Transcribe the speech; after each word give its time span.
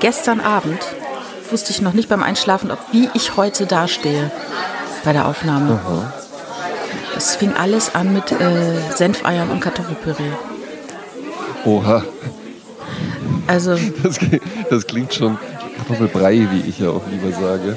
gestern 0.00 0.40
Abend 0.40 0.78
wusste 1.50 1.70
ich 1.72 1.80
noch 1.82 1.92
nicht 1.92 2.08
beim 2.08 2.22
Einschlafen, 2.22 2.70
ob, 2.70 2.78
wie 2.92 3.08
ich 3.14 3.36
heute 3.36 3.66
dastehe 3.66 4.30
bei 5.04 5.12
der 5.12 5.26
Aufnahme. 5.26 5.80
Es 7.16 7.36
fing 7.36 7.52
alles 7.54 7.94
an 7.94 8.12
mit 8.14 8.30
äh, 8.32 8.36
Senfeiern 8.94 9.50
und 9.50 9.60
Kartoffelpüree. 9.60 10.30
Oha, 11.64 12.02
Also, 13.46 13.76
das, 14.02 14.18
klingt- 14.18 14.42
das 14.70 14.86
klingt 14.86 15.12
schon 15.14 15.36
Kartoffelbrei, 15.76 16.46
wie 16.52 16.68
ich 16.68 16.78
ja 16.78 16.90
auch 16.90 17.02
lieber 17.10 17.32
sage. 17.32 17.76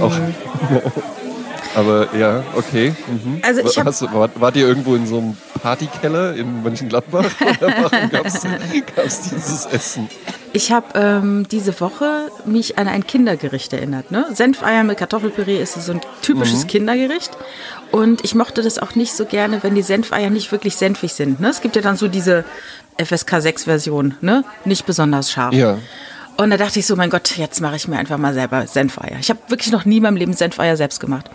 Ja, 0.00 0.04
auch. 0.04 0.12
Aber 1.76 2.08
ja, 2.16 2.42
okay. 2.56 2.94
Mhm. 3.08 3.40
Also 3.42 3.60
ich 3.60 3.78
hab- 3.78 3.86
Hast 3.86 4.02
wart, 4.12 4.32
wart 4.40 4.56
ihr 4.56 4.66
irgendwo 4.66 4.94
in 4.94 5.06
so 5.06 5.18
einem 5.18 5.36
Partykeller 5.62 6.34
in 6.34 6.62
Mönchengladbach? 6.62 7.30
Gab 8.10 8.26
es 9.06 9.20
dieses 9.20 9.66
Essen? 9.66 10.08
ich 10.52 10.72
habe 10.72 10.86
ähm, 10.94 11.46
diese 11.50 11.80
Woche 11.80 12.30
mich 12.44 12.78
an 12.78 12.88
ein 12.88 13.06
Kindergericht 13.06 13.72
erinnert. 13.72 14.10
Ne? 14.10 14.26
Senfeier 14.32 14.84
mit 14.84 14.98
Kartoffelpüree 14.98 15.60
ist 15.60 15.74
so 15.74 15.92
ein 15.92 16.00
typisches 16.20 16.66
Kindergericht. 16.66 17.30
Und 17.90 18.24
ich 18.24 18.34
mochte 18.34 18.62
das 18.62 18.78
auch 18.78 18.94
nicht 18.94 19.14
so 19.14 19.24
gerne, 19.24 19.62
wenn 19.62 19.74
die 19.74 19.82
Senfeier 19.82 20.30
nicht 20.30 20.52
wirklich 20.52 20.76
senfig 20.76 21.14
sind. 21.14 21.40
Ne? 21.40 21.48
Es 21.48 21.60
gibt 21.60 21.76
ja 21.76 21.82
dann 21.82 21.96
so 21.96 22.08
diese 22.08 22.44
FSK 23.02 23.34
6-Version, 23.34 24.16
ne? 24.20 24.44
nicht 24.64 24.84
besonders 24.84 25.30
scharf. 25.30 25.54
Ja. 25.54 25.78
Und 26.36 26.50
da 26.50 26.56
dachte 26.56 26.78
ich 26.78 26.86
so, 26.86 26.96
mein 26.96 27.10
Gott, 27.10 27.36
jetzt 27.36 27.60
mache 27.60 27.76
ich 27.76 27.88
mir 27.88 27.98
einfach 27.98 28.18
mal 28.18 28.34
selber 28.34 28.66
Senfeier. 28.66 29.18
Ich 29.20 29.30
habe 29.30 29.40
wirklich 29.48 29.72
noch 29.72 29.84
nie 29.84 29.98
in 29.98 30.02
meinem 30.02 30.16
Leben 30.16 30.32
Senfeier 30.32 30.76
selbst 30.76 31.00
gemacht. 31.00 31.30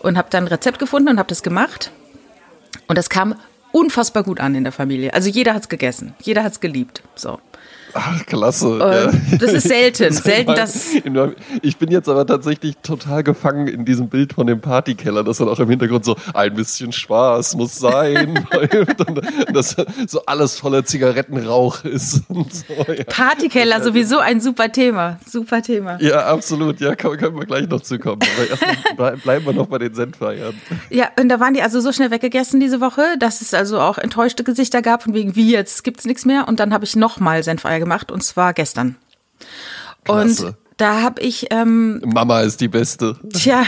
Und 0.00 0.18
habe 0.18 0.28
dann 0.30 0.44
ein 0.44 0.48
Rezept 0.48 0.78
gefunden 0.78 1.08
und 1.08 1.18
habe 1.18 1.28
das 1.28 1.42
gemacht. 1.42 1.90
Und 2.88 2.98
das 2.98 3.08
kam 3.08 3.36
unfassbar 3.72 4.22
gut 4.22 4.40
an 4.40 4.54
in 4.54 4.64
der 4.64 4.72
Familie. 4.72 5.12
Also 5.12 5.28
jeder 5.28 5.54
hat's 5.54 5.68
gegessen, 5.68 6.14
jeder 6.20 6.44
hat's 6.44 6.60
geliebt. 6.60 7.02
So. 7.14 7.40
Ach, 7.94 8.24
klasse. 8.26 9.10
Äh, 9.32 9.36
das 9.38 9.52
ist 9.52 9.68
selten. 9.68 10.12
Selten, 10.22 10.54
dass- 10.54 10.88
Ich 11.62 11.76
bin 11.76 11.90
jetzt 11.90 12.08
aber 12.08 12.26
tatsächlich 12.26 12.76
total 12.82 13.22
gefangen 13.22 13.68
in 13.68 13.84
diesem 13.84 14.08
Bild 14.08 14.32
von 14.32 14.46
dem 14.46 14.60
Partykeller, 14.60 15.22
das 15.24 15.38
dann 15.38 15.48
auch 15.48 15.58
im 15.58 15.68
Hintergrund 15.68 16.04
so 16.04 16.16
ein 16.34 16.54
bisschen 16.54 16.92
Spaß 16.92 17.54
muss 17.56 17.78
sein. 17.78 18.46
und 19.06 19.20
das 19.54 19.76
so 20.06 20.24
alles 20.26 20.58
voller 20.58 20.84
Zigarettenrauch 20.84 21.84
ist. 21.84 22.22
Und 22.28 22.52
so, 22.54 22.64
ja. 22.92 23.04
Partykeller 23.04 23.82
sowieso 23.82 24.18
ein 24.18 24.40
super 24.40 24.70
Thema. 24.72 25.18
Super 25.28 25.62
Thema. 25.62 26.00
ja, 26.00 26.26
absolut. 26.26 26.80
Ja, 26.80 26.94
können, 26.94 27.36
wir 27.36 27.46
gleich 27.46 27.68
noch 27.68 27.80
zukommen. 27.80 28.20
Aber 28.36 28.48
erstmal 28.48 29.12
ble- 29.14 29.22
bleiben 29.22 29.46
wir 29.46 29.52
noch 29.52 29.66
bei 29.66 29.78
den 29.78 29.94
Senfeiern. 29.94 30.54
Ja, 30.90 31.08
und 31.20 31.28
da 31.28 31.40
waren 31.40 31.54
die 31.54 31.62
also 31.62 31.80
so 31.80 31.92
schnell 31.92 32.10
weggegessen 32.10 32.60
diese 32.60 32.80
Woche, 32.80 33.02
dass 33.18 33.40
es 33.40 33.54
also 33.54 33.80
auch 33.80 33.98
enttäuschte 33.98 34.44
Gesichter 34.44 34.82
gab, 34.82 35.02
von 35.02 35.14
wegen, 35.14 35.36
wie 35.36 35.50
jetzt 35.50 35.84
gibt's 35.84 36.04
nichts 36.04 36.24
mehr. 36.24 36.48
Und 36.48 36.60
dann 36.60 36.72
habe 36.72 36.84
ich 36.84 36.96
nochmal 36.96 37.42
Senfeier 37.42 37.78
gemacht 37.82 38.10
und 38.10 38.22
zwar 38.22 38.54
gestern. 38.54 38.96
Klasse. 40.04 40.46
Und 40.46 40.56
da 40.76 41.02
habe 41.02 41.20
ich 41.20 41.48
ähm, 41.50 42.00
Mama 42.04 42.40
ist 42.40 42.60
die 42.60 42.68
Beste. 42.68 43.18
Tja, 43.32 43.64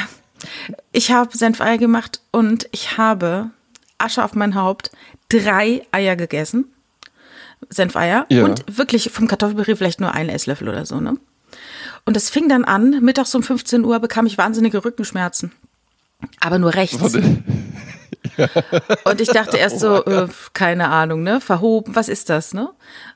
ich 0.93 1.11
habe 1.11 1.37
Senfeier 1.37 1.79
gemacht 1.79 2.21
und 2.31 2.69
ich 2.73 2.97
habe 2.97 3.51
Asche 3.98 4.25
auf 4.25 4.34
mein 4.34 4.55
Haupt, 4.55 4.91
drei 5.29 5.83
Eier 5.93 6.17
gegessen. 6.17 6.67
Senfeier. 7.71 8.27
Ja. 8.29 8.45
Und 8.45 8.65
wirklich 8.77 9.11
vom 9.11 9.27
Kartoffelpüree 9.27 9.77
vielleicht 9.77 10.01
nur 10.01 10.12
einen 10.12 10.31
Esslöffel 10.31 10.69
oder 10.69 10.87
so, 10.87 11.01
ne? 11.01 11.17
Und 12.05 12.17
das 12.17 12.28
fing 12.28 12.49
dann 12.49 12.65
an, 12.65 13.01
mittags 13.03 13.34
um 13.34 13.43
15 13.43 13.84
Uhr 13.84 13.99
bekam 14.01 14.27
ich 14.27 14.37
wahnsinnige 14.37 14.84
Rückenschmerzen. 14.84 15.53
Aber 16.41 16.59
nur 16.59 16.75
rechts. 16.75 17.15
Und 19.05 19.21
ich 19.21 19.28
dachte 19.28 19.56
erst 19.56 19.81
so, 19.81 20.05
äh, 20.05 20.28
keine 20.53 20.89
Ahnung, 20.89 21.23
ne? 21.23 21.41
Verhoben, 21.41 21.95
was 21.95 22.09
ist 22.09 22.31
das, 22.31 22.55
ne? 22.55 22.71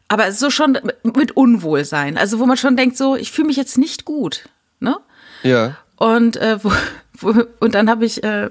Aber 0.09 0.33
so 0.33 0.51
schon 0.51 0.78
mit- 1.03 1.37
Unwohlsein. 1.37 2.17
Also 2.17 2.39
wo 2.39 2.47
man 2.47 2.56
schon 2.56 2.77
denkt, 2.77 2.97
so, 2.97 3.14
ich 3.14 3.31
fühle 3.31 3.48
mich 3.48 3.56
jetzt 3.56 3.78
nicht 3.78 4.05
gut, 4.05 4.48
ne? 4.81 4.97
Ja. 5.42 5.77
Und, 5.97 6.37
äh, 6.37 6.59
wo, 6.62 6.73
wo, 7.20 7.45
und 7.61 7.75
dann 7.75 7.91
habe 7.91 8.06
ich 8.06 8.25
äh, 8.25 8.50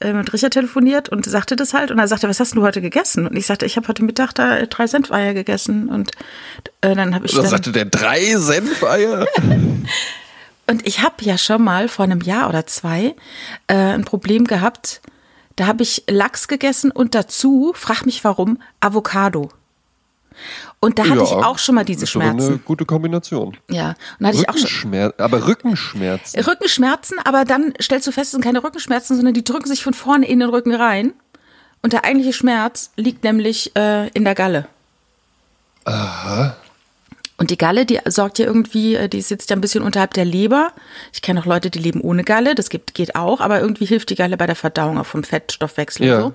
äh, 0.00 0.12
mit 0.12 0.32
Richard 0.32 0.52
telefoniert 0.52 1.08
und 1.08 1.24
sagte 1.26 1.56
das 1.56 1.74
halt. 1.74 1.90
Und 1.90 1.98
er 1.98 2.08
sagte, 2.08 2.28
was 2.28 2.40
hast 2.40 2.54
du 2.54 2.62
heute 2.62 2.80
gegessen? 2.80 3.26
Und 3.26 3.36
ich 3.36 3.46
sagte, 3.46 3.66
ich 3.66 3.76
habe 3.76 3.88
heute 3.88 4.04
Mittag 4.04 4.32
da 4.34 4.64
drei 4.66 4.86
Senfeier 4.86 5.34
gegessen. 5.34 5.88
Und 5.88 6.10
äh, 6.80 6.94
dann 6.94 7.14
habe 7.14 7.26
ich 7.26 7.32
Da 7.32 7.42
dann, 7.42 7.50
sagte 7.50 7.72
der 7.72 7.84
drei 7.86 8.36
Senfeier. 8.36 9.26
und 10.66 10.86
ich 10.86 11.02
habe 11.02 11.16
ja 11.20 11.36
schon 11.38 11.62
mal 11.62 11.88
vor 11.88 12.04
einem 12.04 12.20
Jahr 12.20 12.48
oder 12.48 12.66
zwei 12.66 13.14
äh, 13.66 13.74
ein 13.74 14.04
Problem 14.04 14.44
gehabt. 14.44 15.00
Da 15.56 15.66
habe 15.66 15.82
ich 15.82 16.04
Lachs 16.08 16.48
gegessen 16.48 16.90
und 16.90 17.14
dazu, 17.14 17.72
frag 17.74 18.06
mich 18.06 18.24
warum, 18.24 18.62
Avocado. 18.80 19.50
Und 20.80 20.98
da 20.98 21.04
hatte 21.04 21.16
Ja, 21.18 21.22
ich 21.24 21.30
auch 21.32 21.58
schon 21.58 21.74
mal 21.74 21.84
diese 21.84 22.04
ist 22.04 22.16
aber 22.16 22.24
Eine 22.24 22.40
Schmerzen. 22.40 22.62
gute 22.64 22.84
Kombination. 22.86 23.56
Ja, 23.70 23.94
und 24.18 24.26
hatte 24.26 24.38
ich 24.38 24.48
auch 24.48 24.56
schon 24.56 24.94
aber 25.18 25.46
Rückenschmerzen. 25.46 26.40
Rückenschmerzen, 26.40 27.18
aber 27.24 27.44
dann 27.44 27.74
stellst 27.80 28.06
du 28.06 28.12
fest, 28.12 28.26
es 28.26 28.30
sind 28.32 28.42
keine 28.44 28.62
Rückenschmerzen, 28.64 29.16
sondern 29.16 29.34
die 29.34 29.44
drücken 29.44 29.66
sich 29.66 29.82
von 29.82 29.94
vorne 29.94 30.26
in 30.26 30.40
den 30.40 30.48
Rücken 30.48 30.74
rein. 30.74 31.12
Und 31.82 31.92
der 31.92 32.04
eigentliche 32.04 32.32
Schmerz 32.32 32.90
liegt 32.96 33.24
nämlich 33.24 33.74
äh, 33.76 34.08
in 34.08 34.24
der 34.24 34.34
Galle. 34.34 34.66
Aha. 35.84 36.56
Und 37.40 37.48
die 37.50 37.56
Galle, 37.56 37.86
die 37.86 37.98
sorgt 38.06 38.38
ja 38.38 38.44
irgendwie, 38.44 38.96
äh, 38.96 39.08
die 39.08 39.22
sitzt 39.22 39.48
ja 39.48 39.56
ein 39.56 39.62
bisschen 39.62 39.82
unterhalb 39.82 40.12
der 40.12 40.26
Leber. 40.26 40.74
Ich 41.10 41.22
kenne 41.22 41.40
auch 41.40 41.46
Leute, 41.46 41.70
die 41.70 41.78
leben 41.78 42.02
ohne 42.02 42.22
Galle, 42.22 42.54
das 42.54 42.68
gibt, 42.68 42.92
geht 42.92 43.14
auch, 43.14 43.40
aber 43.40 43.60
irgendwie 43.60 43.86
hilft 43.86 44.10
die 44.10 44.14
Galle 44.14 44.36
bei 44.36 44.46
der 44.46 44.56
Verdauung 44.56 44.98
auch 44.98 45.06
vom 45.06 45.24
Fettstoffwechsel 45.24 46.06
Ja. 46.06 46.16
und 46.16 46.20
so. 46.20 46.34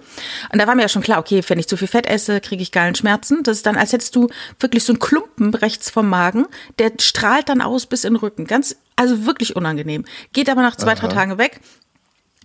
Und 0.52 0.60
da 0.60 0.66
war 0.66 0.74
mir 0.74 0.82
ja 0.82 0.90
schon 0.90 1.04
klar, 1.04 1.20
okay, 1.20 1.44
wenn 1.48 1.60
ich 1.60 1.68
zu 1.68 1.78
viel 1.78 1.88
Fett 1.88 2.08
esse, 2.08 2.42
kriege 2.42 2.64
ich 2.64 2.72
Gallenschmerzen. 2.72 3.44
Das 3.44 3.58
ist 3.58 3.68
dann, 3.68 3.76
als 3.78 3.94
hättest 3.94 4.16
du 4.16 4.30
wirklich 4.60 4.84
so 4.84 4.94
einen 4.94 5.00
Klumpen 5.00 5.54
rechts 5.54 5.92
vom 5.92 6.10
Magen, 6.10 6.48
der 6.80 6.92
strahlt 7.00 7.50
dann 7.50 7.62
aus 7.62 7.86
bis 7.86 8.04
in 8.04 8.14
den 8.14 8.20
Rücken. 8.20 8.48
Ganz, 8.48 8.76
also 8.96 9.28
wirklich 9.28 9.56
unangenehm. 9.56 10.06
Geht 10.34 10.50
aber 10.50 10.64
nach 10.64 10.76
zwei, 10.76 10.96
drei 10.96 11.08
Tagen 11.10 11.38
weg. 11.38 11.62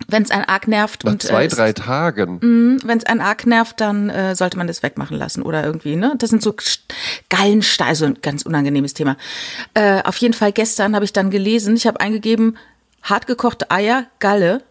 Wenn 0.08 0.22
es 0.22 0.30
einen 0.30 0.44
arg 0.44 0.68
nervt 0.68 1.04
Nach 1.04 1.12
und 1.12 1.22
zwei, 1.22 1.44
äh, 1.44 1.48
drei 1.48 1.72
Tagen. 1.72 2.40
wenn 2.84 2.98
es 2.98 3.04
einen 3.04 3.20
arg 3.20 3.46
nervt, 3.46 3.80
dann 3.80 4.10
äh, 4.10 4.34
sollte 4.34 4.58
man 4.58 4.66
das 4.66 4.82
wegmachen 4.82 5.16
lassen 5.16 5.42
oder 5.42 5.64
irgendwie, 5.64 5.96
ne? 5.96 6.14
Das 6.18 6.30
sind 6.30 6.42
so 6.42 6.54
Gallensteine, 7.28 7.88
also 7.90 8.06
ein 8.06 8.18
ganz 8.22 8.42
unangenehmes 8.42 8.94
Thema. 8.94 9.16
Äh, 9.74 10.02
auf 10.02 10.16
jeden 10.16 10.34
Fall 10.34 10.52
gestern 10.52 10.94
habe 10.94 11.04
ich 11.04 11.12
dann 11.12 11.30
gelesen, 11.30 11.76
ich 11.76 11.86
habe 11.86 12.00
eingegeben, 12.00 12.56
hartgekochte 13.02 13.70
Eier, 13.70 14.06
Galle 14.18 14.62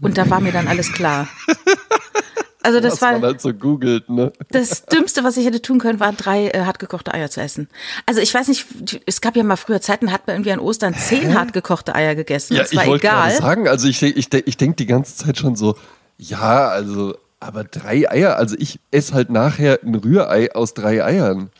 und 0.00 0.18
da 0.18 0.30
war 0.30 0.40
mir 0.40 0.52
dann 0.52 0.68
alles 0.68 0.92
klar. 0.92 1.28
Also 2.68 2.80
das 2.80 2.94
was 2.94 3.00
man 3.00 3.22
war 3.22 3.28
halt 3.30 3.40
so 3.40 3.52
googelt, 3.54 4.08
ne? 4.08 4.32
das 4.50 4.84
Dümmste, 4.92 5.24
was 5.24 5.36
ich 5.36 5.46
hätte 5.46 5.62
tun 5.62 5.78
können, 5.78 6.00
war 6.00 6.12
drei 6.12 6.48
äh, 6.48 6.64
hartgekochte 6.64 7.12
Eier 7.14 7.30
zu 7.30 7.40
essen. 7.40 7.68
Also 8.06 8.20
ich 8.20 8.32
weiß 8.32 8.48
nicht, 8.48 8.66
es 9.06 9.20
gab 9.20 9.36
ja 9.36 9.42
mal 9.42 9.56
früher 9.56 9.80
Zeiten, 9.80 10.12
hat 10.12 10.26
man 10.26 10.36
irgendwie 10.36 10.52
an 10.52 10.60
Ostern 10.60 10.94
zehn 10.94 11.34
hartgekochte 11.34 11.94
Eier 11.94 12.14
gegessen. 12.14 12.54
Ja, 12.54 12.62
das 12.62 12.72
ich 12.72 12.78
war 12.78 12.86
wollte 12.86 13.06
egal. 13.06 13.28
gerade 13.30 13.42
sagen, 13.42 13.68
also 13.68 13.88
ich, 13.88 14.02
ich, 14.02 14.32
ich 14.32 14.56
denke 14.56 14.76
die 14.76 14.86
ganze 14.86 15.16
Zeit 15.16 15.38
schon 15.38 15.56
so, 15.56 15.76
ja, 16.18 16.68
also, 16.68 17.16
aber 17.40 17.64
drei 17.64 18.10
Eier, 18.10 18.36
also 18.36 18.56
ich 18.58 18.80
esse 18.90 19.14
halt 19.14 19.30
nachher 19.30 19.78
ein 19.84 19.94
Rührei 19.94 20.52
aus 20.54 20.74
drei 20.74 21.04
Eiern. 21.04 21.50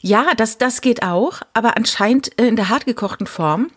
Ja, 0.00 0.26
das, 0.36 0.58
das 0.58 0.80
geht 0.82 1.02
auch, 1.02 1.40
aber 1.54 1.76
anscheinend 1.76 2.38
äh, 2.40 2.46
in 2.46 2.56
der 2.56 2.68
hartgekochten 2.68 3.26
Form 3.26 3.68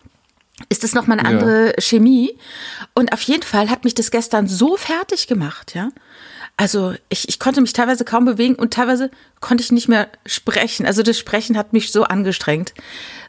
ist 0.68 0.84
es 0.84 0.94
nochmal 0.94 1.18
eine 1.18 1.28
Ja. 1.30 1.38
andere 1.38 1.72
Chemie. 1.78 2.36
Und 2.94 3.12
auf 3.14 3.22
jeden 3.22 3.42
Fall 3.42 3.70
hat 3.70 3.84
mich 3.84 3.94
das 3.94 4.10
gestern 4.10 4.46
so 4.46 4.76
fertig 4.76 5.26
gemacht, 5.26 5.74
ja. 5.74 5.88
Also 6.60 6.92
ich, 7.08 7.26
ich 7.26 7.38
konnte 7.38 7.62
mich 7.62 7.72
teilweise 7.72 8.04
kaum 8.04 8.26
bewegen 8.26 8.54
und 8.54 8.74
teilweise 8.74 9.10
konnte 9.40 9.64
ich 9.64 9.72
nicht 9.72 9.88
mehr 9.88 10.08
sprechen. 10.26 10.84
Also 10.84 11.02
das 11.02 11.18
Sprechen 11.18 11.56
hat 11.56 11.72
mich 11.72 11.90
so 11.90 12.04
angestrengt. 12.04 12.74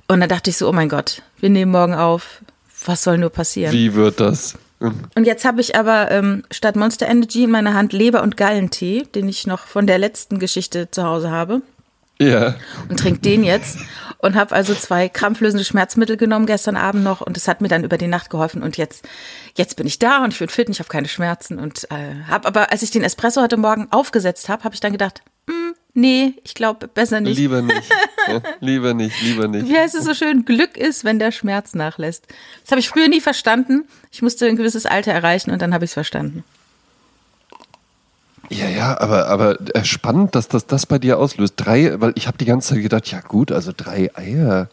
Und 0.10 0.20
dann 0.20 0.28
dachte 0.28 0.50
ich 0.50 0.58
so, 0.58 0.68
oh 0.68 0.74
mein 0.74 0.90
Gott, 0.90 1.22
wir 1.40 1.50
nehmen 1.50 1.72
morgen 1.72 1.94
auf. 1.94 2.42
Was 2.86 3.04
soll 3.04 3.18
nur 3.18 3.30
passieren? 3.30 3.72
Wie 3.72 3.94
wird 3.94 4.20
das? 4.20 4.58
Und 4.80 5.26
jetzt 5.26 5.46
habe 5.46 5.62
ich 5.62 5.78
aber 5.78 6.12
ähm, 6.12 6.44
statt 6.52 6.76
Monster 6.76 7.08
Energy 7.08 7.46
in 7.46 7.52
meiner 7.52 7.74
Hand 7.74 7.94
Leber- 7.94 8.22
und 8.22 8.36
Gallentee, 8.36 9.08
den 9.16 9.30
ich 9.30 9.48
noch 9.48 9.66
von 9.66 9.88
der 9.88 9.98
letzten 9.98 10.38
Geschichte 10.38 10.92
zu 10.92 11.04
Hause 11.04 11.32
habe 11.32 11.62
Ja. 12.22 12.56
und 12.90 13.00
trinke 13.00 13.20
den 13.20 13.44
jetzt 13.44 13.80
und 14.20 14.36
habe 14.36 14.56
also 14.56 14.74
zwei 14.74 15.10
krampflösende 15.10 15.66
Schmerzmittel 15.66 16.18
genommen 16.18 16.46
gestern 16.46 16.76
Abend 16.76 17.04
noch 17.04 17.22
und 17.22 17.38
es 17.38 17.48
hat 17.48 17.62
mir 17.62 17.68
dann 17.68 17.84
über 17.84 17.98
die 17.98 18.08
Nacht 18.08 18.30
geholfen 18.30 18.64
und 18.64 18.78
jetzt 18.78 19.08
jetzt 19.56 19.76
bin 19.76 19.88
ich 19.88 20.00
da 20.00 20.24
und 20.24 20.34
ich 20.34 20.40
bin 20.40 20.50
fit 20.50 20.68
und 20.68 20.74
ich 20.74 20.80
habe 20.80 20.90
keine 20.90 21.08
Schmerzen 21.08 21.60
und 21.60 21.86
äh, 21.92 22.24
habe 22.28 22.48
aber 22.48 22.72
als 22.72 22.84
ich 22.84 22.92
den 22.92 23.04
Espresso 23.04 23.42
heute 23.42 23.58
Morgen 23.58 23.88
aufgesetzt 23.92 24.50
habe, 24.50 24.64
habe 24.64 24.76
ich 24.76 24.82
dann 24.82 24.92
gedacht, 24.92 25.22
hm, 25.50 25.74
nee, 25.94 26.36
ich 26.44 26.54
glaube 26.54 26.88
besser 26.88 27.20
nicht. 27.22 27.38
Lieber 27.38 27.62
nicht. 27.62 27.90
ja, 28.28 28.42
lieber 28.60 28.94
nicht, 28.94 29.20
lieber 29.22 29.48
nicht. 29.48 29.68
Wie 29.68 29.78
heißt 29.78 29.96
es 29.96 30.06
so 30.06 30.14
schön? 30.14 30.46
Glück 30.46 30.78
ist, 30.78 31.04
wenn 31.04 31.20
der 31.20 31.32
Schmerz 31.32 31.74
nachlässt. 31.74 32.28
Das 32.62 32.72
habe 32.72 32.80
ich 32.80 32.90
früher 32.90 33.08
nie 33.08 33.22
verstanden. 33.22 33.86
Ich 34.12 34.22
musste 34.22 34.46
ein 34.46 34.56
gewisses 34.56 34.86
Alter 34.86 35.12
erreichen 35.12 35.52
und 35.52 35.62
dann 35.62 35.74
habe 35.74 35.86
ich 35.86 35.90
es 35.90 35.96
verstanden. 35.96 36.44
Ja, 38.52 38.68
ja, 38.68 39.00
aber, 39.00 39.28
aber 39.28 39.58
äh, 39.76 39.86
spannend, 39.86 40.36
dass 40.36 40.48
das 40.50 40.66
das 40.68 40.86
bei 40.86 41.00
dir 41.00 41.18
auslöst. 41.20 41.54
Drei, 41.56 42.00
weil 42.02 42.12
ich 42.16 42.28
habe 42.28 42.38
die 42.38 42.46
ganze 42.46 42.74
Zeit 42.74 42.84
gedacht, 42.84 43.08
ja 43.10 43.22
gut, 43.22 43.52
also 43.52 43.72
drei 43.76 44.12
Eier, 44.16 44.68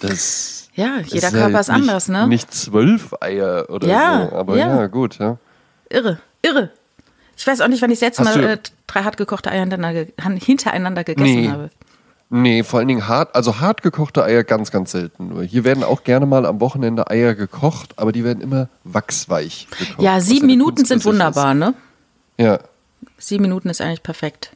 das 0.00 0.68
Ja, 0.74 0.98
jeder 1.06 1.28
ist 1.28 1.32
Körper 1.34 1.54
halt 1.54 1.60
ist 1.60 1.70
anders, 1.70 2.08
nicht, 2.08 2.18
ne? 2.20 2.28
Nicht 2.28 2.52
zwölf 2.52 3.14
Eier 3.20 3.66
oder 3.70 3.88
Ja, 3.88 4.28
so, 4.30 4.36
aber 4.36 4.56
ja. 4.58 4.80
ja, 4.80 4.86
gut, 4.88 5.18
ja. 5.18 5.38
Irre, 5.88 6.18
irre. 6.42 6.70
Ich 7.36 7.46
weiß 7.46 7.62
auch 7.62 7.68
nicht, 7.68 7.80
wann 7.82 7.90
ich 7.90 7.98
das 8.00 8.08
letzte 8.08 8.24
Hast 8.24 8.36
Mal 8.36 8.44
äh, 8.44 8.58
drei 8.86 9.02
hart 9.04 9.16
gekochte 9.16 9.50
Eier 9.50 9.60
hintereinander, 9.60 10.06
hintereinander 10.38 11.02
gegessen 11.04 11.34
Nee. 11.42 11.48
habe. 11.48 11.70
Nee, 12.30 12.62
vor 12.64 12.78
allen 12.80 12.88
Dingen 12.88 13.06
hart, 13.06 13.34
also 13.34 13.60
hart 13.60 13.82
gekochte 13.82 14.24
Eier 14.24 14.44
ganz, 14.44 14.70
ganz 14.70 14.90
selten 14.92 15.28
nur. 15.28 15.44
Hier 15.44 15.62
werden 15.64 15.84
auch 15.84 16.04
gerne 16.04 16.26
mal 16.26 16.46
am 16.46 16.60
Wochenende 16.60 17.08
Eier 17.10 17.34
gekocht, 17.34 17.94
aber 17.96 18.12
die 18.12 18.24
werden 18.24 18.40
immer 18.42 18.68
wachsweich 18.82 19.68
gekocht. 19.78 20.02
Ja, 20.02 20.20
sieben 20.20 20.46
Minuten 20.46 20.84
sind 20.84 21.04
wunderbar, 21.04 21.54
ne? 21.54 21.74
Ist. 22.36 22.44
Ja, 22.44 22.58
Sieben 23.18 23.42
Minuten 23.42 23.68
ist 23.70 23.80
eigentlich 23.80 24.02
perfekt. 24.02 24.50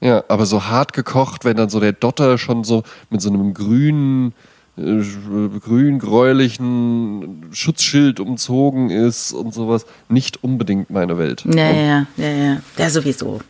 ja, 0.00 0.22
aber 0.28 0.46
so 0.46 0.64
hart 0.66 0.92
gekocht, 0.92 1.44
wenn 1.44 1.56
dann 1.56 1.68
so 1.70 1.80
der 1.80 1.92
Dotter 1.92 2.38
schon 2.38 2.62
so 2.64 2.82
mit 3.10 3.20
so 3.20 3.30
einem 3.30 3.54
grünen, 3.54 4.32
äh, 4.76 5.02
grün-gräulichen 5.58 7.46
Schutzschild 7.52 8.20
umzogen 8.20 8.90
ist 8.90 9.32
und 9.32 9.52
sowas, 9.54 9.86
nicht 10.08 10.42
unbedingt 10.44 10.90
meine 10.90 11.18
Welt. 11.18 11.44
Ja, 11.44 11.70
ja, 11.70 12.06
ja, 12.16 12.28
ja. 12.28 12.56
Ja, 12.76 12.90
sowieso. 12.90 13.40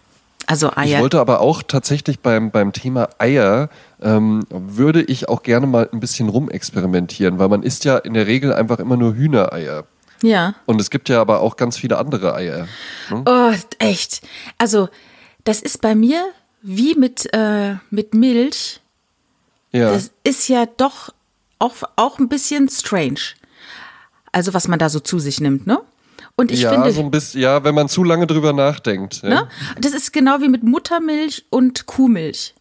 Also 0.46 0.68
Ich 0.70 0.78
Eier. 0.78 1.00
wollte 1.02 1.20
aber 1.20 1.40
auch 1.40 1.62
tatsächlich 1.62 2.20
beim, 2.20 2.50
beim 2.50 2.72
Thema 2.72 3.10
Eier, 3.18 3.68
ähm, 4.00 4.44
würde 4.48 5.02
ich 5.02 5.28
auch 5.28 5.42
gerne 5.42 5.66
mal 5.66 5.88
ein 5.92 6.00
bisschen 6.00 6.30
rumexperimentieren, 6.30 7.38
weil 7.38 7.48
man 7.48 7.62
isst 7.62 7.84
ja 7.84 7.98
in 7.98 8.14
der 8.14 8.26
Regel 8.26 8.54
einfach 8.54 8.78
immer 8.78 8.96
nur 8.96 9.14
Hühnereier. 9.14 9.84
Ja. 10.22 10.54
Und 10.66 10.80
es 10.80 10.90
gibt 10.90 11.08
ja 11.08 11.20
aber 11.20 11.40
auch 11.40 11.56
ganz 11.56 11.76
viele 11.76 11.98
andere 11.98 12.34
Eier. 12.34 12.68
Oh, 13.10 13.52
echt. 13.78 14.22
Also, 14.58 14.88
das 15.44 15.62
ist 15.62 15.80
bei 15.80 15.94
mir 15.94 16.24
wie 16.62 16.94
mit, 16.94 17.32
äh, 17.32 17.76
mit 17.90 18.14
Milch. 18.14 18.80
Ja. 19.72 19.92
Das 19.92 20.10
ist 20.24 20.48
ja 20.48 20.66
doch 20.66 21.10
auch, 21.58 21.76
auch 21.96 22.18
ein 22.18 22.28
bisschen 22.28 22.68
strange. 22.68 23.20
Also, 24.32 24.54
was 24.54 24.68
man 24.68 24.78
da 24.78 24.88
so 24.88 25.00
zu 25.00 25.18
sich 25.18 25.40
nimmt, 25.40 25.66
ne? 25.66 25.80
Und 26.36 26.52
ich 26.52 26.60
ja, 26.60 26.70
finde, 26.70 26.92
so 26.92 27.00
ein 27.00 27.10
bisschen, 27.10 27.40
ja, 27.40 27.64
wenn 27.64 27.74
man 27.74 27.88
zu 27.88 28.04
lange 28.04 28.26
drüber 28.26 28.52
nachdenkt. 28.52 29.22
Ja. 29.22 29.28
ne? 29.28 29.48
das 29.80 29.92
ist 29.92 30.12
genau 30.12 30.40
wie 30.40 30.48
mit 30.48 30.62
Muttermilch 30.62 31.46
und 31.50 31.86
Kuhmilch. 31.86 32.54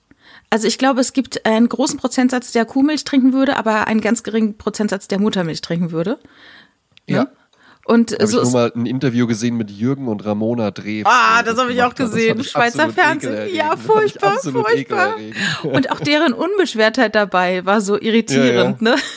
Also 0.49 0.67
ich 0.67 0.77
glaube, 0.77 1.01
es 1.01 1.13
gibt 1.13 1.45
einen 1.45 1.69
großen 1.69 1.99
Prozentsatz, 1.99 2.51
der 2.51 2.65
Kuhmilch 2.65 3.03
trinken 3.03 3.33
würde, 3.33 3.57
aber 3.57 3.87
einen 3.87 4.01
ganz 4.01 4.23
geringen 4.23 4.57
Prozentsatz, 4.57 5.07
der 5.07 5.19
Muttermilch 5.19 5.61
trinken 5.61 5.91
würde. 5.91 6.19
ja. 7.05 7.27
Und 7.87 8.11
Habe 8.11 8.27
so 8.27 8.39
ich 8.39 8.43
nur 8.43 8.51
mal 8.51 8.71
ein 8.75 8.85
Interview 8.85 9.27
gesehen 9.27 9.55
mit 9.55 9.71
Jürgen 9.71 10.09
und 10.09 10.25
Ramona 10.25 10.71
Drew. 10.71 11.03
Ah, 11.05 11.41
das 11.41 11.57
habe 11.57 11.71
ich 11.71 11.81
auch 11.81 11.95
gesehen. 11.95 12.37
ich 12.41 12.51
Schweizer 12.51 12.89
Fernsehen. 12.91 13.55
Ja, 13.55 13.77
furchtbar, 13.77 14.37
furchtbar. 14.39 15.15
Und 15.63 15.89
auch 15.89 16.01
deren 16.01 16.33
Unbeschwertheit 16.33 17.15
dabei 17.15 17.65
war 17.65 17.79
so 17.79 17.97
irritierend, 17.97 18.81
ne? 18.81 18.95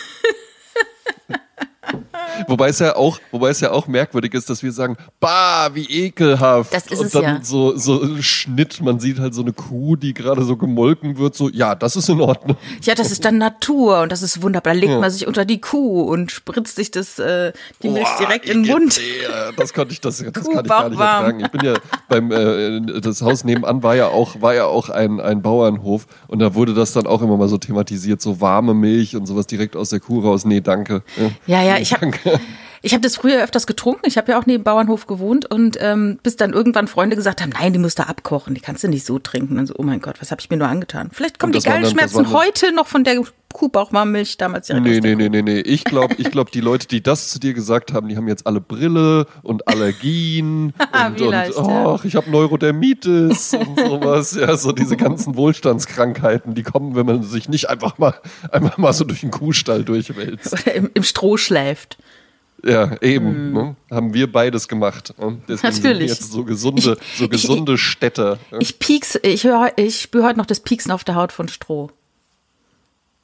Wobei 2.49 2.69
es 2.69 2.79
ja 2.79 2.97
auch, 2.97 3.19
wobei 3.31 3.51
es 3.51 3.61
ja 3.61 3.71
auch 3.73 3.87
merkwürdig 3.87 4.35
ist, 4.35 4.51
dass 4.51 4.63
wir 4.63 4.73
sagen, 4.73 4.97
bah, 5.21 5.71
wie 5.75 5.85
ekelhaft. 5.85 6.73
Das 6.75 6.87
ist 6.87 6.99
und 7.01 7.07
es 7.07 7.13
dann 7.13 7.23
ja. 7.23 7.39
so 7.43 7.77
so 7.77 8.01
ein 8.03 8.23
Schnitt, 8.23 8.81
man 8.83 9.01
sieht 9.01 9.19
halt 9.19 9.35
so 9.35 9.43
eine 9.43 9.53
Kuh, 9.53 9.97
die 9.97 10.15
gerade 10.15 10.43
so 10.45 10.57
gemolken 10.57 11.19
wird, 11.19 11.35
so 11.35 11.49
ja, 11.49 11.75
das 11.75 11.97
ist 11.97 12.09
in 12.09 12.21
Ordnung. 12.21 12.57
Ja, 12.83 12.95
das 12.95 13.11
ist 13.11 13.25
dann 13.25 13.39
Natur 13.39 14.01
und 14.03 14.13
das 14.13 14.23
ist 14.23 14.43
wunderbar. 14.43 14.73
Da 14.75 14.79
legt 14.79 14.93
Ja. 14.93 14.99
man 15.01 15.11
sich 15.11 15.27
unter 15.27 15.45
die 15.45 15.61
Kuh 15.61 16.03
und 16.03 16.31
spritzt 16.31 16.77
sich 16.77 16.91
das, 16.91 17.19
äh, 17.19 17.53
die 17.83 17.89
Milch 17.89 18.05
Boah, 18.05 18.27
direkt 18.27 18.49
in 18.49 18.63
den 18.63 18.73
Mund. 18.73 18.99
Igitt, 18.99 19.59
Das 19.59 19.73
konnte 19.75 19.93
ich, 19.93 20.01
das, 20.01 20.19
das 20.19 20.33
kann 20.33 20.65
ich 20.65 20.71
gar 20.71 20.89
nicht 20.89 20.99
Bauchwarm. 20.99 21.25
ertragen. 21.25 21.41
Ich 21.41 21.49
bin 21.51 21.61
ja 21.65 21.75
beim 22.09 22.31
äh, 22.33 23.01
das 23.01 23.23
Haus 23.23 23.45
nebenan 23.45 23.83
war 23.83 23.95
ja 23.97 24.09
auch 24.09 24.41
war 24.41 24.55
ja 24.55 24.67
auch 24.67 24.89
ein 24.91 25.21
ein 25.21 25.43
Bauernhof 25.43 26.07
und 26.29 26.39
da 26.39 26.55
wurde 26.55 26.75
das 26.75 26.93
dann 26.93 27.07
auch 27.07 27.23
immer 27.23 27.37
mal 27.37 27.49
so 27.49 27.59
thematisiert, 27.59 28.21
so 28.21 28.41
warme 28.41 28.75
Milch 28.75 29.17
und 29.17 29.27
sowas 29.27 29.47
direkt 29.47 29.77
aus 29.77 29.91
der 29.91 30.01
Kuh 30.01 30.21
raus. 30.21 30.45
Nee, 30.45 30.61
danke. 30.61 31.03
Ja, 31.47 31.63
ja, 31.63 31.79
ich 31.79 31.93
habe 31.93 32.01
Danke. 32.01 32.30
ich 32.83 32.95
hab 32.95 33.03
das 33.03 33.17
früher 33.17 33.43
öfters 33.43 33.67
getrunken. 33.67 34.07
Ich 34.07 34.17
habe 34.17 34.33
ja 34.33 34.39
auch 34.39 34.47
neben 34.47 34.65
Bauernhof 34.65 35.07
gewohnt 35.07 35.51
und 35.51 35.77
ähm, 35.81 36.19
bis 36.23 36.37
dann 36.37 36.53
irgendwann 36.53 36.89
Freunde 36.89 37.17
gesagt 37.17 37.43
haben, 37.43 37.51
nein, 37.51 37.73
die 37.73 37.79
musst 37.79 37.99
du 37.99 38.09
abkochen, 38.09 38.55
die 38.55 38.61
kannst 38.61 38.85
du 38.85 38.89
nicht 38.89 39.05
so 39.05 39.19
trinken. 39.19 39.59
Und 39.59 39.67
so, 39.67 39.75
oh 39.77 39.83
mein 39.83 40.01
Gott, 40.01 40.17
was 40.21 40.31
habe 40.31 40.41
ich 40.41 40.51
mir 40.51 40.57
nur 40.57 40.69
angetan? 40.69 41.11
Vielleicht 41.13 41.39
kommen 41.39 41.53
die 41.53 41.61
Gallenschmerzen 41.61 42.25
dann- 42.25 42.33
heute 42.33 42.73
noch 42.73 42.87
von 42.87 43.05
der 43.05 43.23
Kuhbauchwarmmilch 43.53 44.37
damals 44.37 44.69
direkt 44.69 44.87
Nee, 44.87 45.01
nee, 45.01 45.15
nee, 45.17 45.29
nee, 45.29 45.43
nee. 45.43 45.61
Ich 45.61 45.85
glaube, 45.85 46.15
ich 46.19 46.31
glaub, 46.31 46.53
die 46.53 46.61
Leute, 46.61 46.87
die 46.87 47.03
das 47.03 47.31
zu 47.31 47.41
dir 47.41 47.53
gesagt 47.53 47.93
haben, 47.93 48.09
die 48.09 48.17
haben 48.17 48.29
jetzt 48.29 48.47
alle 48.47 48.61
Brille 48.61 49.27
und 49.43 49.67
Allergien 49.67 50.73
und, 51.07 51.21
und 51.21 51.33
ja. 51.33 51.95
ach, 51.95 52.05
ich 52.05 52.15
habe 52.15 52.31
Neurodermitis 52.31 53.55
und 53.55 53.79
sowas. 53.79 54.37
Ja, 54.41 54.57
so 54.57 54.73
diese 54.73 54.97
ganzen 54.97 55.37
Wohlstandskrankheiten, 55.37 56.55
die 56.55 56.63
kommen, 56.63 56.95
wenn 56.95 57.07
man 57.07 57.23
sich 57.23 57.49
nicht 57.49 57.69
einfach 57.69 57.99
mal, 57.99 58.15
einfach 58.53 58.79
mal 58.79 58.93
so 58.93 59.05
durch 59.05 59.21
den 59.21 59.31
Kuhstall 59.33 59.85
durchwälzt. 59.85 60.53
Oder 60.53 60.75
im, 60.75 60.91
im 60.95 61.03
Stroh 61.03 61.37
schläft. 61.37 61.99
Ja, 62.65 62.97
eben. 63.01 63.53
Ne? 63.53 63.77
Haben 63.91 64.13
wir 64.13 64.31
beides 64.31 64.69
gemacht. 64.69 65.15
Ne? 65.19 65.41
Deswegen. 65.49 65.75
Natürlich. 65.75 66.11
jetzt 66.11 66.31
so 66.31 66.45
gesunde, 66.45 66.99
so 67.17 67.25
ich- 67.25 67.31
gesunde 67.31 67.79
Städter. 67.79 68.39
ne? 68.51 68.59
Ich 68.61 68.79
pieks, 68.79 69.19
ich 69.23 69.45
höre, 69.45 69.73
ich 69.77 70.01
spüre 70.03 70.25
heute 70.27 70.39
noch 70.39 70.47
das 70.47 70.61
Pieksen 70.61 70.93
auf 70.93 71.03
der 71.05 71.15
Haut 71.15 71.33
von 71.33 71.49
Stroh. 71.49 71.91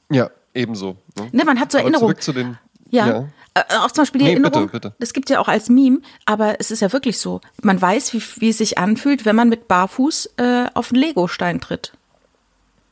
Ja, 0.09 0.29
ebenso. 0.53 0.97
Ne? 1.17 1.29
Ne, 1.31 1.45
man 1.45 1.59
hat 1.59 1.71
so 1.71 1.77
Erinnerungen. 1.77 2.15
zurück 2.15 2.21
zu 2.23 2.33
den. 2.33 2.57
Ja. 2.89 3.27
Äh, 3.53 3.63
auch 3.79 3.91
zum 3.91 4.03
Beispiel 4.03 4.19
die 4.19 4.25
Nee, 4.25 4.31
Erinnerung, 4.33 4.67
bitte, 4.67 4.89
bitte. 4.89 4.95
das 4.99 5.13
gibt 5.13 5.29
ja 5.29 5.39
auch 5.39 5.47
als 5.47 5.67
Meme, 5.69 5.99
aber 6.25 6.59
es 6.59 6.71
ist 6.71 6.79
ja 6.81 6.93
wirklich 6.93 7.17
so. 7.19 7.41
Man 7.61 7.81
weiß, 7.81 8.13
wie, 8.13 8.21
wie 8.37 8.49
es 8.49 8.59
sich 8.59 8.77
anfühlt, 8.77 9.25
wenn 9.25 9.35
man 9.35 9.49
mit 9.49 9.67
Barfuß 9.67 10.29
äh, 10.37 10.65
auf 10.73 10.91
einen 10.91 11.01
Legostein 11.01 11.59
tritt. 11.59 11.91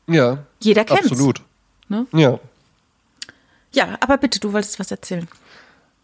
Ja. 0.06 0.38
Jeder 0.60 0.84
kennt's. 0.84 1.10
Absolut. 1.10 1.40
Ne? 1.88 2.06
Ja. 2.12 2.38
Ja, 3.72 3.96
aber 4.00 4.16
bitte, 4.18 4.38
du 4.40 4.52
wolltest 4.52 4.78
was 4.78 4.90
erzählen. 4.90 5.28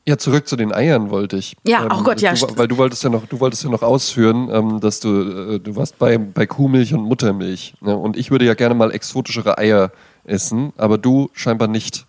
Ja, 0.06 0.18
zurück 0.18 0.48
zu 0.48 0.56
den 0.56 0.72
Eiern 0.72 1.10
wollte 1.10 1.36
ich. 1.36 1.54
Ähm, 1.64 1.70
Ja, 1.72 1.88
oh 1.92 2.02
Gott, 2.02 2.20
ja, 2.20 2.34
Du, 2.34 2.56
weil 2.56 2.66
du 2.66 2.76
wolltest 2.76 3.04
ja 3.04 3.10
noch, 3.10 3.24
du 3.26 3.38
wolltest 3.38 3.62
ja 3.62 3.70
noch 3.70 3.82
ausführen, 3.82 4.48
ähm, 4.52 4.80
dass 4.80 4.98
du, 5.00 5.54
äh, 5.54 5.58
du 5.60 5.76
warst 5.76 5.98
bei, 5.98 6.18
bei 6.18 6.44
Kuhmilch 6.46 6.92
und 6.92 7.02
Muttermilch. 7.02 7.74
Ne? 7.80 7.96
Und 7.96 8.16
ich 8.16 8.30
würde 8.32 8.44
ja 8.44 8.54
gerne 8.54 8.74
mal 8.74 8.90
exotischere 8.90 9.58
Eier 9.58 9.92
essen, 10.24 10.72
aber 10.76 10.98
du 10.98 11.30
scheinbar 11.34 11.68
nicht. 11.68 12.06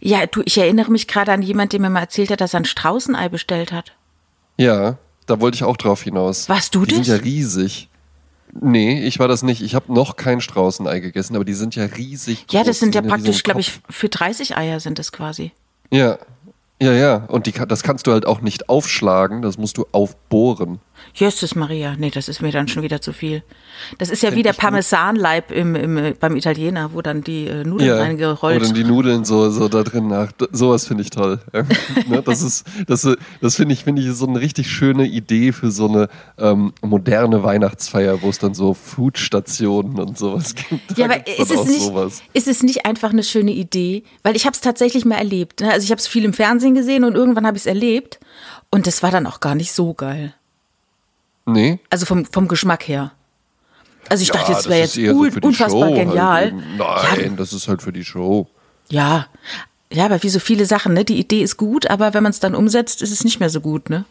Ja, 0.00 0.26
du, 0.26 0.42
ich 0.44 0.58
erinnere 0.58 0.90
mich 0.90 1.06
gerade 1.06 1.32
an 1.32 1.42
jemanden, 1.42 1.70
der 1.70 1.80
mir 1.80 1.90
mal 1.90 2.00
erzählt 2.00 2.30
hat, 2.30 2.40
dass 2.40 2.54
er 2.54 2.60
ein 2.60 2.64
Straußenei 2.64 3.28
bestellt 3.28 3.72
hat. 3.72 3.92
Ja, 4.56 4.98
da 5.26 5.40
wollte 5.40 5.54
ich 5.56 5.64
auch 5.64 5.76
drauf 5.76 6.02
hinaus. 6.02 6.48
Warst 6.48 6.74
du 6.74 6.84
Die 6.84 6.94
sind 6.96 7.06
das? 7.08 7.18
ja 7.18 7.22
riesig. 7.22 7.88
Nee, 8.60 9.04
ich 9.04 9.20
war 9.20 9.28
das 9.28 9.42
nicht. 9.44 9.62
Ich 9.62 9.76
habe 9.76 9.92
noch 9.92 10.16
kein 10.16 10.40
Straußenei 10.40 10.98
gegessen, 10.98 11.36
aber 11.36 11.44
die 11.44 11.54
sind 11.54 11.76
ja 11.76 11.84
riesig 11.84 12.48
groß. 12.48 12.52
Ja, 12.54 12.64
das 12.64 12.80
sind 12.80 12.94
Die 12.94 12.98
ja 12.98 13.02
praktisch, 13.02 13.44
glaube 13.44 13.60
ich, 13.60 13.78
für 13.88 14.08
30 14.08 14.56
Eier 14.56 14.80
sind 14.80 14.98
das 14.98 15.12
quasi. 15.12 15.52
Ja, 15.92 16.18
ja, 16.80 16.92
ja. 16.92 17.24
Und 17.28 17.46
die, 17.46 17.52
das 17.52 17.82
kannst 17.82 18.06
du 18.06 18.12
halt 18.12 18.26
auch 18.26 18.40
nicht 18.40 18.68
aufschlagen, 18.68 19.42
das 19.42 19.58
musst 19.58 19.78
du 19.78 19.86
aufbohren. 19.92 20.80
Jesus 21.14 21.54
Maria, 21.54 21.96
nee, 21.98 22.10
das 22.10 22.28
ist 22.28 22.40
mir 22.40 22.52
dann 22.52 22.68
schon 22.68 22.82
wieder 22.82 23.00
zu 23.00 23.12
viel. 23.12 23.42
Das 23.98 24.10
ist 24.10 24.22
ja 24.22 24.34
wie 24.34 24.42
der. 24.42 24.52
Parmesanleib 24.60 25.50
im, 25.52 25.74
im, 25.74 25.96
äh, 25.96 26.14
beim 26.18 26.36
Italiener, 26.36 26.92
wo 26.92 27.00
dann 27.00 27.22
die 27.22 27.46
äh, 27.46 27.64
Nudeln 27.64 27.88
Ja, 27.88 27.96
reingerollt 27.96 28.62
oder 28.62 28.72
die 28.72 28.84
Nudeln 28.84 29.24
so, 29.24 29.50
so 29.50 29.68
da 29.68 29.82
drin 29.82 30.08
nach. 30.08 30.32
Sowas 30.52 30.86
finde 30.86 31.02
ich 31.02 31.10
toll. 31.10 31.40
Ne, 32.06 32.22
das 32.22 32.42
ist, 32.42 32.66
das, 32.86 33.08
das 33.40 33.56
finde 33.56 33.74
ich, 33.74 33.84
finde 33.84 34.02
ich 34.02 34.12
so 34.12 34.26
eine 34.26 34.40
richtig 34.40 34.70
schöne 34.70 35.06
Idee 35.06 35.52
für 35.52 35.70
so 35.70 35.88
eine 35.88 36.08
ähm, 36.38 36.72
moderne 36.82 37.42
Weihnachtsfeier, 37.42 38.22
wo 38.22 38.28
es 38.28 38.38
dann 38.38 38.54
so 38.54 38.74
Foodstationen 38.74 39.98
und 39.98 40.18
sowas 40.18 40.54
gibt. 40.54 40.98
Ja, 40.98 41.06
aber 41.06 41.26
ist 41.26 41.50
dann 41.50 41.58
es, 41.58 41.66
nicht, 41.66 41.80
sowas. 41.80 42.22
ist 42.32 42.48
es 42.48 42.62
nicht 42.62 42.86
einfach 42.86 43.10
eine 43.10 43.22
schöne 43.22 43.52
Idee? 43.52 44.04
Weil 44.22 44.34
ich 44.36 44.46
habe 44.46 44.54
es 44.54 44.60
tatsächlich 44.60 45.04
mal 45.04 45.16
erlebt. 45.16 45.60
ne? 45.60 45.70
Also 45.70 45.84
ich 45.84 45.90
habe 45.90 46.00
es 46.00 46.08
viel 46.08 46.24
im 46.24 46.32
Fernsehen 46.32 46.74
gesehen 46.74 47.04
und 47.04 47.14
irgendwann 47.14 47.46
habe 47.46 47.56
ich 47.56 47.62
es 47.62 47.66
erlebt. 47.66 48.18
Und 48.70 48.86
das 48.86 49.02
war 49.02 49.10
dann 49.10 49.26
auch 49.26 49.40
gar 49.40 49.54
nicht 49.54 49.72
so 49.72 49.94
geil. 49.94 50.34
Nee. 51.46 51.78
Also 51.90 52.06
vom, 52.06 52.24
vom 52.26 52.48
Geschmack 52.48 52.86
her. 52.88 53.12
Also 54.08 54.22
ich 54.22 54.28
Ja, 54.28 54.34
dachte, 54.34 54.52
das 54.52 54.68
wäre 54.68 54.80
jetzt 54.80 54.94
so 54.94 55.00
un 55.00 55.30
die 55.30 55.40
unfassbar 55.40 55.88
Show 55.88 55.94
genial. 55.94 56.52
Halt. 56.52 57.18
Nein, 57.18 57.36
das 57.36 57.52
ist 57.52 57.68
halt 57.68 57.82
für 57.82 57.92
die 57.92 58.04
Show. 58.04 58.48
Ja. 58.88 59.26
Ja, 59.92 60.04
aber 60.04 60.22
wie 60.22 60.28
so 60.28 60.38
viele 60.38 60.66
Sachen, 60.66 60.94
ne? 60.94 61.04
Die 61.04 61.18
Idee 61.18 61.42
ist 61.42 61.56
gut, 61.56 61.90
aber 61.90 62.14
wenn 62.14 62.22
man 62.22 62.30
es 62.30 62.40
dann 62.40 62.54
umsetzt, 62.54 63.02
ist 63.02 63.10
es 63.10 63.24
nicht 63.24 63.40
mehr 63.40 63.50
so 63.50 63.60
gut, 63.60 63.90
ne? 63.90 64.04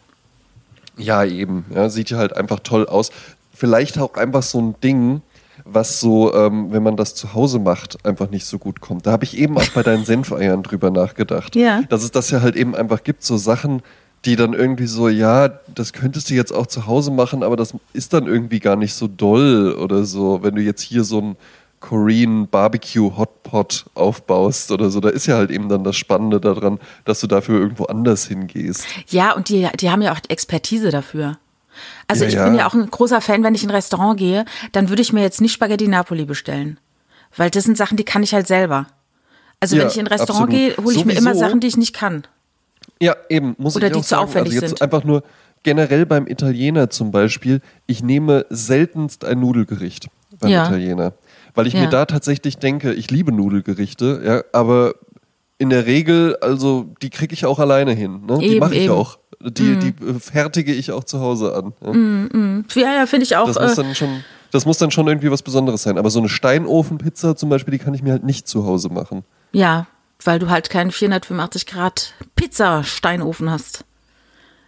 Ja, 0.96 1.24
eben. 1.24 1.64
Ja, 1.74 1.88
sieht 1.88 2.10
ja 2.10 2.18
halt 2.18 2.36
einfach 2.36 2.60
toll 2.60 2.86
aus. 2.86 3.10
Vielleicht 3.54 3.98
auch 3.98 4.14
einfach 4.14 4.42
so 4.42 4.60
ein 4.60 4.74
Ding, 4.82 5.22
was 5.64 6.00
so, 6.00 6.34
ähm, 6.34 6.72
wenn 6.72 6.82
man 6.82 6.96
das 6.96 7.14
zu 7.14 7.34
Hause 7.34 7.58
macht, 7.58 8.04
einfach 8.04 8.30
nicht 8.30 8.44
so 8.46 8.58
gut 8.58 8.80
kommt. 8.80 9.06
Da 9.06 9.12
habe 9.12 9.24
ich 9.24 9.36
eben 9.36 9.56
auch 9.56 9.68
bei 9.70 9.82
deinen 9.82 10.04
Senfeiern 10.06 10.62
drüber 10.62 10.90
nachgedacht. 10.90 11.56
Ja. 11.56 11.82
Dass 11.88 12.02
es 12.02 12.10
das 12.10 12.30
ja 12.30 12.42
halt 12.42 12.56
eben 12.56 12.74
einfach 12.74 13.02
gibt, 13.02 13.22
so 13.22 13.36
Sachen, 13.38 13.82
die 14.24 14.36
dann 14.36 14.52
irgendwie 14.52 14.86
so, 14.86 15.08
ja, 15.08 15.48
das 15.74 15.92
könntest 15.92 16.28
du 16.30 16.34
jetzt 16.34 16.52
auch 16.52 16.66
zu 16.66 16.86
Hause 16.86 17.10
machen, 17.10 17.42
aber 17.42 17.56
das 17.56 17.74
ist 17.92 18.12
dann 18.12 18.26
irgendwie 18.26 18.60
gar 18.60 18.76
nicht 18.76 18.94
so 18.94 19.08
doll 19.08 19.72
oder 19.72 20.04
so, 20.04 20.40
wenn 20.42 20.54
du 20.56 20.62
jetzt 20.62 20.82
hier 20.82 21.04
so 21.04 21.20
ein 21.20 21.36
Korean 21.80 22.46
Barbecue 22.46 23.16
Hotpot 23.16 23.86
aufbaust 23.94 24.70
oder 24.70 24.90
so, 24.90 25.00
da 25.00 25.08
ist 25.08 25.26
ja 25.26 25.36
halt 25.36 25.50
eben 25.50 25.70
dann 25.70 25.82
das 25.82 25.96
Spannende 25.96 26.38
daran, 26.38 26.78
dass 27.06 27.20
du 27.20 27.26
dafür 27.26 27.58
irgendwo 27.58 27.84
anders 27.84 28.26
hingehst. 28.26 28.84
Ja, 29.08 29.32
und 29.34 29.48
die, 29.48 29.66
die 29.80 29.90
haben 29.90 30.02
ja 30.02 30.12
auch 30.12 30.18
Expertise 30.28 30.90
dafür. 30.90 31.38
Also 32.06 32.24
Ja, 32.24 32.28
ich 32.28 32.34
ja. 32.34 32.44
bin 32.44 32.54
ja 32.56 32.66
auch 32.68 32.74
ein 32.74 32.90
großer 32.90 33.22
Fan, 33.22 33.42
wenn 33.42 33.54
ich 33.54 33.62
in 33.62 33.70
ein 33.70 33.74
Restaurant 33.74 34.18
gehe, 34.18 34.44
dann 34.72 34.90
würde 34.90 35.00
ich 35.00 35.14
mir 35.14 35.22
jetzt 35.22 35.40
nicht 35.40 35.52
Spaghetti 35.52 35.88
Napoli 35.88 36.26
bestellen. 36.26 36.78
Weil 37.34 37.48
das 37.48 37.64
sind 37.64 37.78
Sachen, 37.78 37.96
die 37.96 38.04
kann 38.04 38.22
ich 38.22 38.34
halt 38.34 38.46
selber. 38.46 38.86
Also 39.60 39.76
Ja, 39.76 39.82
wenn 39.82 39.88
ich 39.88 39.96
in 39.96 40.04
ein 40.06 40.12
Restaurant 40.12 40.52
absolut. 40.52 40.76
gehe, 40.76 40.84
hole 40.84 40.94
ich 40.96 41.04
mir 41.06 41.12
immer 41.14 41.30
Sowieso- 41.32 41.38
Sachen, 41.46 41.60
die 41.60 41.66
ich 41.68 41.76
nicht 41.78 41.94
kann. 41.94 42.24
Ja, 43.02 43.14
eben, 43.28 43.54
muss 43.58 43.76
Oder 43.76 43.86
ich 43.86 43.92
die 43.92 43.98
auch 43.98 44.02
zu 44.02 44.08
sagen. 44.08 44.22
aufwendig 44.24 44.52
also 44.54 44.62
jetzt 44.66 44.78
sind. 44.78 44.82
einfach 44.82 45.04
nur 45.04 45.22
generell 45.62 46.06
beim 46.06 46.26
Italiener 46.26 46.90
zum 46.90 47.10
Beispiel, 47.10 47.60
ich 47.86 48.02
nehme 48.02 48.46
seltenst 48.50 49.24
ein 49.24 49.40
Nudelgericht 49.40 50.08
beim 50.38 50.50
Ja. 50.50 50.66
Italiener. 50.66 51.12
weil 51.54 51.66
ich 51.66 51.72
Ja. 51.74 51.80
mir 51.80 51.88
da 51.88 52.04
tatsächlich 52.06 52.58
denke, 52.58 52.92
ich 52.94 53.10
liebe 53.10 53.32
Nudelgerichte, 53.32 54.22
ja, 54.24 54.42
aber 54.56 54.94
in 55.58 55.68
der 55.68 55.84
Regel, 55.84 56.36
also 56.40 56.94
die 57.02 57.10
kriege 57.10 57.34
ich 57.34 57.44
auch 57.44 57.58
alleine 57.58 57.92
hin. 57.92 58.24
Ne? 58.26 58.38
die 58.38 58.46
Eben, 58.50 58.60
mache 58.60 58.74
ich 58.76 58.84
eben. 58.84 58.94
auch. 58.94 59.18
Die, 59.42 59.76
die 59.76 59.88
äh, 59.88 60.14
fertige 60.20 60.72
ich 60.72 60.92
auch 60.92 61.02
zu 61.04 61.18
Hause 61.20 61.54
an. 61.54 61.72
Ja? 62.74 62.82
Ja, 62.82 62.94
ja, 63.00 63.06
finde 63.06 63.24
ich 63.24 63.36
auch. 63.36 63.46
Das 63.46 63.58
muss 63.58 63.72
Äh, 63.72 63.82
dann 63.82 63.94
schon, 63.96 64.08
das 64.52 64.64
muss 64.64 64.78
dann 64.78 64.90
schon 64.92 65.08
irgendwie 65.08 65.30
was 65.30 65.42
Besonderes 65.42 65.82
sein. 65.82 65.98
Aber 65.98 66.08
so 66.10 66.18
eine 66.20 66.28
Steinofenpizza 66.28 67.34
zum 67.36 67.48
Beispiel, 67.48 67.72
die 67.72 67.78
kann 67.78 67.94
ich 67.94 68.02
mir 68.02 68.12
halt 68.12 68.24
nicht 68.24 68.46
zu 68.46 68.64
Hause 68.64 68.88
machen. 68.90 69.24
ja, 69.52 69.86
weil 70.24 70.38
du 70.38 70.48
halt 70.50 70.70
keinen 70.70 70.90
485 70.90 71.66
Grad 71.66 72.14
Pizza-Steinofen 72.36 73.50
hast. 73.50 73.84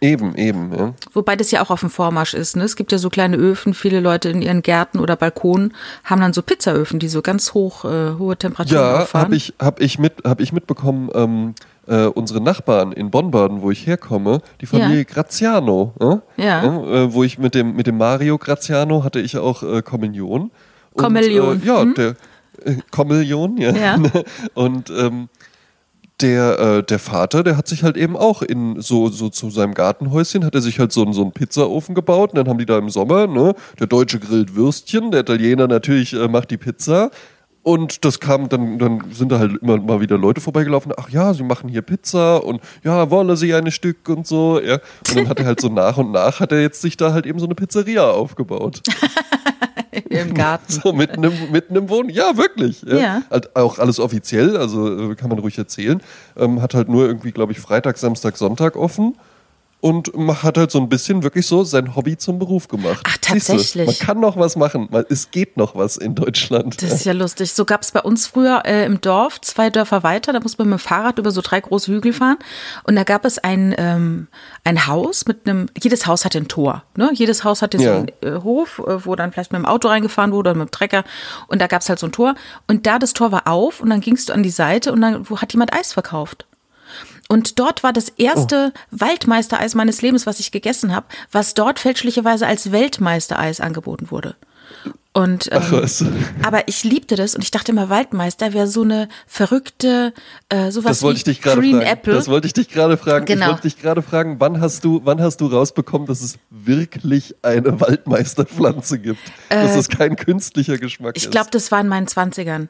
Eben, 0.01 0.35
eben, 0.35 0.73
ja. 0.77 0.93
Wobei 1.13 1.37
das 1.37 1.51
ja 1.51 1.61
auch 1.63 1.69
auf 1.69 1.79
dem 1.79 1.89
Vormarsch 1.89 2.33
ist. 2.33 2.57
Ne? 2.57 2.63
Es 2.65 2.75
gibt 2.75 2.91
ja 2.91 2.97
so 2.97 3.09
kleine 3.09 3.37
Öfen, 3.37 3.73
viele 3.73 4.01
Leute 4.01 4.27
in 4.29 4.41
ihren 4.41 4.61
Gärten 4.61 4.99
oder 4.99 5.15
Balkonen 5.15 5.73
haben 6.03 6.19
dann 6.19 6.33
so 6.33 6.41
Pizzaöfen, 6.41 6.99
die 6.99 7.07
so 7.07 7.21
ganz 7.21 7.53
hoch, 7.53 7.85
äh, 7.85 8.15
hohe 8.19 8.35
Temperaturen 8.35 8.81
Ja, 8.81 9.01
auffahren. 9.03 9.25
habe 9.27 9.35
ich, 9.37 9.53
hab 9.59 9.79
ich, 9.79 9.99
mit, 9.99 10.15
hab 10.25 10.41
ich 10.41 10.51
mitbekommen, 10.51 11.09
ähm, 11.15 11.55
äh, 11.87 12.05
unsere 12.07 12.41
Nachbarn 12.41 12.91
in 12.91 13.11
Bonn-Baden, 13.11 13.61
wo 13.61 13.71
ich 13.71 13.87
herkomme, 13.87 14.41
die 14.59 14.65
Familie 14.65 14.97
Ja. 14.97 15.03
Graziano, 15.05 15.93
äh? 16.37 16.43
Ja. 16.43 16.63
äh, 16.63 17.13
wo 17.13 17.23
ich 17.23 17.37
mit 17.37 17.55
dem, 17.55 17.73
mit 17.73 17.87
dem 17.87 17.97
Mario 17.97 18.37
Graziano 18.37 19.05
hatte 19.05 19.21
ich 19.21 19.37
auch 19.37 19.63
äh, 19.63 19.81
Kommunion. 19.81 20.51
Kommunion, 20.97 21.61
Äh, 21.61 21.65
ja, 21.65 21.81
hm? 21.81 21.93
der 21.93 22.15
äh, 22.65 22.75
Kommunion, 22.91 23.55
ja. 23.57 23.71
Ja. 23.71 23.97
Und 24.53 24.89
ähm, 24.89 25.29
der, 26.23 26.59
äh, 26.59 26.83
der 26.83 26.97
Vater, 26.97 27.43
der 27.43 27.55
hat 27.57 27.67
sich 27.67 27.83
halt 27.83 27.97
eben 27.97 28.17
auch 28.17 28.41
in 28.41 28.81
so, 28.81 29.09
so 29.09 29.29
zu 29.29 29.51
seinem 29.51 29.75
Gartenhäuschen, 29.75 30.43
hat 30.45 30.55
er 30.55 30.61
sich 30.61 30.79
halt 30.79 30.91
so, 30.91 31.03
einen- 31.03 31.13
so 31.13 31.21
einen 31.21 31.33
Pizzaofen 31.33 31.93
gebaut 31.93 32.31
und 32.31 32.37
dann 32.37 32.47
haben 32.47 32.57
die 32.57 32.65
da 32.65 32.77
im 32.79 32.89
Sommer, 32.89 33.27
ne, 33.27 33.53
der 33.79 33.87
Deutsche 33.87 34.19
grillt 34.19 34.55
Würstchen, 34.55 35.11
der 35.11 35.19
Italiener 35.21 35.67
natürlich 35.67 36.13
äh, 36.13 36.27
macht 36.27 36.49
die 36.49 36.57
Pizza. 36.57 37.11
Und 37.65 38.03
das 38.03 38.19
kam, 38.19 38.49
dann, 38.49 38.77
dann 38.77 39.05
sind 39.11 39.31
da 39.31 39.39
halt 39.39 39.61
immer 39.61 39.77
mal 39.77 40.01
wieder 40.01 40.17
Leute 40.17 40.41
vorbeigelaufen, 40.41 40.91
ach 40.97 41.07
ja, 41.09 41.33
sie 41.33 41.43
machen 41.43 41.69
hier 41.69 41.81
Pizza 41.81 42.43
und 42.43 42.59
ja, 42.83 43.09
wolle 43.09 43.37
sie 43.37 43.53
ein 43.53 43.71
Stück 43.71 44.09
und 44.09 44.27
so, 44.27 44.59
ja. 44.59 44.79
Und 45.07 45.15
dann 45.15 45.29
hat 45.29 45.39
er 45.39 45.45
halt 45.45 45.61
so 45.61 45.69
nach 45.69 45.95
und 45.97 46.11
nach, 46.11 46.41
hat 46.41 46.51
er 46.51 46.61
jetzt 46.61 46.81
sich 46.81 46.97
da 46.97 47.13
halt 47.13 47.25
eben 47.25 47.39
so 47.39 47.45
eine 47.45 47.55
Pizzeria 47.55 48.09
aufgebaut. 48.09 48.81
Im 50.09 50.33
Garten. 50.33 50.71
So 50.71 50.93
mitten 50.93 51.23
im, 51.23 51.51
mitten 51.51 51.75
im 51.75 51.89
Wohnen. 51.89 52.09
Ja, 52.09 52.37
wirklich. 52.37 52.81
Ja. 52.83 52.97
Ja. 52.97 53.21
Halt 53.29 53.55
auch 53.55 53.79
alles 53.79 53.99
offiziell, 53.99 54.57
also 54.57 55.11
äh, 55.11 55.15
kann 55.15 55.29
man 55.29 55.39
ruhig 55.39 55.57
erzählen. 55.57 56.01
Ähm, 56.37 56.61
hat 56.61 56.73
halt 56.73 56.89
nur 56.89 57.05
irgendwie, 57.05 57.31
glaube 57.31 57.51
ich, 57.51 57.59
Freitag, 57.59 57.97
Samstag, 57.97 58.37
Sonntag 58.37 58.75
offen. 58.75 59.15
Und 59.83 60.13
hat 60.41 60.57
halt 60.57 60.71
so 60.71 60.79
ein 60.79 60.87
bisschen 60.87 61.23
wirklich 61.23 61.45
so 61.45 61.65
sein 61.65 61.93
Hobby 61.93 62.17
zum 62.17 62.39
Beruf 62.39 62.69
gemacht. 62.69 63.01
Ach, 63.03 63.17
tatsächlich? 63.19 63.85
man 63.85 63.97
kann 63.97 64.19
noch 64.21 64.37
was 64.37 64.55
machen. 64.55 64.87
Man, 64.89 65.03
es 65.09 65.29
geht 65.29 65.57
noch 65.57 65.75
was 65.75 65.97
in 65.97 66.15
Deutschland. 66.15 66.81
Das 66.81 66.89
ist 66.93 67.03
ja 67.05 67.11
lustig. 67.11 67.51
So 67.51 67.65
gab 67.65 67.81
es 67.81 67.91
bei 67.91 67.99
uns 67.99 68.25
früher 68.25 68.61
äh, 68.63 68.85
im 68.85 69.01
Dorf, 69.01 69.41
zwei 69.41 69.69
Dörfer 69.69 70.01
weiter, 70.03 70.31
da 70.31 70.39
muss 70.39 70.57
man 70.57 70.69
mit 70.69 70.79
dem 70.79 70.81
Fahrrad 70.81 71.19
über 71.19 71.31
so 71.31 71.41
drei 71.41 71.59
große 71.59 71.91
Hügel 71.91 72.13
fahren. 72.13 72.37
Und 72.85 72.95
da 72.95 73.03
gab 73.03 73.25
es 73.25 73.39
ein, 73.39 73.75
ähm, 73.77 74.29
ein 74.63 74.87
Haus 74.87 75.25
mit 75.25 75.49
einem, 75.49 75.65
jedes 75.77 76.07
Haus 76.07 76.23
hatte 76.23 76.37
ein 76.37 76.47
Tor. 76.47 76.83
Ne? 76.95 77.11
Jedes 77.13 77.43
Haus 77.43 77.61
hatte 77.61 77.77
so 77.77 77.83
Ja. 77.83 77.97
einen 77.97 78.07
äh, 78.21 78.39
Hof, 78.41 78.79
äh, 78.87 79.05
wo 79.05 79.17
dann 79.17 79.33
vielleicht 79.33 79.51
mit 79.51 79.59
dem 79.59 79.65
Auto 79.65 79.89
reingefahren 79.89 80.31
wurde 80.31 80.51
oder 80.51 80.59
mit 80.59 80.69
dem 80.69 80.71
Trecker. 80.71 81.03
Und 81.47 81.61
da 81.61 81.67
gab 81.67 81.81
es 81.81 81.89
halt 81.89 81.99
so 81.99 82.07
ein 82.07 82.13
Tor. 82.13 82.35
Und 82.67 82.87
da 82.87 82.99
das 82.99 83.11
Tor 83.11 83.33
war 83.33 83.49
auf 83.49 83.81
und 83.81 83.89
dann 83.89 83.99
gingst 83.99 84.29
du 84.29 84.33
an 84.33 84.43
die 84.43 84.49
Seite 84.49 84.93
und 84.93 85.01
dann 85.01 85.29
wo 85.29 85.41
hat 85.41 85.51
jemand 85.51 85.73
Eis 85.73 85.91
verkauft. 85.91 86.45
Und 87.29 87.59
dort 87.59 87.83
war 87.83 87.93
das 87.93 88.09
erste 88.09 88.73
Waldmeistereis 88.91 89.75
meines 89.75 90.01
Lebens, 90.01 90.25
was 90.25 90.39
ich 90.39 90.51
gegessen 90.51 90.95
habe, 90.95 91.05
was 91.31 91.53
dort 91.53 91.79
fälschlicherweise 91.79 92.45
als 92.47 92.71
Weltmeistereis 92.71 93.59
angeboten 93.59 94.11
wurde. 94.11 94.35
Und 95.15 95.47
ähm, 95.51 95.61
Ach 95.63 95.71
was. 95.71 96.03
aber 96.41 96.67
ich 96.67 96.83
liebte 96.83 97.15
das 97.15 97.35
und 97.35 97.43
ich 97.43 97.51
dachte 97.51 97.71
immer, 97.71 97.87
Waldmeister 97.87 98.51
wäre 98.53 98.65
so 98.65 98.81
eine 98.81 99.07
verrückte, 99.27 100.11
äh, 100.49 100.71
sowas 100.71 100.89
Das 100.97 101.01
wollte 101.03 101.17
wie 101.27 101.31
ich 101.31 101.37
dich 101.37 101.41
Green 101.43 101.75
fragen. 101.75 101.85
Apple. 101.85 102.13
Das 102.15 102.27
wollte 102.27 102.47
ich 102.47 102.53
dich 102.53 102.67
gerade 102.69 102.97
fragen. 102.97 103.25
Genau. 103.25 103.45
Ich 103.45 103.51
wollte 103.51 103.61
dich 103.61 103.79
gerade 103.79 104.01
fragen, 104.01 104.37
wann 104.39 104.59
hast 104.59 104.83
du, 104.83 105.01
wann 105.03 105.21
hast 105.21 105.39
du 105.41 105.45
rausbekommen, 105.45 106.07
dass 106.07 106.21
es 106.21 106.39
wirklich 106.49 107.35
eine 107.43 107.79
Waldmeisterpflanze 107.79 108.97
gibt? 108.99 109.19
dass 109.49 109.75
es 109.75 109.87
kein 109.87 110.15
künstlicher 110.15 110.79
Geschmack 110.79 111.15
Äh, 111.15 111.17
ich 111.19 111.25
ist. 111.25 111.31
glaube, 111.31 111.49
das 111.51 111.71
war 111.71 111.79
in 111.81 111.87
meinen 111.87 112.07
Zwanzigern. 112.07 112.69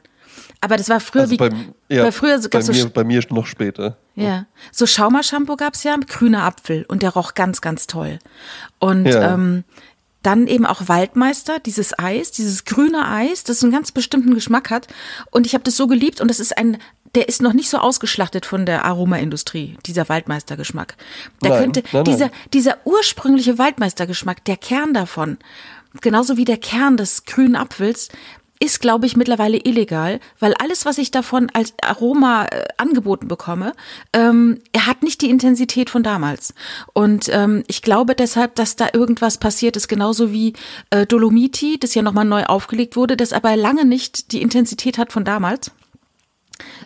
Aber 0.60 0.76
das 0.76 0.88
war 0.88 1.00
früher 1.00 1.22
also 1.22 1.32
wie, 1.32 1.36
beim, 1.36 1.74
ja, 1.88 2.04
weil 2.04 2.12
früher 2.12 2.40
so 2.40 2.48
bei, 2.48 2.60
so, 2.62 2.72
mir, 2.72 2.88
bei 2.88 3.04
mir 3.04 3.22
noch 3.30 3.46
später. 3.46 3.96
ja, 4.14 4.46
so 4.72 4.86
Schaumershampoo 4.86 5.56
gab's 5.56 5.82
ja 5.82 5.96
mit 5.96 6.08
grüner 6.08 6.44
Apfel 6.44 6.84
und 6.88 7.02
der 7.02 7.10
roch 7.10 7.34
ganz, 7.34 7.60
ganz 7.60 7.86
toll. 7.86 8.18
Und 8.78 9.06
Ja. 9.06 9.34
ähm, 9.34 9.64
dann 10.22 10.46
eben 10.46 10.64
auch 10.64 10.88
Waldmeister, 10.88 11.58
dieses 11.60 11.98
Eis, 11.98 12.30
dieses 12.30 12.64
grüne 12.64 13.06
Eis, 13.06 13.44
das 13.44 13.62
einen 13.62 13.70
ganz 13.72 13.92
bestimmten 13.92 14.32
Geschmack 14.34 14.70
hat. 14.70 14.88
Und 15.30 15.46
ich 15.46 15.52
habe 15.52 15.64
das 15.64 15.76
so 15.76 15.86
geliebt 15.86 16.22
und 16.22 16.28
das 16.28 16.40
ist 16.40 16.56
ein, 16.56 16.78
der 17.14 17.28
ist 17.28 17.42
noch 17.42 17.52
nicht 17.52 17.68
so 17.68 17.76
ausgeschlachtet 17.76 18.46
von 18.46 18.64
der 18.64 18.86
Aromaindustrie, 18.86 19.76
dieser 19.84 20.08
Waldmeistergeschmack. 20.08 20.96
Der 21.42 21.50
Nein, 21.50 21.60
könnte, 21.60 21.80
nein, 21.80 21.90
nein. 21.92 22.04
dieser, 22.04 22.30
dieser 22.54 22.78
ursprüngliche 22.86 23.58
Waldmeistergeschmack, 23.58 24.42
der 24.46 24.56
Kern 24.56 24.94
davon, 24.94 25.36
genauso 26.00 26.38
wie 26.38 26.46
der 26.46 26.56
Kern 26.56 26.96
des 26.96 27.26
grünen 27.26 27.54
Apfels, 27.54 28.08
ist, 28.64 28.80
glaube 28.80 29.06
ich, 29.06 29.16
mittlerweile 29.16 29.58
illegal, 29.58 30.20
weil 30.40 30.54
alles, 30.54 30.86
was 30.86 30.98
ich 30.98 31.10
davon 31.10 31.50
als 31.52 31.74
Aroma 31.82 32.46
äh, 32.46 32.64
angeboten 32.78 33.28
bekomme, 33.28 33.72
ähm, 34.12 34.60
hat 34.76 35.02
nicht 35.02 35.20
die 35.20 35.30
Intensität 35.30 35.90
von 35.90 36.02
damals. 36.02 36.54
Und 36.92 37.28
ähm, 37.32 37.62
ich 37.66 37.82
glaube 37.82 38.14
deshalb, 38.14 38.54
dass 38.54 38.76
da 38.76 38.88
irgendwas 38.92 39.38
passiert 39.38 39.76
ist, 39.76 39.88
genauso 39.88 40.32
wie 40.32 40.54
äh, 40.90 41.06
Dolomiti, 41.06 41.78
das 41.78 41.94
ja 41.94 42.02
nochmal 42.02 42.24
neu 42.24 42.44
aufgelegt 42.44 42.96
wurde, 42.96 43.16
das 43.16 43.32
aber 43.32 43.56
lange 43.56 43.84
nicht 43.84 44.32
die 44.32 44.42
Intensität 44.42 44.98
hat 44.98 45.12
von 45.12 45.24
damals. 45.24 45.70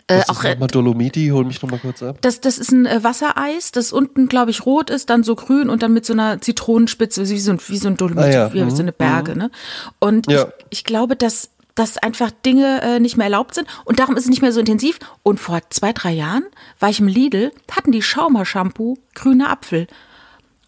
Äh, 0.07 0.21
auch 0.27 0.39
ist 0.39 0.45
äh, 0.45 0.51
nochmal 0.53 0.67
Dolomiti, 0.67 1.29
hol 1.29 1.45
mich 1.45 1.61
nochmal 1.61 1.79
kurz 1.79 2.01
ab. 2.01 2.17
das, 2.21 2.41
das 2.41 2.57
ist 2.57 2.71
ein 2.71 2.85
äh, 2.87 3.03
Wassereis, 3.03 3.71
das 3.71 3.93
unten, 3.93 4.27
glaube 4.27 4.49
ich, 4.51 4.65
rot 4.65 4.89
ist, 4.89 5.09
dann 5.09 5.23
so 5.23 5.35
grün 5.35 5.69
und 5.69 5.83
dann 5.83 5.93
mit 5.93 6.05
so 6.05 6.13
einer 6.13 6.41
Zitronenspitze, 6.41 7.29
wie 7.29 7.39
so 7.39 7.51
ein, 7.51 7.59
wie 7.67 7.77
so 7.77 7.87
ein 7.87 7.95
Dolomit, 7.95 8.25
Ah 8.25 8.29
ja, 8.29 8.53
wie 8.53 8.63
mhm, 8.63 8.71
so 8.71 8.81
eine 8.81 8.91
Berge. 8.91 9.37
Ne? 9.37 9.51
Und 9.99 10.29
Ja. 10.29 10.47
ich, 10.47 10.79
ich 10.79 10.83
glaube, 10.83 11.15
dass, 11.15 11.51
dass 11.79 11.97
einfach 11.97 12.29
Dinge 12.31 12.81
äh, 12.81 12.99
nicht 12.99 13.15
mehr 13.15 13.25
erlaubt 13.25 13.55
sind 13.55 13.67
und 13.85 13.99
darum 13.99 14.17
ist 14.17 14.23
es 14.23 14.29
nicht 14.29 14.41
mehr 14.41 14.51
so 14.51 14.59
intensiv. 14.59 14.99
Und 15.23 15.39
vor 15.39 15.61
zwei, 15.69 15.93
drei 15.93 16.11
Jahren 16.11 16.43
war 16.79 16.89
ich 16.89 16.99
im 16.99 17.07
Lidl, 17.07 17.51
hatten 17.71 17.93
die 17.93 18.01
Schaumer-Shampoo 18.01 18.97
grüner 19.15 19.49
Apfel. 19.49 19.87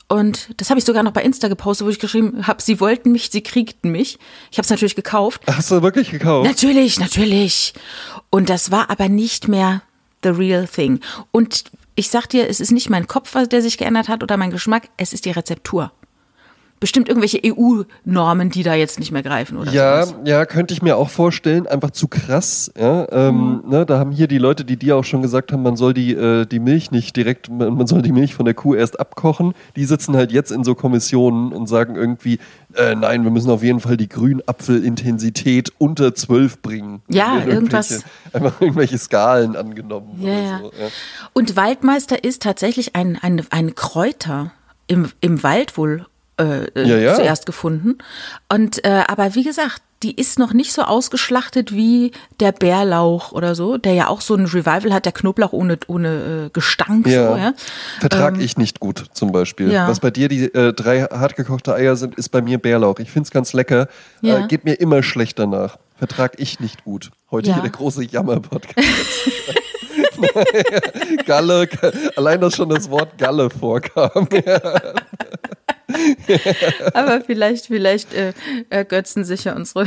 Und 0.08 0.50
das 0.58 0.70
habe 0.70 0.80
ich 0.80 0.86
sogar 0.86 1.03
noch 1.03 1.12
bei 1.12 1.22
Insta 1.24 1.48
gepostet, 1.48 1.86
wo 1.86 1.89
ich 1.89 2.00
geschrieben 2.00 2.48
habe, 2.48 2.62
sie 2.62 2.80
wollten 2.80 3.12
mich, 3.12 3.30
sie 3.30 3.41
kriegten 3.41 3.91
mich. 3.91 4.20
Ich 4.51 4.58
habe 4.58 4.63
es 4.65 4.70
natürlich 4.70 4.96
gekauft. 4.96 5.41
Hast 5.48 5.72
du 5.72 5.82
wirklich 5.82 6.12
gekauft? 6.12 6.48
Natürlich, 6.48 7.00
natürlich. 7.00 7.74
Und 8.30 8.50
das 8.50 8.72
war 8.72 8.89
aber 8.89 9.10
nicht 9.10 9.48
mehr 9.48 9.82
the 10.24 10.30
real 10.30 10.68
thing. 10.68 11.00
Und 11.32 11.65
ich 11.96 12.10
sag 12.10 12.27
dir, 12.27 12.50
es 12.50 12.60
ist 12.60 12.72
nicht 12.72 12.89
mein 12.89 13.08
Kopf, 13.08 13.36
der 13.48 13.62
sich 13.62 13.77
geändert 13.77 14.08
hat 14.08 14.24
oder 14.24 14.38
mein 14.38 14.51
Geschmack, 14.51 14.89
es 14.98 15.13
ist 15.13 15.25
die 15.25 15.32
Rezeptur. 15.32 15.91
Bestimmt 16.82 17.08
irgendwelche 17.08 17.40
EU-Normen, 17.46 18.50
die 18.50 18.64
da 18.64 18.74
jetzt 18.74 19.00
nicht 19.00 19.12
mehr 19.12 19.22
greifen 19.24 19.58
oder 19.58 19.72
Ja, 19.72 20.04
sowas. 20.04 20.20
ja, 20.26 20.46
könnte 20.46 20.74
ich 20.74 20.82
mir 20.82 20.98
auch 20.98 21.10
vorstellen. 21.10 21.68
Einfach 21.68 21.92
zu 21.92 22.08
krass. 22.08 22.72
Ja, 22.78 23.08
ähm, 23.12 23.62
Mhm. 23.64 23.70
ne, 23.70 23.86
da 23.86 24.00
haben 24.00 24.12
hier 24.12 24.28
die 24.28 24.40
Leute, 24.40 24.66
die 24.66 24.78
dir 24.78 24.98
auch 24.98 25.04
schon 25.04 25.22
gesagt 25.22 25.52
haben, 25.54 25.62
man 25.62 25.76
soll 25.76 25.94
die, 25.94 26.12
äh, 26.14 26.46
die 26.48 26.60
Milch 26.60 26.90
nicht 26.92 27.16
direkt, 27.16 27.50
man, 27.50 27.86
soll 27.88 28.02
die 28.02 28.12
Milch 28.12 28.34
von 28.34 28.46
der 28.46 28.56
Kuh 28.56 28.74
erst 28.76 29.00
abkochen. 29.00 29.54
Die 29.76 29.86
sitzen 29.86 30.16
halt 30.18 30.32
jetzt 30.32 30.52
in 30.52 30.64
so 30.64 30.74
Kommissionen 30.76 31.54
und 31.54 31.68
sagen 31.68 31.96
irgendwie, 31.96 32.40
äh, 32.74 32.96
nein, 32.96 33.24
wir 33.24 33.32
müssen 33.32 33.52
auf 33.52 33.62
jeden 33.62 33.80
Fall 33.80 33.96
die 33.96 34.10
Grünapfelintensität 34.10 35.72
unter 35.78 36.16
12 36.16 36.62
bringen. 36.62 37.02
Ja, 37.10 37.44
irgendwas- 37.46 38.04
Einfach 38.34 38.60
irgendwelche 38.60 38.98
Skalen 38.98 39.56
angenommen. 39.56 40.18
Ja. 40.20 40.60
So, 40.60 40.66
ja. 40.80 40.88
Und 41.34 41.56
Waldmeister 41.56 42.24
ist 42.24 42.42
tatsächlich 42.42 42.96
ein, 42.96 43.18
ein, 43.22 43.46
ein 43.52 43.76
Kräuter 43.76 44.52
im, 44.88 45.10
im 45.22 45.44
Wald 45.44 45.78
wohl 45.78 46.06
äh, 46.41 46.65
äh, 46.75 46.88
Ja, 46.88 46.98
ja. 46.98 47.15
zuerst 47.15 47.45
gefunden. 47.45 47.98
Und 48.50 48.83
äh, 48.83 49.03
aber 49.07 49.36
wie 49.36 49.43
gesagt, 49.43 49.81
die 50.03 50.15
ist 50.19 50.39
noch 50.39 50.51
nicht 50.53 50.74
so 50.74 50.81
ausgeschlachtet 50.81 51.74
wie 51.74 52.12
der 52.39 52.51
Bärlauch 52.51 53.33
oder 53.33 53.53
so, 53.53 53.77
der 53.77 53.93
ja 53.93 54.07
auch 54.07 54.21
so 54.21 54.33
ein 54.33 54.45
Revival 54.48 54.91
hat, 54.93 55.05
der 55.05 55.12
Knoblauch 55.12 55.53
ohne, 55.53 55.77
ohne 55.86 56.45
äh, 56.48 56.50
Gestank. 56.51 57.05
Ja. 57.05 57.31
So, 57.31 57.38
ja. 57.38 57.53
Vertrag 58.00 58.39
ich 58.41 58.57
nicht 58.57 58.79
gut, 58.79 59.05
zum 59.13 59.31
Beispiel. 59.31 59.71
ja. 59.71 59.88
Was 59.88 60.00
bei 60.00 60.10
dir 60.10 60.27
die 60.27 60.45
äh, 60.45 60.74
drei 60.74 61.03
hartgekochte 61.03 61.75
Eier 61.75 61.95
sind, 61.95 62.15
ist 62.15 62.29
bei 62.29 62.41
mir 62.41 62.57
Bärlauch. 62.57 62.98
Ich 62.98 63.12
finde 63.12 63.27
es 63.27 63.31
ganz 63.31 63.53
lecker. 63.53 63.88
Ja. 64.21 64.39
Äh, 64.45 64.48
geht 64.48 64.65
mir 64.65 64.74
immer 64.74 65.03
schlecht 65.03 65.38
danach. 65.38 65.77
Vertrag 65.98 66.33
ich 66.39 66.60
nicht 66.60 66.83
gut. 66.83 67.12
Heute 67.29 67.50
Ja. 67.50 67.53
hier 67.55 67.62
der 67.62 67.71
große 67.71 68.03
Jammer-Podcast. 68.03 68.86
Galle, 71.25 71.67
allein 72.15 72.41
dass 72.41 72.55
schon 72.55 72.69
das 72.69 72.89
Wort 72.89 73.17
Galle 73.17 73.50
vorkam. 73.50 74.27
Aber 76.93 77.21
vielleicht, 77.21 77.67
vielleicht 77.67 78.13
äh, 78.13 78.33
ergötzen 78.69 79.24
sich 79.25 79.43
ja 79.45 79.55
unsere 79.55 79.86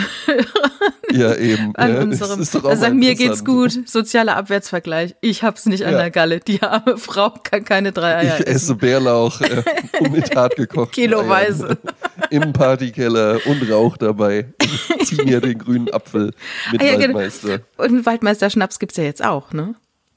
Ja, 1.12 1.34
eben. 1.34 1.74
an 1.76 1.94
ja. 1.94 2.00
unserem. 2.00 2.38
Das 2.38 2.48
ist 2.48 2.54
doch 2.54 2.64
auch 2.64 2.70
Also 2.70 2.90
mir 2.90 3.14
geht's 3.14 3.44
gut. 3.44 3.88
Sozialer 3.88 4.36
Abwärtsvergleich. 4.36 5.14
Ich 5.20 5.42
hab's 5.42 5.66
nicht 5.66 5.84
an 5.84 5.92
Ja. 5.92 5.98
der 5.98 6.10
Galle. 6.10 6.40
Die 6.40 6.62
arme 6.62 6.98
Frau 6.98 7.30
kann 7.42 7.64
keine 7.64 7.92
drei 7.92 8.16
Eier 8.16 8.38
Ich 8.40 8.46
essen. 8.46 8.56
esse 8.56 8.74
Bärlauch 8.76 9.40
äh, 9.40 9.62
und 10.00 10.12
mit 10.12 10.34
hart 10.34 10.56
gekocht. 10.56 10.92
Kiloweise. 10.92 11.78
Im 12.30 12.52
Partykeller 12.52 13.38
und 13.46 13.70
Rauch 13.70 13.96
dabei. 13.96 14.46
Zieh 15.04 15.22
mir 15.24 15.40
den 15.40 15.58
grünen 15.58 15.92
Apfel 15.92 16.32
mit 16.72 16.80
Ah, 16.80 16.84
ja, 16.84 16.96
genau. 16.96 17.14
Waldmeister. 17.18 17.60
Und 17.76 18.06
Waldmeister-Schnaps 18.06 18.78
gibt's 18.78 18.96
ja 18.96 19.04
jetzt 19.04 19.24
auch, 19.24 19.52
ne? 19.52 19.74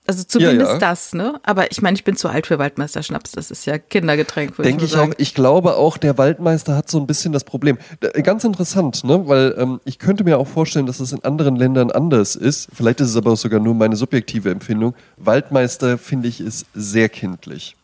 Also 0.08 0.24
zumindest 0.24 0.72
ja. 0.72 0.78
das, 0.80 1.14
ne? 1.14 1.38
Aber 1.44 1.70
ich 1.70 1.82
meine, 1.82 1.96
ich 1.96 2.06
bin 2.06 2.16
zu 2.16 2.30
alt 2.30 2.48
für 2.48 2.58
Waldmeister-Schnaps. 2.58 3.34
Das 3.34 3.52
ist 3.52 3.66
ja 3.66 3.78
Kindergetränk, 3.78 4.56
Denke 4.56 4.86
ich 4.86 4.94
ich 4.94 4.98
auch. 4.98 5.10
Ich 5.18 5.34
glaube 5.34 5.76
auch, 5.76 5.98
der 5.98 6.18
Waldmeister 6.18 6.78
hat 6.78 6.90
so 6.90 6.98
ein 6.98 7.06
bisschen 7.06 7.34
das 7.34 7.44
Problem. 7.44 7.78
Ganz 8.24 8.46
interessant, 8.46 9.04
ne? 9.04 9.28
Weil 9.28 9.54
ähm, 9.58 9.82
ich 9.84 10.00
könnte 10.00 10.24
mir 10.24 10.38
auch 10.38 10.48
vorstellen, 10.48 10.86
dass 10.86 11.02
es 11.02 11.12
in 11.12 11.26
anderen 11.26 11.58
Ländern 11.58 11.92
anders 11.92 12.38
ist. 12.38 12.70
Vielleicht 12.74 13.02
ist 13.02 13.10
es 13.10 13.18
aber 13.18 13.34
auch 13.34 13.38
sogar 13.38 13.60
nur 13.60 13.74
meine 13.74 13.98
subjektive 13.98 14.50
Empfindung. 14.50 14.96
Waldmeister, 15.18 15.98
finde 15.98 16.30
ich, 16.30 16.40
ist 16.40 16.66
sehr 16.74 17.10
kindlich. 17.10 17.76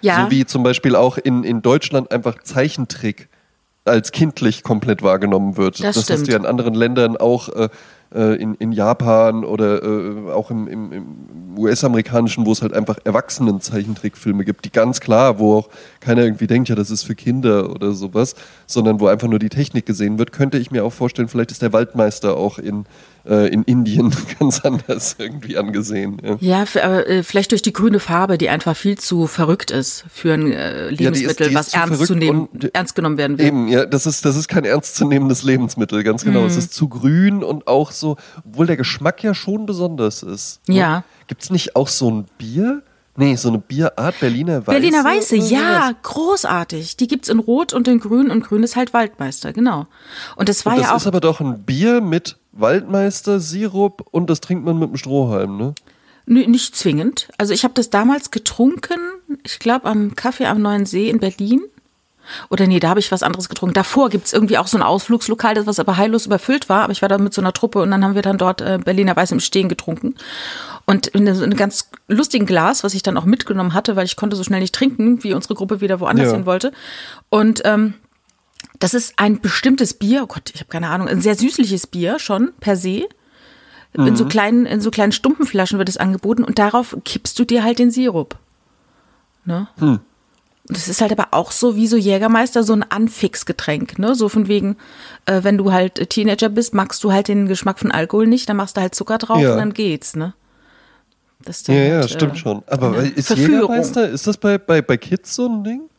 Ja, 0.00 0.24
So 0.24 0.30
wie 0.30 0.46
zum 0.46 0.62
Beispiel 0.62 0.96
auch 0.96 1.18
in, 1.18 1.44
in 1.44 1.60
Deutschland 1.60 2.10
einfach 2.10 2.42
Zeichentrick 2.42 3.28
als 3.84 4.12
kindlich 4.12 4.62
komplett 4.62 5.02
wahrgenommen 5.02 5.56
wird. 5.56 5.82
Das 5.82 5.96
hast 5.96 6.04
stimmt. 6.04 6.28
du 6.28 6.32
ja 6.32 6.38
in 6.38 6.46
anderen 6.46 6.74
Ländern 6.74 7.16
auch 7.16 7.48
äh, 7.50 7.68
in, 8.12 8.54
in 8.56 8.72
Japan 8.72 9.44
oder 9.44 9.82
äh, 9.82 10.32
auch 10.32 10.50
im, 10.50 10.66
im, 10.66 10.92
im 10.92 11.58
US-amerikanischen, 11.58 12.44
wo 12.46 12.52
es 12.52 12.62
halt 12.62 12.72
einfach 12.74 12.98
Erwachsenen-Zeichentrickfilme 13.04 14.44
gibt, 14.44 14.64
die 14.64 14.72
ganz 14.72 15.00
klar, 15.00 15.38
wo 15.38 15.58
auch 15.58 15.68
keiner 16.00 16.22
irgendwie 16.22 16.46
denkt, 16.46 16.68
ja, 16.68 16.74
das 16.74 16.90
ist 16.90 17.04
für 17.04 17.14
Kinder 17.14 17.70
oder 17.70 17.92
sowas, 17.92 18.34
sondern 18.66 19.00
wo 19.00 19.06
einfach 19.06 19.28
nur 19.28 19.38
die 19.38 19.48
Technik 19.48 19.86
gesehen 19.86 20.18
wird, 20.18 20.32
könnte 20.32 20.58
ich 20.58 20.70
mir 20.70 20.84
auch 20.84 20.92
vorstellen, 20.92 21.28
vielleicht 21.28 21.52
ist 21.52 21.62
der 21.62 21.72
Waldmeister 21.72 22.36
auch 22.36 22.58
in, 22.58 22.80
äh, 22.80 22.84
in 23.24 23.62
Indien 23.64 24.14
ganz 24.38 24.60
anders 24.60 25.16
irgendwie 25.18 25.56
angesehen. 25.58 26.20
Ja. 26.40 26.64
ja, 26.74 26.80
äh, 27.00 27.22
vielleicht 27.22 27.50
durch 27.52 27.62
die 27.62 27.72
grüne 27.72 28.00
Farbe, 28.00 28.38
die 28.38 28.48
einfach 28.48 28.76
viel 28.76 28.98
zu 28.98 29.26
verrückt 29.26 29.70
ist 29.70 30.04
für 30.10 30.32
ein 30.34 30.50
äh, 30.52 30.88
Lebensmittel, 30.90 31.48
die 31.48 31.54
ist 31.54 31.58
was 31.58 31.74
ernst, 31.74 32.06
zu 32.06 32.14
nehmen, 32.14 32.46
und- 32.46 32.74
ernst 32.74 32.94
genommen 32.94 33.18
werden 33.18 33.38
will. 33.38 33.46
Eben, 33.46 33.68
ja, 33.68 33.84
das 33.86 34.06
ist, 34.06 34.24
das 34.24 34.36
ist 34.36 34.48
kein 34.48 34.64
ernstzunehmendes 34.64 35.42
Lebensmittel, 35.42 36.02
ganz 36.02 36.24
genau. 36.24 36.40
Mhm. 36.40 36.46
Es 36.46 36.56
ist 36.56 36.72
zu 36.74 36.88
grün 36.88 37.44
und 37.44 37.66
auch 37.66 37.90
so, 37.92 38.16
obwohl 38.46 38.66
der 38.66 38.76
Geschmack 38.76 39.22
ja 39.22 39.34
schon 39.34 39.66
besonders 39.66 40.22
ist. 40.22 40.60
ne? 40.68 40.76
Ja. 40.76 41.04
Gibt 41.26 41.42
es 41.42 41.50
nicht 41.50 41.76
auch 41.76 41.88
so 41.88 42.10
ein 42.10 42.26
Bier? 42.38 42.82
Nee, 43.16 43.34
so 43.36 43.48
eine 43.48 43.58
Bierart, 43.58 44.18
Berliner 44.20 44.66
Weiße? 44.66 44.80
Berliner 44.80 45.04
Weiße, 45.04 45.36
ja, 45.36 45.90
großartig. 46.02 46.96
Die 46.96 47.06
gibt's 47.08 47.28
in 47.28 47.38
Rot 47.38 47.72
und 47.72 47.86
in 47.88 47.98
Grün 48.00 48.30
und 48.30 48.44
Grün 48.44 48.62
ist 48.62 48.76
halt 48.76 48.94
Waldmeister, 48.94 49.52
genau. 49.52 49.86
Und 50.36 50.48
das 50.48 50.64
war 50.64 50.76
Das 50.76 50.86
ja 50.86 50.92
auch 50.92 50.96
ist 50.96 51.06
aber 51.06 51.20
doch 51.20 51.40
ein 51.40 51.62
Bier 51.64 52.00
mit 52.00 52.36
Waldmeister, 52.52 53.40
Sirup 53.40 54.06
und 54.10 54.28
das 54.30 54.40
trinkt 54.40 54.64
man 54.64 54.78
mit 54.78 54.88
einem 54.88 54.96
Strohhalm, 54.96 55.56
ne? 55.56 55.74
Nö, 56.26 56.46
nicht 56.46 56.76
zwingend. 56.76 57.28
Also 57.38 57.52
ich 57.52 57.64
habe 57.64 57.74
das 57.74 57.90
damals 57.90 58.30
getrunken, 58.30 58.98
ich 59.44 59.58
glaube 59.58 59.86
am 59.88 60.14
Kaffee 60.14 60.46
am 60.46 60.62
Neuen 60.62 60.86
See 60.86 61.08
in 61.08 61.18
Berlin. 61.18 61.62
Oder 62.48 62.68
nee, 62.68 62.78
da 62.78 62.90
habe 62.90 63.00
ich 63.00 63.10
was 63.10 63.24
anderes 63.24 63.48
getrunken. 63.48 63.74
Davor 63.74 64.08
gibt's 64.08 64.32
irgendwie 64.32 64.56
auch 64.58 64.68
so 64.68 64.76
ein 64.78 64.82
Ausflugslokal, 64.84 65.54
das 65.54 65.66
was 65.66 65.80
aber 65.80 65.96
heillos 65.96 66.26
überfüllt 66.26 66.68
war. 66.68 66.82
Aber 66.82 66.92
ich 66.92 67.02
war 67.02 67.08
da 67.08 67.18
mit 67.18 67.34
so 67.34 67.40
einer 67.40 67.52
Truppe 67.52 67.80
und 67.80 67.90
dann 67.90 68.04
haben 68.04 68.14
wir 68.14 68.22
dann 68.22 68.38
dort 68.38 68.60
äh, 68.60 68.78
Berliner 68.84 69.16
Weiß 69.16 69.32
im 69.32 69.40
Stehen 69.40 69.68
getrunken. 69.68 70.14
Und 70.86 71.08
in 71.08 71.34
so 71.34 71.42
einem 71.42 71.56
ganz 71.56 71.90
lustigen 72.06 72.46
Glas, 72.46 72.84
was 72.84 72.94
ich 72.94 73.02
dann 73.02 73.16
auch 73.16 73.24
mitgenommen 73.24 73.74
hatte, 73.74 73.96
weil 73.96 74.04
ich 74.06 74.14
konnte 74.14 74.36
so 74.36 74.44
schnell 74.44 74.60
nicht 74.60 74.74
trinken, 74.74 75.24
wie 75.24 75.34
unsere 75.34 75.54
Gruppe 75.54 75.80
wieder 75.80 75.98
woanders 75.98 76.28
Ja. 76.28 76.34
hin 76.34 76.46
wollte. 76.46 76.70
Und 77.30 77.62
ähm, 77.64 77.94
das 78.80 78.94
ist 78.94 79.14
ein 79.16 79.40
bestimmtes 79.40 79.94
Bier, 79.94 80.22
oh 80.24 80.26
Gott, 80.26 80.50
ich 80.52 80.60
habe 80.60 80.70
keine 80.70 80.88
Ahnung, 80.88 81.06
ein 81.06 81.20
sehr 81.20 81.36
süßliches 81.36 81.86
Bier 81.86 82.18
schon 82.18 82.52
per 82.58 82.76
se. 82.76 83.04
In 83.92 84.14
so 84.14 84.24
kleinen, 84.24 84.66
in 84.66 84.80
so 84.80 84.92
kleinen 84.92 85.10
Stumpenflaschen 85.10 85.76
wird 85.78 85.88
es 85.88 85.96
angeboten 85.96 86.44
und 86.44 86.60
darauf 86.60 86.96
kippst 87.04 87.36
du 87.38 87.44
dir 87.44 87.64
halt 87.64 87.80
den 87.80 87.90
Sirup. 87.90 88.36
Ne? 89.44 89.66
Das 90.66 90.86
ist 90.86 91.00
halt 91.00 91.10
aber 91.10 91.28
auch 91.32 91.50
so 91.50 91.74
wie 91.74 91.88
so 91.88 91.96
Jägermeister, 91.96 92.62
so 92.62 92.72
ein 92.72 92.84
Anfixgetränk, 92.88 93.98
ne? 93.98 94.14
So 94.14 94.28
von 94.28 94.46
wegen, 94.46 94.76
äh, 95.26 95.42
wenn 95.42 95.58
du 95.58 95.72
halt 95.72 96.08
Teenager 96.08 96.48
bist, 96.48 96.72
magst 96.72 97.02
du 97.02 97.12
halt 97.12 97.26
den 97.26 97.46
Geschmack 97.46 97.80
von 97.80 97.90
Alkohol 97.90 98.28
nicht, 98.28 98.48
dann 98.48 98.56
machst 98.56 98.76
du 98.76 98.80
halt 98.80 98.94
Zucker 98.94 99.18
drauf 99.18 99.40
Ja. 99.40 99.52
und 99.52 99.58
dann 99.58 99.74
geht's, 99.74 100.14
ne? 100.14 100.34
Das 101.42 101.66
Ja, 101.66 101.74
ja, 101.74 101.94
halt, 102.02 102.10
stimmt 102.10 102.34
äh, 102.34 102.38
schon. 102.38 102.62
Aber 102.68 102.96
ist 102.98 103.26
Verführung. 103.26 103.72
Jägermeister, 103.72 104.08
ist 104.08 104.28
das 104.28 104.36
bei, 104.36 104.56
bei, 104.58 104.82
bei 104.82 104.96
Kids 104.96 105.34
so 105.34 105.48
ein 105.48 105.64
Ding? 105.64 105.89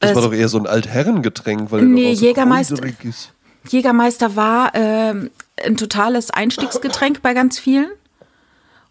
Das 0.00 0.14
war 0.14 0.22
doch 0.22 0.32
eher 0.32 0.48
so 0.48 0.58
ein 0.58 0.66
Altherrengetränk, 0.66 1.70
weil 1.72 1.82
Nee, 1.82 2.14
so 2.14 2.24
Jägermeister- 2.26 2.84
ist. 3.04 3.32
Jägermeister 3.68 4.36
war 4.36 4.70
ähm, 4.74 5.30
ein 5.64 5.76
totales 5.76 6.30
Einstiegsgetränk 6.30 7.20
bei 7.22 7.34
ganz 7.34 7.58
vielen. 7.58 7.88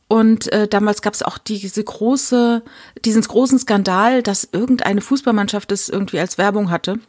Und 0.10 0.52
äh, 0.54 0.68
damals 0.68 1.02
gab 1.02 1.14
es 1.14 1.24
auch 1.24 1.38
diese 1.38 1.84
große, 1.84 2.62
diesen 3.04 3.22
großen 3.22 3.60
Skandal, 3.60 4.24
dass 4.24 4.48
irgendeine 4.52 5.02
Fußballmannschaft 5.02 5.70
das 5.72 5.90
irgendwie 5.90 6.20
als 6.20 6.38
Werbung 6.38 6.70
hatte. 6.72 7.00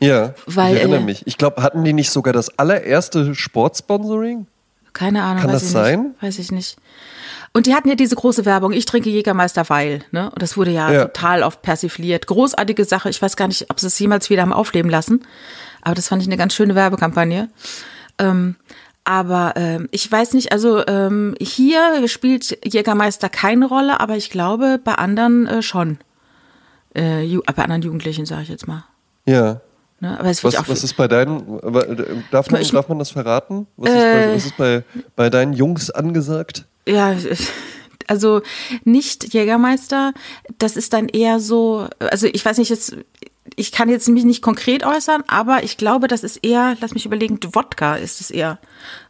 Ja, 0.00 0.34
Weil, 0.46 0.74
ich 0.74 0.80
erinnere 0.80 1.00
äh, 1.00 1.04
mich. 1.04 1.26
Ich 1.26 1.38
glaube, 1.38 1.62
hatten 1.62 1.84
die 1.84 1.92
nicht 1.92 2.10
sogar 2.10 2.32
das 2.32 2.58
allererste 2.58 3.34
Sportsponsoring? 3.34 4.46
Keine 4.92 5.22
Ahnung, 5.22 5.42
Kann 5.42 5.52
das 5.52 5.70
sein? 5.70 6.02
nicht. 6.08 6.22
Weiß 6.22 6.38
ich 6.38 6.50
nicht. 6.52 6.76
Und 7.52 7.66
die 7.66 7.74
hatten 7.74 7.88
ja 7.88 7.96
diese 7.96 8.14
große 8.14 8.44
Werbung, 8.44 8.72
ich 8.72 8.84
trinke 8.84 9.10
Jägermeister 9.10 9.68
weil, 9.68 10.04
ne? 10.12 10.30
Und 10.30 10.40
das 10.40 10.56
wurde 10.56 10.70
ja, 10.70 10.90
Ja. 10.92 11.04
total 11.06 11.42
oft 11.42 11.62
persifliert. 11.62 12.26
Großartige 12.28 12.84
Sache. 12.84 13.10
Ich 13.10 13.20
weiß 13.20 13.36
gar 13.36 13.48
nicht, 13.48 13.70
ob 13.70 13.80
sie 13.80 13.88
es 13.88 13.98
jemals 13.98 14.30
wieder 14.30 14.42
haben 14.42 14.52
aufleben 14.52 14.88
lassen. 14.90 15.24
Aber 15.82 15.94
das 15.96 16.06
fand 16.08 16.22
ich 16.22 16.28
eine 16.28 16.36
ganz 16.36 16.54
schöne 16.54 16.74
Werbekampagne. 16.76 17.48
Ähm, 18.18 18.54
aber 19.02 19.54
ähm, 19.56 19.88
ich 19.90 20.10
weiß 20.10 20.34
nicht, 20.34 20.52
also 20.52 20.86
ähm, 20.86 21.34
hier 21.40 22.06
spielt 22.06 22.56
Jägermeister 22.64 23.28
keine 23.28 23.66
Rolle, 23.66 23.98
aber 23.98 24.16
ich 24.16 24.30
glaube 24.30 24.78
bei 24.82 24.94
anderen 24.94 25.46
äh, 25.48 25.62
schon. 25.62 25.98
Äh, 26.94 27.36
bei 27.54 27.62
anderen 27.64 27.82
Jugendlichen, 27.82 28.26
sage 28.26 28.42
ich 28.42 28.48
jetzt 28.48 28.68
mal. 28.68 28.84
Ja. 29.26 29.60
Ne? 30.00 30.18
Aber 30.18 30.28
Was, 30.28 30.44
was 30.44 30.84
ist 30.84 30.94
bei 30.96 31.08
deinen, 31.08 31.58
darf 32.30 32.50
man, 32.50 32.60
Ich- 32.62 32.70
darf 32.70 32.88
man 32.88 32.98
das 32.98 33.10
verraten? 33.10 33.66
Was 33.76 33.90
ist, 33.90 33.96
bei, 33.96 34.34
was 34.34 34.44
ist 34.46 34.56
bei, 34.56 34.84
bei 35.16 35.30
deinen 35.30 35.52
Jungs 35.52 35.90
angesagt? 35.90 36.66
Ja, 36.86 37.16
also 38.06 38.42
nicht 38.84 39.32
Jägermeister, 39.32 40.12
das 40.58 40.76
ist 40.76 40.92
dann 40.92 41.08
eher 41.08 41.38
so, 41.38 41.86
also 41.98 42.26
ich 42.26 42.44
weiß 42.44 42.58
nicht, 42.58 42.70
jetzt, 42.70 42.96
ich 43.60 43.72
kann 43.72 43.88
jetzt 43.90 44.08
mich 44.08 44.24
nicht 44.24 44.40
konkret 44.42 44.84
äußern, 44.84 45.22
aber 45.26 45.62
ich 45.62 45.76
glaube, 45.76 46.08
das 46.08 46.24
ist 46.24 46.38
eher, 46.38 46.76
lass 46.80 46.94
mich 46.94 47.04
überlegen, 47.04 47.38
Wodka 47.52 47.96
ist 47.96 48.20
es 48.20 48.30
eher. 48.30 48.58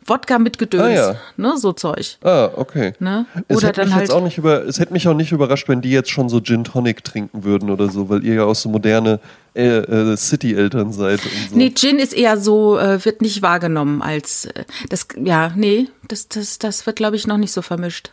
Wodka 0.04 0.38
mit 0.40 0.58
Gedöns, 0.58 0.82
Ah, 0.98 1.12
ja. 1.12 1.16
ne, 1.36 1.56
so 1.56 1.72
Zeug. 1.72 2.18
Ah, 2.24 2.50
okay. 2.56 2.94
Ne? 2.98 3.26
Es 3.46 3.58
Oder 3.58 3.68
hätte 3.68 3.80
dann 3.82 3.88
mich 3.88 3.94
halt, 3.94 4.08
jetzt 4.08 4.14
auch 4.16 4.22
nicht 4.22 4.38
über, 4.38 4.64
es 4.66 4.80
hätte 4.80 4.92
mich 4.92 5.06
auch 5.06 5.14
nicht 5.14 5.30
überrascht, 5.30 5.68
wenn 5.68 5.80
die 5.82 5.90
jetzt 5.90 6.10
schon 6.10 6.28
so 6.28 6.40
Gin 6.40 6.64
Tonic 6.64 7.04
trinken 7.04 7.44
würden 7.44 7.70
oder 7.70 7.88
so, 7.90 8.08
weil 8.08 8.24
ihr 8.24 8.34
ja 8.34 8.44
auch 8.44 8.54
so 8.56 8.68
moderne 8.68 9.20
äh, 9.54 9.78
äh, 9.78 10.16
City-Eltern 10.16 10.92
seid 10.92 11.20
und 11.24 11.50
so. 11.50 11.56
nee, 11.56 11.70
Gin 11.70 11.98
ist 12.00 12.12
eher 12.12 12.36
so, 12.38 12.76
äh, 12.78 13.04
wird 13.04 13.22
nicht 13.22 13.42
wahrgenommen 13.42 14.02
als, 14.02 14.46
äh, 14.46 14.64
das, 14.88 15.06
ja, 15.22 15.52
nee, 15.54 15.86
das, 16.08 16.28
das, 16.28 16.58
das 16.58 16.86
wird, 16.86 16.96
glaube 16.96 17.14
ich, 17.16 17.26
noch 17.26 17.38
nicht 17.38 17.52
so 17.52 17.62
vermischt. 17.62 18.10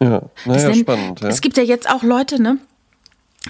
Ja, 0.00 0.22
naja, 0.46 0.74
spannend. 0.74 1.20
Ja. 1.20 1.28
Es 1.28 1.40
gibt 1.40 1.56
ja 1.56 1.62
jetzt 1.62 1.88
auch 1.88 2.02
Leute, 2.02 2.42
ne? 2.42 2.58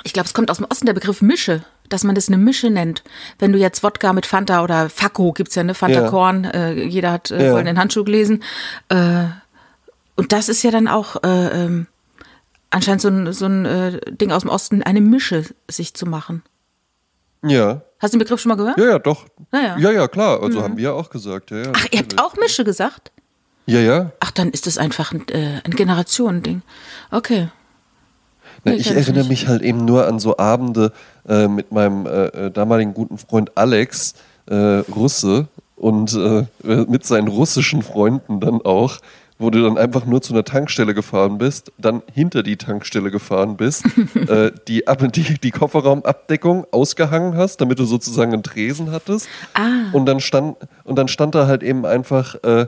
Ich 0.05 0.13
glaube, 0.13 0.27
es 0.27 0.35
kommt 0.35 0.51
aus 0.51 0.59
dem 0.59 0.67
Osten 0.71 0.87
der 0.87 0.93
Begriff 0.93 1.23
Mische, 1.23 1.63
dass 1.89 2.05
man 2.05 2.15
das 2.15 2.29
eine 2.29 2.39
Mische 2.39 2.71
nennt. 2.71 3.03
Wenn 3.39 3.53
du 3.53 3.59
jetzt 3.59 3.83
Wodka 3.83 4.13
mit 4.13 4.27
Fanta 4.27 4.63
oder 4.63 4.89
Fakko 4.91 5.33
gibt's 5.33 5.55
ja, 5.55 5.63
ne? 5.63 5.75
Fanta 5.75 6.03
Ja. 6.03 6.09
Korn, 6.11 6.45
äh, 6.45 6.75
jeder 6.85 7.13
hat 7.13 7.31
äh, 7.31 7.47
Ja. 7.47 7.53
goldenen 7.53 7.79
Handschuh 7.79 8.05
gelesen. 8.05 8.43
Äh, 8.89 9.25
und 10.17 10.33
das 10.33 10.49
ist 10.49 10.63
ja 10.63 10.71
dann 10.71 10.89
auch 10.89 11.23
äh, 11.23 11.65
ähm, 11.65 11.87
anscheinend 12.71 13.01
so 13.03 13.09
ein, 13.09 13.33
so 13.33 13.47
ein 13.47 13.65
äh, 13.65 14.01
Ding 14.11 14.33
aus 14.33 14.43
dem 14.43 14.51
Osten, 14.51 14.83
eine 14.83 15.01
Mische 15.01 15.45
sich 15.69 15.95
zu 15.95 16.07
machen. 16.07 16.43
ja. 17.43 17.83
Hast 18.01 18.15
du 18.15 18.17
den 18.19 18.21
Begriff 18.21 18.41
schon 18.41 18.51
mal 18.51 18.55
gehört? 18.55 18.79
Ja, 18.79 18.85
ja, 18.91 18.99
doch. 19.01 19.27
Ja, 19.53 19.77
ja. 19.77 19.91
ja, 19.91 20.07
klar. 20.07 20.41
Also 20.41 20.63
haben 20.63 20.77
wir 20.77 20.85
ja 20.85 20.93
auch 20.93 21.11
gesagt. 21.11 21.51
Ja, 21.51 21.57
ja, 21.65 21.73
Ach, 21.75 21.85
ihr 21.91 21.99
habt 21.99 22.17
auch 22.21 22.37
Mische 22.37 22.63
gesagt? 22.63 23.11
Ja, 23.67 23.81
ja. 23.81 24.13
Ach, 24.21 24.31
dann 24.31 24.51
ist 24.53 24.69
das 24.69 24.79
einfach 24.79 25.11
ein, 25.11 25.27
äh, 25.31 25.61
ein 25.65 25.73
Generationending. 25.73 26.63
Okay. 27.11 27.49
Na, 28.65 28.73
ich 28.75 28.91
erinnere 28.91 29.25
mich 29.29 29.47
halt 29.49 29.63
eben 29.63 29.85
nur 29.85 30.07
an 30.07 30.19
so 30.19 30.37
Abende 30.39 30.93
äh, 31.29 31.49
mit 31.49 31.73
meinem 31.73 32.07
äh, 32.07 32.27
äh, 32.27 32.51
damaligen 32.51 32.95
guten 32.95 33.19
Freund 33.19 33.53
Alex, 33.57 34.15
äh, 34.47 34.55
Russe, 34.95 35.47
und 35.77 36.13
äh, 36.15 36.45
mit 36.89 37.07
seinen 37.07 37.29
russischen 37.29 37.83
Freunden 37.83 38.41
dann 38.41 38.61
auch, 38.63 38.97
wo 39.39 39.49
du 39.51 39.63
dann 39.63 39.79
einfach 39.79 40.07
nur 40.07 40.21
zu 40.21 40.33
einer 40.33 40.43
Tankstelle 40.43 40.93
gefahren 40.93 41.39
bist, 41.39 41.71
dann 41.79 42.03
hinter 42.13 42.43
die 42.43 42.57
Tankstelle 42.57 43.13
gefahren 43.13 43.57
bist, 43.57 43.85
äh, 44.29 44.51
die, 44.67 44.89
Ab- 44.89 45.13
die, 45.13 45.39
die 45.39 45.51
Kofferraumabdeckung 45.53 46.67
ausgehangen 46.73 47.37
hast, 47.37 47.61
damit 47.61 47.79
du 47.79 47.85
sozusagen 47.85 48.33
einen 48.33 48.43
Tresen 48.43 48.91
hattest. 48.91 49.29
Ah. 49.55 49.93
Und 49.93 50.07
dann 50.07 50.19
stand, 50.19 50.57
und 50.83 50.97
dann 50.99 51.07
stand 51.07 51.37
da 51.37 51.47
halt 51.47 51.63
eben 51.63 51.87
einfach, 51.87 52.35
äh, 52.43 52.67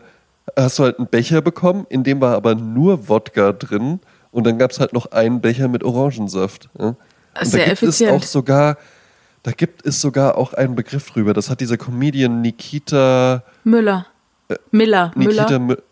hast 0.57 0.79
du 0.79 0.85
halt 0.85 0.99
einen 0.99 1.09
Becher 1.09 1.41
bekommen, 1.41 1.87
in 1.89 2.05
dem 2.05 2.21
war 2.21 2.37
aber 2.37 2.55
nur 2.55 3.09
Wodka 3.09 3.53
drin. 3.53 3.99
Und 4.33 4.47
dann 4.47 4.59
gab 4.59 4.71
es 4.71 4.81
halt 4.81 4.93
noch 4.93 5.07
einen 5.13 5.41
Becher 5.41 5.69
mit 5.69 5.83
Orangensaft. 5.85 6.69
Ja? 6.79 6.87
Und 6.87 6.97
Sehr 7.43 7.61
da 7.61 7.71
gibt 7.71 7.83
effizient. 7.83 8.11
es 8.11 8.17
auch 8.17 8.23
sogar 8.27 8.77
da 9.43 9.53
gibt 9.53 9.87
es 9.87 10.01
sogar 10.03 10.37
auch 10.37 10.53
einen 10.53 10.75
Begriff 10.75 11.11
drüber. 11.11 11.33
Das 11.33 11.49
hat 11.49 11.61
dieser 11.61 11.79
Comedian 11.79 12.43
Nikita. 12.43 13.43
Müller. 13.65 14.07
Miller. 14.71 15.13
Nikita 15.15 15.59
Müller. 15.59 15.77
Mi- 15.77 15.83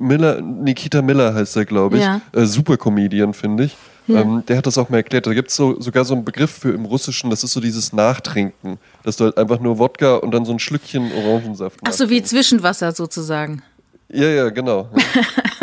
Miller, 0.00 0.40
Nikita 0.40 1.02
Miller 1.02 1.34
heißt 1.34 1.56
er, 1.56 1.64
glaube 1.64 1.96
ich. 1.96 2.04
Ja. 2.04 2.20
Äh, 2.32 2.44
super 2.46 2.76
Comedian, 2.76 3.34
finde 3.34 3.64
ich. 3.64 3.76
Ja. 4.06 4.20
Ähm, 4.20 4.44
der 4.46 4.58
hat 4.58 4.66
das 4.66 4.78
auch 4.78 4.88
mal 4.90 4.98
erklärt. 4.98 5.26
Da 5.26 5.34
gibt 5.34 5.50
es 5.50 5.56
so, 5.56 5.80
sogar 5.80 6.04
so 6.04 6.14
einen 6.14 6.24
Begriff 6.24 6.52
für 6.52 6.70
im 6.70 6.84
Russischen, 6.84 7.30
das 7.30 7.42
ist 7.42 7.50
so 7.52 7.60
dieses 7.60 7.92
Nachtrinken. 7.92 8.78
Dass 9.02 9.16
du 9.16 9.24
halt 9.24 9.36
einfach 9.38 9.58
nur 9.58 9.78
Wodka 9.80 10.14
und 10.16 10.30
dann 10.30 10.44
so 10.44 10.52
ein 10.52 10.60
Schlückchen 10.60 11.10
Orangensaft 11.12 11.80
Ach 11.84 11.92
so, 11.92 12.08
wie. 12.08 12.22
Zwischenwasser 12.22 12.92
sozusagen. 12.92 13.62
Ja, 14.08 14.28
ja, 14.28 14.50
genau. 14.50 14.88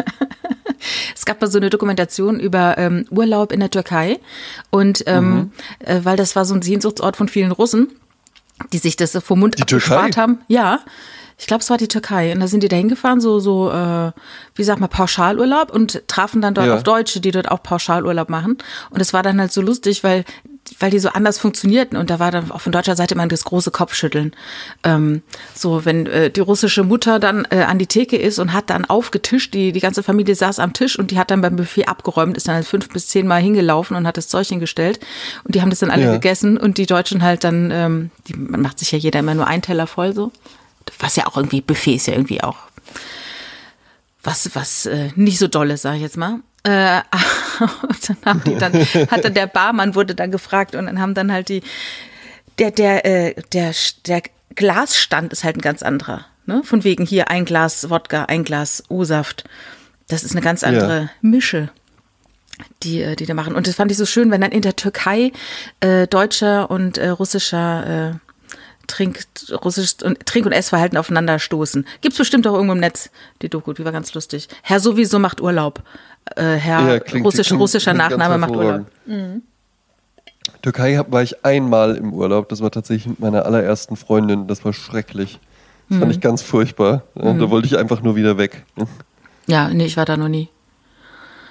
Es 1.26 1.34
gab 1.34 1.42
mal 1.42 1.50
so 1.50 1.58
eine 1.58 1.72
Dokumentation 1.72 2.40
über 2.40 2.78
ähm, 2.78 3.08
Urlaub 3.10 3.52
in 3.52 3.60
der 3.60 3.72
Türkei 3.72 4.20
und 4.70 5.04
ähm, 5.08 5.34
Mhm. 5.34 5.52
äh, 5.80 6.00
weil 6.04 6.18
das 6.18 6.36
war 6.36 6.46
so 6.46 6.54
ein 6.54 6.62
Sehnsuchtsort 6.62 7.18
von 7.18 7.28
vielen 7.28 7.52
Russen, 7.52 7.88
die 8.72 8.78
sich 8.78 8.96
das 8.96 9.18
vom 9.24 9.40
Mund 9.40 9.58
Die 9.58 9.64
abgespart 9.64 10.04
Türkei? 10.14 10.22
haben. 10.22 10.40
Ja, 10.48 10.82
ich 11.40 11.48
glaube, 11.48 11.62
es 11.64 11.70
war 11.72 11.78
die 11.78 11.88
Türkei. 11.88 12.32
Und 12.32 12.42
da 12.42 12.48
sind 12.48 12.62
die 12.62 12.68
da 12.68 12.76
hingefahren, 12.76 13.22
so, 13.22 13.40
so 13.40 13.72
äh, 13.72 14.12
wie 14.54 14.64
sagt 14.64 14.80
man, 14.80 14.90
Pauschalurlaub 14.90 15.74
und 15.74 16.08
trafen 16.08 16.42
dann 16.44 16.54
dort 16.54 16.68
Ja. 16.68 16.76
auf 16.76 16.84
Deutsche, 16.84 17.20
die 17.22 17.32
dort 17.32 17.50
auch 17.50 17.64
Pauschalurlaub 17.64 18.30
machen. 18.30 18.60
Und 18.92 19.02
es 19.02 19.12
war 19.12 19.24
dann 19.24 19.40
halt 19.42 19.52
so 19.52 19.62
lustig, 19.62 20.04
weil 20.04 20.26
weil 20.80 20.92
die 20.92 21.00
so 21.00 21.10
anders 21.10 21.38
funktionierten 21.40 21.98
und 21.98 22.10
da 22.10 22.20
war 22.20 22.32
dann 22.32 22.52
auch 22.52 22.62
von 22.62 22.72
deutscher 22.72 22.96
Seite 22.96 23.14
immer 23.14 23.28
das 23.28 23.44
große 23.44 23.72
Kopfschütteln. 23.72 24.36
Ähm, 24.84 25.22
so, 25.54 25.86
wenn 25.86 26.06
äh, 26.08 26.30
die 26.32 26.40
russische 26.40 26.84
Mutter 26.84 27.20
dann 27.20 27.48
äh, 27.52 27.64
an 27.64 27.78
die 27.80 27.88
Theke 27.88 28.18
ist 28.18 28.40
und 28.40 28.54
hat 28.54 28.70
dann 28.70 28.86
aufgetischt, 28.86 29.54
die, 29.54 29.72
die 29.72 29.80
ganze 29.80 30.04
Familie 30.04 30.36
saß 30.36 30.60
am 30.60 30.74
Tisch 30.74 30.98
und 30.98 31.12
die 31.12 31.20
hat 31.20 31.32
dann 31.32 31.42
beim 31.42 31.56
Buffet 31.56 31.86
abgeräumt, 31.88 32.36
ist 32.36 32.48
dann 32.48 32.56
halt 32.56 32.66
fünf 32.66 32.90
bis 32.90 33.08
zehn 33.08 33.28
Mal 33.28 33.42
hingelaufen 33.42 33.96
und 33.96 34.08
hat 34.08 34.18
das 34.18 34.28
Zeug 34.28 34.48
hingestellt 34.48 35.00
und 35.44 35.56
die 35.56 35.62
haben 35.62 35.70
das 35.70 35.80
dann 35.80 35.92
alle 35.92 36.06
Ja. 36.06 36.12
gegessen 36.14 36.58
und 36.58 36.78
die 36.78 36.86
Deutschen 36.86 37.22
halt 37.22 37.44
dann, 37.44 37.70
ähm, 37.72 38.12
die 38.28 38.36
man 38.36 38.62
macht 38.62 38.80
sich 38.80 38.92
ja 38.92 38.98
jeder 38.98 39.20
immer 39.20 39.36
nur 39.36 39.48
einen 39.48 39.62
Teller 39.62 39.88
voll 39.88 40.14
so. 40.14 40.32
Was 41.00 41.16
ja 41.16 41.28
auch 41.28 41.38
irgendwie, 41.38 41.62
Buffet 41.62 41.96
ist 41.96 42.08
ja 42.08 42.14
irgendwie 42.14 42.44
auch 42.44 42.58
was, 44.24 44.50
was 44.56 44.86
äh, 44.88 45.10
nicht 45.16 45.38
so 45.40 45.48
dolle, 45.48 45.78
sage 45.78 45.98
ich 45.98 46.02
jetzt 46.02 46.18
mal. 46.18 46.40
Äh, 46.66 47.02
dann 48.08 48.18
haben 48.26 48.42
die 48.44 48.56
dann, 48.56 48.74
hat 48.74 49.24
dann 49.24 49.34
der 49.36 49.46
Barmann 49.46 49.94
wurde 49.94 50.16
dann 50.16 50.32
gefragt 50.32 50.76
und 50.76 50.88
dann 50.88 51.00
haben 51.00 51.14
dann 51.14 51.32
halt 51.32 51.50
die, 51.50 51.62
der, 52.58 52.72
der, 52.72 53.06
äh, 53.06 53.36
der, 53.54 53.74
der 54.08 54.24
Glasstand 54.56 55.32
ist 55.32 55.44
halt 55.44 55.58
ein 55.58 55.62
ganz 55.62 55.84
anderer. 55.84 56.26
Ne? 56.48 56.64
Von 56.64 56.84
wegen 56.84 57.06
hier 57.06 57.30
ein 57.30 57.46
Glas 57.46 57.90
Wodka, 57.90 58.26
ein 58.26 58.44
Glas 58.44 58.84
O-Saft. 58.90 59.44
Das 60.08 60.24
ist 60.24 60.32
eine 60.32 60.42
ganz 60.42 60.64
andere 60.64 61.02
Ja. 61.02 61.10
Mische, 61.22 61.70
die, 62.82 63.02
äh, 63.02 63.16
die 63.16 63.28
da 63.28 63.36
machen. 63.36 63.56
Und 63.56 63.68
das 63.68 63.76
fand 63.76 63.92
ich 63.92 63.98
so 63.98 64.06
schön, 64.06 64.32
wenn 64.32 64.42
dann 64.42 64.52
in 64.52 64.62
der 64.62 64.76
Türkei 64.76 65.32
äh, 65.82 66.08
deutscher 66.08 66.72
und 66.72 66.98
äh, 66.98 67.10
russischer 67.10 68.16
äh, 68.16 68.25
Trink, 68.88 69.20
russisch 69.64 69.96
und 70.04 70.26
Trink- 70.26 70.46
und 70.46 70.52
Essverhalten 70.52 70.98
aufeinander 70.98 71.40
stoßen. 71.40 71.86
Gibt's 72.02 72.18
bestimmt 72.18 72.46
auch 72.48 72.54
irgendwo 72.54 72.74
im 72.74 72.80
Netz, 72.80 73.10
die 73.42 73.50
Doku, 73.50 73.74
die 73.74 73.84
war 73.86 73.92
ganz 73.92 74.14
lustig. 74.14 74.48
Herr 74.64 74.80
sowieso 74.80 75.20
macht 75.20 75.42
Urlaub. 75.42 75.82
Äh, 76.36 76.44
Herr 76.56 76.82
Ja, 76.94 77.00
klingt- 77.00 77.26
russisch, 77.26 77.48
klingt- 77.48 77.62
russischer 77.62 77.92
klingt 77.94 78.10
Nachname 78.10 78.38
macht 78.38 78.52
Urlaub. 78.52 78.86
hervorragend. 79.06 79.44
Türkei 80.62 81.02
war 81.10 81.24
ich 81.24 81.44
einmal 81.46 81.96
im 81.96 82.14
Urlaub. 82.14 82.50
Das 82.50 82.62
war 82.62 82.72
tatsächlich 82.72 83.08
mit 83.08 83.20
meiner 83.20 83.46
allerersten 83.46 83.96
Freundin. 83.96 84.48
Das 84.48 84.64
war 84.66 84.74
schrecklich. 84.74 85.40
Das 85.90 85.98
Mhm. 85.98 86.00
fand 86.02 86.12
ich 86.14 86.22
ganz 86.22 86.42
furchtbar. 86.42 87.04
Ja, 87.16 87.34
Da 87.34 87.50
wollte 87.50 87.68
ich 87.68 87.78
einfach 87.78 88.02
nur 88.02 88.16
wieder 88.16 88.38
weg. 88.38 88.64
Ja, 89.48 89.70
nee, 89.70 89.86
ich 89.86 89.98
war 89.98 90.06
da 90.06 90.18
noch 90.18 90.28
nie. 90.28 90.50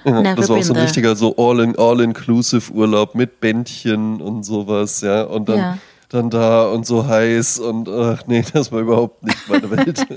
Ja, 0.05 0.35
das 0.35 0.49
war 0.49 0.57
auch 0.57 0.63
so 0.63 0.73
ein 0.73 0.79
richtiger 0.81 1.15
so 1.15 1.35
all-in- 1.37 1.77
all-inclusive 1.79 2.71
Urlaub 2.71 3.15
mit 3.15 3.39
Bändchen 3.41 4.21
und 4.21 4.43
sowas, 4.43 5.01
ja. 5.01 5.23
Und 5.23 5.49
dann, 5.49 5.57
Ja. 5.57 5.77
Dann 6.09 6.29
da 6.29 6.65
und 6.67 6.85
so 6.85 7.07
heiß 7.07 7.59
und 7.59 7.89
ach 7.89 8.23
nee, 8.27 8.43
das 8.53 8.71
war 8.71 8.79
überhaupt 8.79 9.23
nicht 9.23 9.37
meine 9.49 9.69
Welt. 9.71 10.05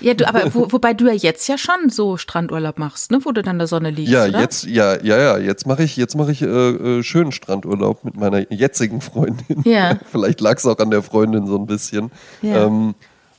Ja, 0.00 0.14
du, 0.14 0.26
aber 0.28 0.52
wo, 0.54 0.72
wobei 0.72 0.94
du 0.94 1.06
ja 1.06 1.12
jetzt 1.12 1.46
ja 1.48 1.56
schon 1.56 1.88
so 1.88 2.16
Strandurlaub 2.16 2.78
machst, 2.78 3.10
ne, 3.12 3.20
wo 3.22 3.30
du 3.30 3.42
dann 3.42 3.54
in 3.56 3.58
der 3.58 3.68
Sonne 3.68 3.90
liegst, 3.90 4.12
ja, 4.12 4.24
oder? 4.26 4.40
jetzt, 4.40 4.64
ja, 4.64 5.00
ja, 5.02 5.16
ja, 5.18 5.38
jetzt 5.38 5.66
mache 5.66 5.84
ich, 5.84 5.96
jetzt 5.96 6.16
mache 6.16 6.32
ich 6.32 6.42
äh, 6.42 6.46
äh, 6.46 7.02
schönen 7.04 7.30
Strandurlaub 7.32 8.04
mit 8.04 8.16
meiner 8.16 8.50
jetzigen 8.52 9.00
Freundin. 9.00 9.62
Ja. 9.64 9.96
Vielleicht 10.10 10.40
lag 10.40 10.56
es 10.58 10.66
auch 10.66 10.78
an 10.78 10.90
der 10.90 11.02
Freundin 11.02 11.46
so 11.46 11.56
ein 11.56 11.66
bisschen. 11.66 12.10
Ja. 12.42 12.66
Ähm, 12.66 12.94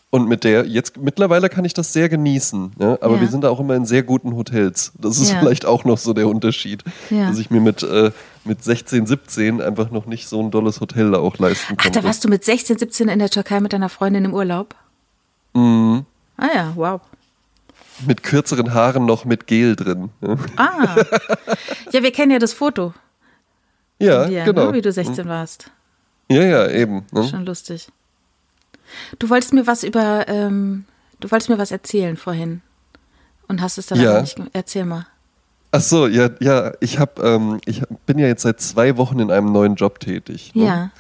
und 0.10 0.30
mit 0.30 0.44
der, 0.44 0.66
jetzt 0.68 0.98
mittlerweile 0.98 1.50
kann 1.50 1.66
ich 1.66 1.74
das 1.74 1.92
sehr 1.92 2.08
genießen. 2.08 2.74
Ja? 2.80 2.98
Aber 3.02 3.16
Ja. 3.16 3.22
wir 3.22 3.28
sind 3.28 3.44
da 3.44 3.50
auch 3.50 3.60
immer 3.60 3.76
in 3.76 3.86
sehr 3.86 4.04
guten 4.04 4.36
Hotels. 4.36 4.94
Das 5.00 5.20
ist 5.20 5.32
Ja. 5.32 5.40
vielleicht 5.40 5.66
auch 5.66 5.86
noch 5.86 5.98
so 5.98 6.14
der 6.14 6.28
Unterschied. 6.28 6.84
Dass 7.10 7.40
ich 7.40 7.50
mir 7.50 7.60
mit, 7.62 7.82
äh, 7.84 8.12
mit 8.46 8.64
16, 8.64 9.06
17 9.06 9.62
einfach 9.62 9.90
noch 9.92 10.06
nicht 10.06 10.28
so 10.28 10.42
ein 10.42 10.52
dolles 10.52 10.82
Hotel 10.82 11.12
da 11.12 11.20
auch 11.20 11.38
leisten 11.38 11.76
Ach, 11.78 11.84
konnte. 11.84 12.00
da 12.00 12.06
warst 12.06 12.24
du 12.24 12.30
mit 12.30 12.44
16, 12.44 12.78
17 12.78 13.08
in 13.10 13.20
der 13.20 13.30
Türkei 13.30 13.60
mit 13.60 13.74
deiner 13.74 13.90
Freundin 13.90 14.26
im 14.26 14.34
Urlaub? 14.34 14.76
Mhm. 15.54 16.06
Ah 16.38 16.50
ja, 16.54 16.74
wow. 16.76 17.02
Mit 18.06 18.24
kürzeren 18.24 18.74
Haaren 18.74 19.06
noch 19.06 19.24
mit 19.24 19.48
Gel 19.48 19.76
drin. 19.76 20.10
Ah. 20.58 20.96
ja, 21.92 22.02
wir 22.04 22.12
kennen 22.12 22.32
ja 22.32 22.40
das 22.40 22.54
Foto 22.54 22.94
ja 24.00 24.26
dir, 24.26 24.44
genau. 24.44 24.68
ne, 24.68 24.74
wie 24.74 24.82
du 24.82 24.92
16 24.92 25.28
warst. 25.28 25.72
Ja, 26.30 26.42
ja, 26.44 26.68
eben. 26.70 27.06
Ne? 27.12 27.28
Schon 27.28 27.46
lustig. 27.46 27.88
Du 29.20 29.30
wolltest 29.30 29.54
mir 29.54 29.68
was 29.68 29.84
über, 29.84 30.28
ähm, 30.28 30.86
du 31.20 31.32
wolltest 31.32 31.50
mir 31.50 31.58
was 31.58 31.72
erzählen 31.72 32.18
vorhin. 32.18 32.62
Und 33.48 33.62
hast 33.62 33.78
es 33.78 33.88
dann 33.88 34.02
Ja. 34.02 34.12
aber 34.12 34.22
nicht. 34.22 34.42
Erzähl 34.54 34.86
mal. 34.86 35.06
Ach 35.76 35.82
so, 35.82 36.06
ja, 36.06 36.30
ja, 36.40 36.72
ich 36.82 37.00
hab, 37.00 37.20
ähm, 37.24 37.60
ich 37.66 37.82
bin 38.06 38.20
ja 38.20 38.28
jetzt 38.28 38.44
seit 38.44 38.62
zwei 38.62 38.96
Wochen 38.98 39.18
in 39.18 39.32
einem 39.32 39.52
neuen 39.52 39.74
Job 39.74 40.00
tätig. 40.00 40.52
Ne? 40.54 40.66
Ja. 40.66 40.92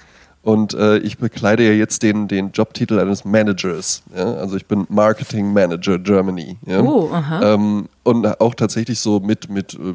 Und 0.41 0.73
äh, 0.73 0.97
ich 0.97 1.19
bekleide 1.19 1.63
ja 1.63 1.73
jetzt 1.73 2.01
den, 2.01 2.27
den 2.27 2.51
Jobtitel 2.53 2.97
eines 2.97 3.23
Managers. 3.23 4.01
Ja? 4.15 4.33
Also 4.33 4.57
ich 4.57 4.65
bin 4.65 4.87
Marketing 4.89 5.53
Manager 5.53 5.99
Germany. 5.99 6.57
Ja? 6.65 6.81
Oh, 6.81 7.07
aha. 7.13 7.53
Ähm, 7.53 7.87
und 8.01 8.41
auch 8.41 8.55
tatsächlich 8.55 8.99
so 8.99 9.19
mit, 9.19 9.47
mit 9.47 9.75
äh, 9.75 9.93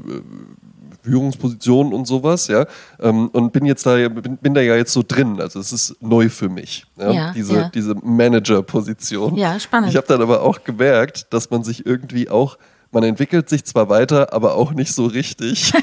Führungspositionen 1.02 1.92
und 1.92 2.06
sowas, 2.06 2.46
ja. 2.46 2.64
Ähm, 3.00 3.30
und 3.32 3.52
bin 3.52 3.66
jetzt 3.66 3.84
da, 3.84 3.96
bin, 4.08 4.36
bin 4.36 4.54
da 4.54 4.60
ja 4.60 4.76
jetzt 4.76 4.92
so 4.92 5.02
drin. 5.06 5.40
Also 5.40 5.58
es 5.58 5.72
ist 5.72 5.96
neu 6.00 6.28
für 6.28 6.48
mich. 6.48 6.86
Ja? 6.96 7.10
Ja, 7.10 7.32
diese, 7.32 7.54
ja. 7.54 7.70
diese 7.74 7.96
Manager-Position. 7.96 9.34
Ja, 9.34 9.58
spannend. 9.58 9.90
Ich 9.90 9.96
habe 9.96 10.06
dann 10.06 10.22
aber 10.22 10.42
auch 10.42 10.62
gemerkt, 10.62 11.26
dass 11.30 11.50
man 11.50 11.64
sich 11.64 11.84
irgendwie 11.84 12.30
auch 12.30 12.58
man 12.90 13.03
entwickelt 13.03 13.48
sich 13.48 13.64
zwar 13.64 13.88
weiter, 13.88 14.33
aber 14.33 14.55
auch 14.55 14.72
nicht 14.72 14.92
so 14.92 15.07
richtig. 15.07 15.72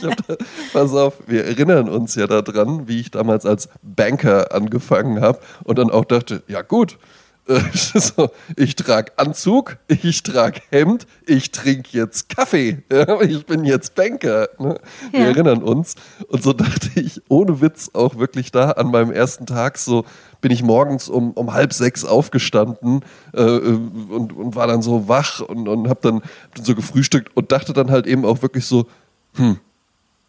Da, 0.00 0.36
pass 0.72 0.94
auf, 0.94 1.14
wir 1.26 1.44
erinnern 1.44 1.88
uns 1.88 2.14
ja 2.14 2.26
daran, 2.26 2.88
wie 2.88 3.00
ich 3.00 3.10
damals 3.10 3.44
als 3.44 3.68
Banker 3.82 4.52
angefangen 4.54 5.20
habe 5.20 5.38
und 5.64 5.78
dann 5.78 5.90
auch 5.90 6.06
dachte, 6.06 6.42
ja 6.48 6.62
gut, 6.62 6.98
so, 7.74 8.30
ich 8.56 8.76
trage 8.76 9.12
Anzug, 9.16 9.78
ich 9.88 10.22
trage 10.22 10.60
Hemd, 10.70 11.06
ich 11.26 11.50
trinke 11.50 11.88
jetzt 11.96 12.28
Kaffee, 12.28 12.82
ja, 12.92 13.20
ich 13.22 13.44
bin 13.46 13.64
jetzt 13.64 13.94
Banker. 13.94 14.48
Ne? 14.58 14.78
Wir 15.10 15.20
Ja. 15.20 15.26
erinnern 15.26 15.62
uns. 15.62 15.96
Und 16.28 16.42
so 16.42 16.52
dachte 16.54 16.88
ich, 16.94 17.20
ohne 17.28 17.60
Witz, 17.60 17.90
auch 17.92 18.18
wirklich 18.18 18.52
da 18.52 18.70
an 18.72 18.90
meinem 18.90 19.10
ersten 19.10 19.46
Tag 19.46 19.78
so, 19.78 20.04
bin 20.40 20.52
ich 20.52 20.62
morgens 20.62 21.08
um, 21.08 21.32
um 21.32 21.52
halb 21.52 21.72
sechs 21.72 22.04
aufgestanden 22.04 23.04
äh, 23.32 23.42
und, 23.42 24.32
und 24.32 24.54
war 24.54 24.66
dann 24.66 24.80
so 24.82 25.08
wach 25.08 25.40
und, 25.40 25.68
und 25.68 25.88
habe 25.88 26.00
dann, 26.02 26.16
hab 26.22 26.54
dann 26.54 26.64
so 26.64 26.74
gefrühstückt 26.74 27.36
und 27.36 27.52
dachte 27.52 27.72
dann 27.72 27.90
halt 27.90 28.06
eben 28.06 28.24
auch 28.24 28.42
wirklich 28.42 28.64
so, 28.64 28.86
hm, 29.34 29.58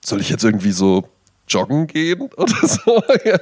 soll 0.04 0.22
ich 0.22 0.30
jetzt 0.30 0.44
irgendwie 0.44 0.72
so 0.72 1.08
joggen 1.48 1.88
gehen 1.88 2.30
oder 2.38 2.68
so? 2.68 3.02
Ja. 3.24 3.38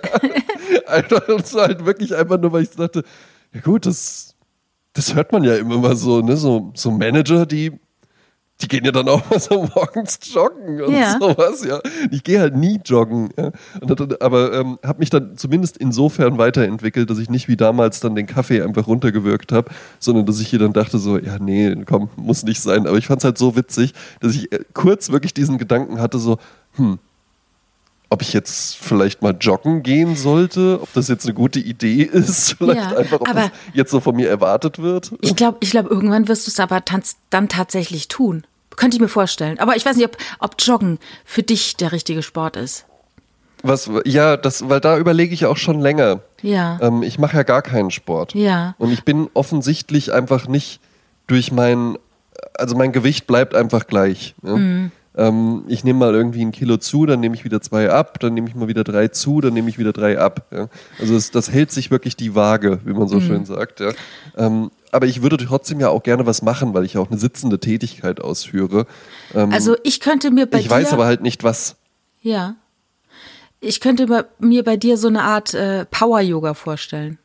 Einfach, 0.87 1.21
das 1.27 1.53
war 1.53 1.67
halt 1.67 1.85
wirklich 1.85 2.15
einfach 2.15 2.39
nur, 2.39 2.51
weil 2.51 2.63
ich 2.63 2.71
dachte, 2.71 3.03
ja 3.53 3.61
gut, 3.61 3.85
das, 3.85 4.35
das 4.93 5.15
hört 5.15 5.31
man 5.31 5.43
ja 5.43 5.55
immer 5.55 5.77
mal 5.77 5.95
so, 5.95 6.21
ne? 6.21 6.37
So, 6.37 6.71
so 6.75 6.91
Manager, 6.91 7.45
die, 7.45 7.71
die 8.61 8.67
gehen 8.67 8.83
ja 8.83 8.91
dann 8.91 9.07
auch 9.07 9.27
mal 9.29 9.39
so 9.39 9.63
morgens 9.75 10.19
joggen 10.33 10.81
und 10.81 10.93
Ja. 10.93 11.17
sowas, 11.19 11.63
ja. 11.65 11.79
Ich 12.11 12.23
gehe 12.23 12.39
halt 12.39 12.55
nie 12.55 12.79
joggen, 12.85 13.29
ja. 13.37 13.51
Dann, 13.81 14.15
aber 14.19 14.53
ähm, 14.53 14.77
habe 14.85 14.99
mich 14.99 15.09
dann 15.09 15.37
zumindest 15.37 15.77
insofern 15.77 16.37
weiterentwickelt, 16.37 17.09
dass 17.09 17.19
ich 17.19 17.29
nicht 17.29 17.47
wie 17.47 17.55
damals 17.57 17.99
dann 18.01 18.15
den 18.15 18.27
Kaffee 18.27 18.61
einfach 18.61 18.87
runtergewirkt 18.87 19.51
habe, 19.51 19.71
sondern 19.99 20.25
dass 20.25 20.39
ich 20.41 20.49
hier 20.49 20.59
dann 20.59 20.73
dachte 20.73 20.97
so, 20.97 21.17
ja 21.17 21.37
nee, 21.39 21.75
komm, 21.85 22.09
muss 22.17 22.43
nicht 22.43 22.61
sein. 22.61 22.85
Aber 22.85 22.97
ich 22.97 23.07
fand 23.07 23.21
es 23.21 23.25
halt 23.25 23.37
so 23.37 23.55
witzig, 23.55 23.93
dass 24.19 24.35
ich 24.35 24.51
äh, 24.51 24.59
kurz 24.73 25.09
wirklich 25.09 25.33
diesen 25.33 25.57
Gedanken 25.57 25.99
hatte 26.01 26.19
so, 26.19 26.37
hm, 26.73 26.99
ob 28.09 28.21
ich 28.21 28.33
jetzt 28.33 28.75
vielleicht 28.77 29.21
mal 29.21 29.35
joggen 29.39 29.83
gehen 29.83 30.15
sollte, 30.15 30.79
ob 30.81 30.91
das 30.93 31.07
jetzt 31.07 31.25
eine 31.25 31.33
gute 31.33 31.59
Idee 31.59 32.03
ist, 32.11 32.55
vielleicht 32.57 32.91
Ja, 32.91 32.97
einfach, 32.97 33.21
ob 33.21 33.33
das 33.33 33.51
jetzt 33.73 33.91
so 33.91 33.99
von 33.99 34.15
mir 34.15 34.29
erwartet 34.29 34.79
wird. 34.79 35.11
Ich 35.21 35.35
glaube, 35.35 35.57
ich 35.61 35.71
glaub, 35.71 35.89
irgendwann 35.89 36.27
wirst 36.27 36.47
du 36.47 36.51
es 36.51 36.59
aber 36.59 36.83
tanz, 36.85 37.17
dann 37.29 37.49
tatsächlich 37.49 38.07
tun. 38.07 38.45
Könnte 38.75 38.95
ich 38.95 39.01
mir 39.01 39.09
vorstellen. 39.09 39.59
Aber 39.59 39.75
ich 39.75 39.85
weiß 39.85 39.97
nicht, 39.97 40.05
ob, 40.05 40.17
ob 40.39 40.55
Joggen 40.59 40.99
für 41.25 41.43
dich 41.43 41.75
der 41.75 41.91
richtige 41.91 42.23
Sport 42.23 42.55
ist. 42.55 42.85
Was, 43.61 43.89
ja, 44.05 44.37
das, 44.37 44.69
weil 44.69 44.79
da 44.79 44.97
überlege 44.97 45.33
ich 45.33 45.45
auch 45.45 45.57
schon 45.57 45.81
länger. 45.81 46.21
Ja. 46.41 46.79
Ähm, 46.81 47.03
ich 47.03 47.19
mache 47.19 47.35
ja 47.35 47.43
gar 47.43 47.61
keinen 47.61 47.91
Sport. 47.91 48.33
Ja. 48.33 48.75
Und 48.77 48.91
ich 48.91 49.03
bin 49.03 49.29
offensichtlich 49.33 50.13
einfach 50.13 50.47
nicht 50.47 50.79
durch 51.27 51.51
mein, 51.51 51.97
also 52.57 52.77
mein 52.77 52.93
Gewicht 52.93 53.27
bleibt 53.27 53.53
einfach 53.53 53.85
gleich. 53.85 54.33
Ja? 54.43 54.55
Mhm. 54.55 54.91
Ähm, 55.19 55.65
ich 55.67 55.83
nehme 55.83 55.99
mal 55.99 56.13
irgendwie 56.15 56.41
ein 56.43 56.51
Kilo 56.51 56.77
zu, 56.77 57.05
dann 57.05 57.19
nehme 57.19 57.35
ich 57.35 57.43
wieder 57.43 57.61
zwei 57.61 57.89
ab, 57.89 58.19
dann 58.19 58.33
nehme 58.33 58.47
ich 58.47 58.55
mal 58.55 58.69
wieder 58.69 58.85
drei 58.85 59.09
zu, 59.09 59.41
dann 59.41 59.53
nehme 59.53 59.69
ich 59.69 59.77
wieder 59.77 59.91
drei 59.91 60.17
ab. 60.17 60.45
Ja. 60.51 60.69
Also 60.97 61.13
das, 61.13 61.31
das 61.31 61.51
hält 61.51 61.71
sich 61.71 61.91
wirklich 61.91 62.15
die 62.15 62.35
Waage, 62.35 62.79
wie 62.85 62.93
man 62.93 63.07
so 63.07 63.17
mhm. 63.17 63.21
schön 63.21 63.45
sagt. 63.45 63.81
Ja. 63.81 63.91
Ähm, 64.37 64.71
aber 64.91 65.07
ich 65.07 65.21
würde 65.21 65.37
trotzdem 65.37 65.79
ja 65.81 65.89
auch 65.89 66.03
gerne 66.03 66.25
was 66.25 66.41
machen, 66.41 66.73
weil 66.73 66.85
ich 66.85 66.93
ja 66.93 67.01
auch 67.01 67.11
eine 67.11 67.19
sitzende 67.19 67.59
Tätigkeit 67.59 68.21
ausführe. 68.21 68.87
Ähm, 69.35 69.51
also 69.51 69.75
ich 69.83 69.99
könnte 69.99 70.31
mir 70.31 70.45
bei 70.45 70.59
ich 70.59 70.67
dir. 70.67 70.67
Ich 70.67 70.71
weiß 70.71 70.93
aber 70.93 71.05
halt 71.05 71.21
nicht 71.21 71.43
was. 71.43 71.75
Ja. 72.21 72.55
Ich 73.59 73.81
könnte 73.81 74.25
mir 74.39 74.63
bei 74.63 74.77
dir 74.77 74.97
so 74.97 75.09
eine 75.09 75.23
Art 75.23 75.53
äh, 75.53 75.85
Power-Yoga 75.85 76.53
vorstellen. 76.53 77.19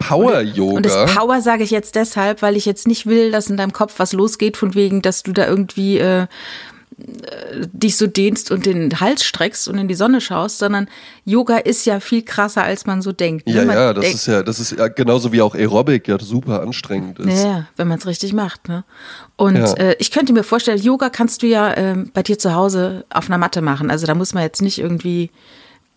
Power-Yoga? 0.00 0.76
Und 0.76 0.86
das 0.86 1.14
Power 1.14 1.40
sage 1.40 1.62
ich 1.62 1.70
jetzt 1.70 1.94
deshalb, 1.94 2.42
weil 2.42 2.56
ich 2.56 2.66
jetzt 2.66 2.88
nicht 2.88 3.06
will, 3.06 3.30
dass 3.30 3.48
in 3.48 3.56
deinem 3.56 3.72
Kopf 3.72 3.94
was 3.98 4.12
losgeht, 4.12 4.56
von 4.56 4.74
wegen, 4.74 5.02
dass 5.02 5.22
du 5.22 5.32
da 5.32 5.46
irgendwie 5.46 5.98
äh, 5.98 6.26
dich 7.72 7.96
so 7.96 8.06
dehnst 8.06 8.50
und 8.50 8.66
den 8.66 9.00
Hals 9.00 9.24
streckst 9.24 9.68
und 9.68 9.78
in 9.78 9.88
die 9.88 9.94
Sonne 9.94 10.20
schaust, 10.20 10.58
sondern 10.58 10.88
Yoga 11.24 11.58
ist 11.58 11.84
ja 11.84 12.00
viel 12.00 12.22
krasser, 12.22 12.62
als 12.62 12.86
man 12.86 13.02
so 13.02 13.12
denkt. 13.12 13.46
Ne? 13.46 13.54
Ja, 13.54 13.62
ja, 13.64 13.94
das 13.94 14.06
ist 14.06 14.26
ja, 14.26 14.42
das 14.42 14.60
ist 14.60 14.72
ja 14.72 14.88
genauso 14.88 15.32
wie 15.32 15.42
auch 15.42 15.54
Aerobic 15.54 16.08
ja 16.08 16.18
super 16.18 16.62
anstrengend 16.62 17.18
ist. 17.18 17.42
Ja, 17.42 17.66
wenn 17.76 17.88
man 17.88 17.98
es 17.98 18.06
richtig 18.06 18.32
macht. 18.32 18.68
Ne? 18.68 18.84
Und 19.36 19.56
ja. 19.56 19.72
äh, 19.74 19.96
ich 19.98 20.10
könnte 20.10 20.32
mir 20.32 20.44
vorstellen, 20.44 20.80
Yoga 20.80 21.10
kannst 21.10 21.42
du 21.42 21.46
ja 21.46 21.72
äh, 21.72 21.96
bei 22.12 22.22
dir 22.22 22.38
zu 22.38 22.54
Hause 22.54 23.04
auf 23.10 23.28
einer 23.28 23.38
Matte 23.38 23.62
machen. 23.62 23.90
Also 23.90 24.06
da 24.06 24.14
muss 24.14 24.34
man 24.34 24.42
jetzt 24.42 24.62
nicht 24.62 24.78
irgendwie 24.78 25.30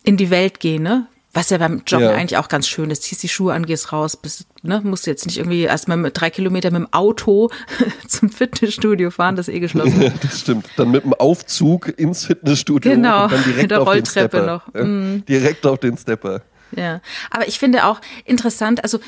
in 0.04 0.16
die 0.16 0.30
Welt 0.30 0.60
gehen, 0.60 0.82
ne? 0.82 1.06
Was 1.36 1.50
ja 1.50 1.58
beim 1.58 1.82
Joggen 1.86 2.06
ja. 2.06 2.12
eigentlich 2.12 2.38
auch 2.38 2.48
ganz 2.48 2.66
schön 2.66 2.90
ist. 2.90 3.02
Ziehst 3.02 3.22
die 3.22 3.28
Schuhe 3.28 3.52
an, 3.52 3.66
gehst 3.66 3.92
raus, 3.92 4.16
bist, 4.16 4.46
ne, 4.62 4.80
musst 4.82 5.06
du 5.06 5.10
jetzt 5.10 5.26
nicht 5.26 5.36
irgendwie 5.36 5.64
erstmal 5.64 5.98
mit 5.98 6.18
drei 6.18 6.30
Kilometer 6.30 6.70
mit 6.70 6.80
dem 6.80 6.92
Auto 6.94 7.50
zum 8.08 8.30
Fitnessstudio 8.30 9.10
fahren, 9.10 9.36
das 9.36 9.48
ist 9.48 9.54
eh 9.54 9.60
geschlossen. 9.60 10.00
Ja, 10.06 10.12
das 10.22 10.40
stimmt. 10.40 10.66
Dann 10.78 10.90
mit 10.90 11.04
dem 11.04 11.12
Aufzug 11.12 11.92
ins 11.98 12.24
Fitnessstudio 12.24 12.92
genau. 12.92 13.24
und 13.24 13.32
dann 13.32 13.44
direkt 13.44 13.62
mit 13.62 13.70
der 13.70 13.82
auf 13.82 13.86
Rolltreppe 13.86 14.38
den 14.38 14.44
Stepper. 14.44 14.62
noch. 14.74 14.86
Mm. 14.86 15.26
Direkt 15.26 15.66
auf 15.66 15.78
den 15.78 15.98
Stepper. 15.98 16.40
Ja, 16.74 17.02
aber 17.30 17.46
ich 17.46 17.58
finde 17.58 17.84
auch 17.84 18.00
interessant, 18.24 18.82
also 18.82 18.98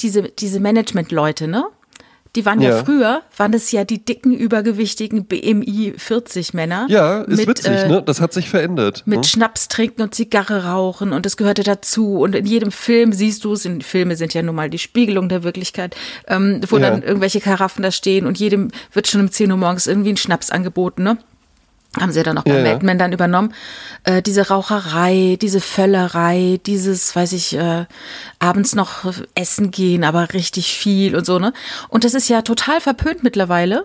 diese, 0.00 0.22
diese 0.24 0.58
Management-Leute, 0.58 1.46
ne? 1.46 1.64
Die 2.34 2.46
waren 2.46 2.62
ja. 2.62 2.70
ja. 2.70 2.84
früher, 2.84 3.22
waren 3.36 3.52
es 3.52 3.70
ja 3.72 3.84
die 3.84 4.02
dicken, 4.02 4.32
übergewichtigen 4.32 5.26
BMI 5.26 5.94
40 5.96 6.54
Männer. 6.54 6.86
Ja, 6.88 7.22
ist 7.22 7.36
mit, 7.36 7.48
witzig, 7.48 7.72
äh, 7.72 7.88
ne? 7.88 8.02
Das 8.02 8.22
hat 8.22 8.32
sich 8.32 8.48
verändert. 8.48 9.02
Mit 9.04 9.18
ne? 9.18 9.24
Schnaps 9.24 9.68
trinken 9.68 10.00
und 10.00 10.14
Zigarre 10.14 10.64
rauchen 10.64 11.12
und 11.12 11.26
das 11.26 11.36
gehörte 11.36 11.62
dazu. 11.62 12.18
Und 12.18 12.34
in 12.34 12.46
jedem 12.46 12.70
Film 12.70 13.12
siehst 13.12 13.44
du 13.44 13.52
es, 13.52 13.66
in 13.66 13.82
Filme 13.82 14.16
sind 14.16 14.32
ja 14.32 14.42
nun 14.42 14.54
mal 14.54 14.70
die 14.70 14.78
Spiegelung 14.78 15.28
der 15.28 15.42
Wirklichkeit, 15.42 15.94
ähm, 16.26 16.62
wo 16.68 16.78
ja. 16.78 16.88
dann 16.88 17.02
irgendwelche 17.02 17.40
Karaffen 17.40 17.82
da 17.82 17.90
stehen 17.90 18.26
und 18.26 18.38
jedem 18.38 18.70
wird 18.92 19.08
schon 19.08 19.20
um 19.20 19.30
10 19.30 19.50
Uhr 19.50 19.58
morgens 19.58 19.86
irgendwie 19.86 20.10
ein 20.10 20.16
Schnaps 20.16 20.50
angeboten, 20.50 21.02
ne? 21.02 21.18
Haben 22.00 22.12
sie 22.12 22.18
ja 22.18 22.22
dann 22.22 22.38
auch 22.38 22.44
bei 22.44 22.58
ja, 22.58 22.62
Mad 22.62 22.84
Men 22.84 22.98
dann 22.98 23.12
übernommen, 23.12 23.52
äh, 24.04 24.22
diese 24.22 24.48
Raucherei, 24.48 25.36
diese 25.40 25.60
Völlerei, 25.60 26.58
dieses, 26.64 27.14
weiß 27.14 27.32
ich, 27.32 27.54
äh, 27.56 27.84
abends 28.38 28.74
noch 28.74 29.12
essen 29.34 29.70
gehen, 29.70 30.04
aber 30.04 30.32
richtig 30.32 30.72
viel 30.72 31.14
und 31.14 31.26
so, 31.26 31.38
ne? 31.38 31.52
Und 31.88 32.04
das 32.04 32.14
ist 32.14 32.28
ja 32.28 32.42
total 32.42 32.80
verpönt 32.80 33.22
mittlerweile. 33.22 33.84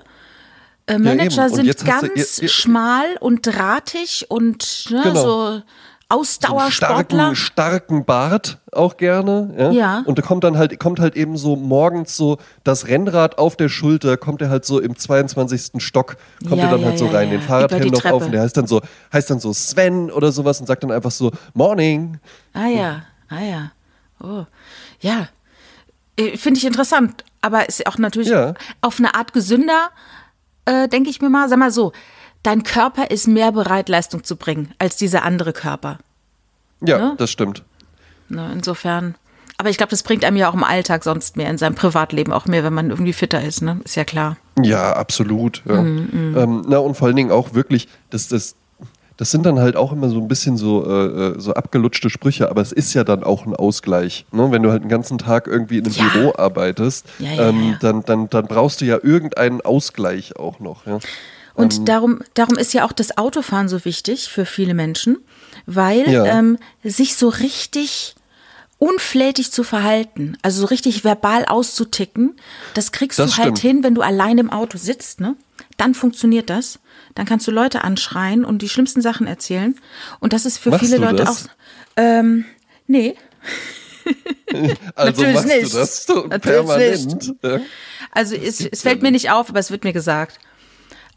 Äh, 0.88 1.00
Manager 1.00 1.44
ja, 1.44 1.50
sind 1.50 1.86
ganz 1.86 2.38
du, 2.38 2.48
schmal 2.48 3.18
und 3.20 3.42
drahtig 3.42 4.28
und 4.30 4.86
ne, 4.90 5.02
genau. 5.04 5.22
so 5.22 5.62
Ausdauersportler. 6.10 7.30
So 7.30 7.36
starken, 7.36 7.36
starken 7.36 8.06
Bart 8.06 8.60
auch 8.72 8.96
gerne. 8.96 9.54
Ja? 9.58 9.72
ja. 9.72 10.04
Und 10.06 10.18
da 10.18 10.22
kommt 10.22 10.44
dann 10.44 10.58
halt, 10.58 10.80
kommt 10.80 11.00
halt 11.00 11.16
eben 11.18 11.38
so 11.38 11.56
morgens 11.58 12.16
so 12.16 12.38
das 12.64 12.88
Rennrad 12.88 13.38
auf 13.38 13.58
der 13.58 13.68
Schulter, 13.68 14.16
kommt 14.16 14.42
er 14.42 14.50
halt 14.50 14.64
so 14.64 14.80
im 14.80 14.96
22. 14.96 15.84
Stock, 15.84 16.16
kommt 16.48 16.62
ja, 16.62 16.66
er 16.66 16.72
dann 16.72 16.82
ja, 16.82 16.88
halt 16.88 17.00
so 17.00 17.08
rein, 17.08 17.30
den 17.30 17.42
Fahrradhelm 17.42 17.90
noch 17.90 18.06
auf 18.06 18.26
und 18.26 18.32
der 18.32 18.42
heißt 18.42 18.56
dann 18.56 18.68
so, 18.68 18.82
heißt 19.12 19.30
dann 19.30 19.40
so 19.40 19.52
Sven 19.52 20.10
oder 20.10 20.32
sowas 20.32 20.60
und 20.62 20.68
sagt 20.68 20.84
dann 20.84 20.92
einfach 20.92 21.12
so 21.12 21.32
Morning. 21.54 22.20
Ah 22.54 22.68
ja, 22.68 23.04
ah 23.28 23.42
ja. 23.42 23.72
Oh. 24.24 24.46
Ja. 25.02 25.28
Äh, 26.16 26.38
finde 26.38 26.58
ich 26.58 26.66
interessant, 26.66 27.26
aber 27.42 27.68
ist 27.68 27.86
auch 27.86 27.98
natürlich 27.98 28.34
auf 28.82 29.00
eine 29.00 29.14
Art 29.14 29.34
gesünder, 29.34 29.90
äh, 30.66 30.88
denke 30.88 31.10
ich 31.10 31.22
mir 31.22 31.30
mal. 31.30 31.50
Sag 31.50 31.60
mal 31.60 31.72
so, 31.72 31.92
dein 32.48 32.64
Körper 32.64 33.12
ist 33.12 33.28
mehr 33.28 33.52
bereit, 33.52 33.90
Leistung 33.90 34.24
zu 34.24 34.38
bringen, 34.38 34.74
als 34.80 34.96
dieser 34.96 35.24
andere 35.24 35.52
Körper. 35.52 36.00
Ja, 36.80 36.98
ne? 36.98 37.16
das 37.18 37.30
stimmt. 37.30 37.64
Ne, 38.30 38.50
insofern. 38.54 39.16
Aber 39.58 39.70
ich 39.70 39.78
glaube, 39.78 39.90
das 39.90 40.04
bringt 40.04 40.24
einem 40.24 40.38
ja 40.38 40.50
auch 40.50 40.54
im 40.54 40.64
Alltag 40.64 41.04
sonst 41.04 41.36
mehr, 41.36 41.50
in 41.50 41.58
seinem 41.58 41.76
Privatleben 41.76 42.32
auch 42.32 42.46
mehr, 42.46 42.64
wenn 42.64 42.74
man 42.74 42.90
irgendwie 42.90 43.12
fitter 43.12 43.44
ist, 43.44 43.62
ne? 43.62 43.82
Ist 43.84 43.96
ja 43.96 44.06
klar. 44.06 44.38
Ja, 44.62 44.94
absolut. 44.94 45.62
Ja. 45.68 45.82
Mm, 45.82 46.10
mm. 46.12 46.38
Ähm, 46.38 46.66
na, 46.68 46.78
und 46.78 46.96
vor 46.96 47.08
allen 47.08 47.16
Dingen 47.16 47.32
auch 47.32 47.54
wirklich, 47.54 47.90
das, 48.12 48.28
das, 48.28 48.56
das 49.18 49.32
sind 49.32 49.46
dann 49.46 49.60
halt 49.60 49.76
auch 49.76 49.92
immer 49.92 50.10
so 50.10 50.20
ein 50.20 50.28
bisschen 50.28 50.58
so, 50.58 50.86
äh, 50.86 51.06
äh, 51.06 51.40
so 51.40 51.54
abgelutschte 51.54 52.10
Sprüche, 52.10 52.50
aber 52.50 52.62
es 52.62 52.72
ist 52.72 52.94
ja 52.94 53.04
dann 53.04 53.24
auch 53.24 53.46
ein 53.46 53.56
Ausgleich. 53.56 54.26
Ne? 54.32 54.52
Wenn 54.52 54.62
du 54.64 54.72
halt 54.72 54.84
den 54.84 54.90
ganzen 54.90 55.18
Tag 55.18 55.48
irgendwie 55.48 55.80
in 55.80 55.86
einem 55.86 55.96
ja. 55.96 56.08
Büro 56.10 56.34
arbeitest, 56.38 57.08
ja, 57.20 57.50
ähm, 57.50 57.78
Dann, 57.82 58.04
dann, 58.06 58.30
dann 58.30 58.46
brauchst 58.46 58.80
du 58.80 58.86
ja 58.86 59.00
irgendeinen 59.02 59.62
Ausgleich 59.62 60.38
auch 60.38 60.60
noch. 60.60 60.86
Ja? 60.86 61.00
Und 61.58 61.78
ähm, 61.78 61.86
darum, 61.86 62.20
darum 62.36 62.56
ist 62.56 62.74
ja 62.74 62.86
auch 62.86 62.92
das 62.92 63.18
Autofahren 63.18 63.68
so 63.68 63.84
wichtig 63.84 64.30
für 64.30 64.46
viele 64.46 64.76
Menschen, 64.76 65.18
weil 65.66 66.08
ja. 66.08 66.24
ähm, 66.26 66.60
sich 66.84 67.16
so 67.16 67.30
richtig 67.30 68.16
unflätig 68.78 69.52
zu 69.52 69.64
verhalten, 69.64 70.38
also 70.44 70.62
so 70.62 70.68
richtig 70.68 71.04
verbal 71.04 71.46
auszuticken, 71.46 72.36
das 72.76 72.92
kriegst 72.92 73.18
das 73.18 73.32
du 73.32 73.38
halt 73.38 73.58
hin, 73.58 73.84
wenn 73.84 73.96
du 73.96 74.04
allein 74.04 74.38
im 74.38 74.52
Auto 74.52 74.78
sitzt, 74.78 75.20
ne? 75.20 75.36
Dann 75.78 75.96
funktioniert 75.96 76.52
das. 76.52 76.80
Dann 77.16 77.26
kannst 77.26 77.48
du 77.48 77.52
Leute 77.52 77.84
anschreien 77.84 78.46
und 78.46 78.62
die 78.62 78.70
schlimmsten 78.70 79.02
Sachen 79.02 79.26
erzählen. 79.26 79.76
Und 80.20 80.34
das 80.34 80.46
ist 80.46 80.60
für 80.60 80.70
machst 80.70 80.86
viele 80.86 80.98
Leute 80.98 81.24
das? 81.24 81.46
auch. 81.46 81.50
Ähm, 81.96 82.46
nee. 82.86 83.16
also 84.96 85.22
Natürlich 85.22 85.36
machst 85.36 85.48
nicht. 85.48 85.74
du 85.74 85.78
das 85.78 86.06
so 86.06 86.30
permanent. 86.30 87.42
Nicht. 87.42 87.62
Also 88.12 88.36
es, 88.36 88.62
es 88.62 88.82
fällt 88.82 89.02
mir 89.02 89.12
nicht 89.12 89.32
auf, 89.32 89.50
aber 89.50 89.60
es 89.60 89.72
wird 89.72 89.84
mir 89.84 89.94
gesagt. 89.94 90.40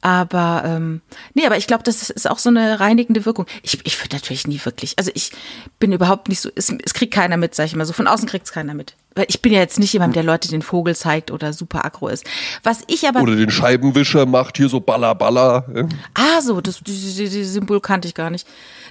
Aber 0.03 0.63
ähm, 0.65 1.03
nee, 1.35 1.45
aber 1.45 1.59
ich 1.59 1.67
glaube, 1.67 1.83
das 1.83 2.09
ist 2.09 2.31
auch 2.31 2.39
so 2.39 2.49
eine 2.49 2.81
reinigende 2.81 3.27
Wirkung. 3.27 3.47
Ich, 3.63 3.85
ich 3.85 4.03
würde 4.03 4.17
natürlich 4.17 4.47
nie 4.47 4.61
wirklich, 4.65 4.99
also 4.99 5.11
ich 5.15 5.33
bin 5.79 5.93
überhaupt 5.93 6.29
nicht 6.29 6.41
so, 6.41 6.49
es, 6.55 6.73
es 6.85 6.95
kriegt 6.95 7.13
keiner 7.13 7.37
mit, 7.37 7.55
sag 7.55 7.67
ich 7.67 7.77
mal 7.77 7.85
so. 7.85 7.93
Von 7.93 8.07
außen 8.07 8.27
kriegt 8.27 8.47
es 8.47 8.53
keiner 8.53 8.73
mit. 8.73 8.95
Weil 9.15 9.27
ich 9.29 9.43
bin 9.43 9.53
ja 9.53 9.59
jetzt 9.59 9.79
nicht 9.79 9.93
jemand, 9.93 10.17
der 10.17 10.23
Leute 10.23 10.49
den 10.49 10.63
Vogel 10.63 10.97
zeigt 10.97 11.31
oder 11.31 11.53
super 11.53 11.85
aggro 11.85 12.09
ist. 12.09 12.25
Was 12.63 12.83
ich 12.87 13.07
aber. 13.07 13.21
Oder 13.21 13.37
den 13.37 13.51
Scheibenwischer 13.51 14.25
macht 14.25 14.57
hier 14.57 14.69
so 14.69 14.81
Baller 14.81 15.15
Baller. 15.15 15.67
Ah, 16.15 16.41
so, 16.41 16.61
das, 16.61 16.81
dieses 16.81 17.15
die 17.17 17.45
Symbol 17.45 17.81
kannte 17.81 18.09
ich 18.09 18.15
gar 18.15 18.31
nicht. 18.31 18.47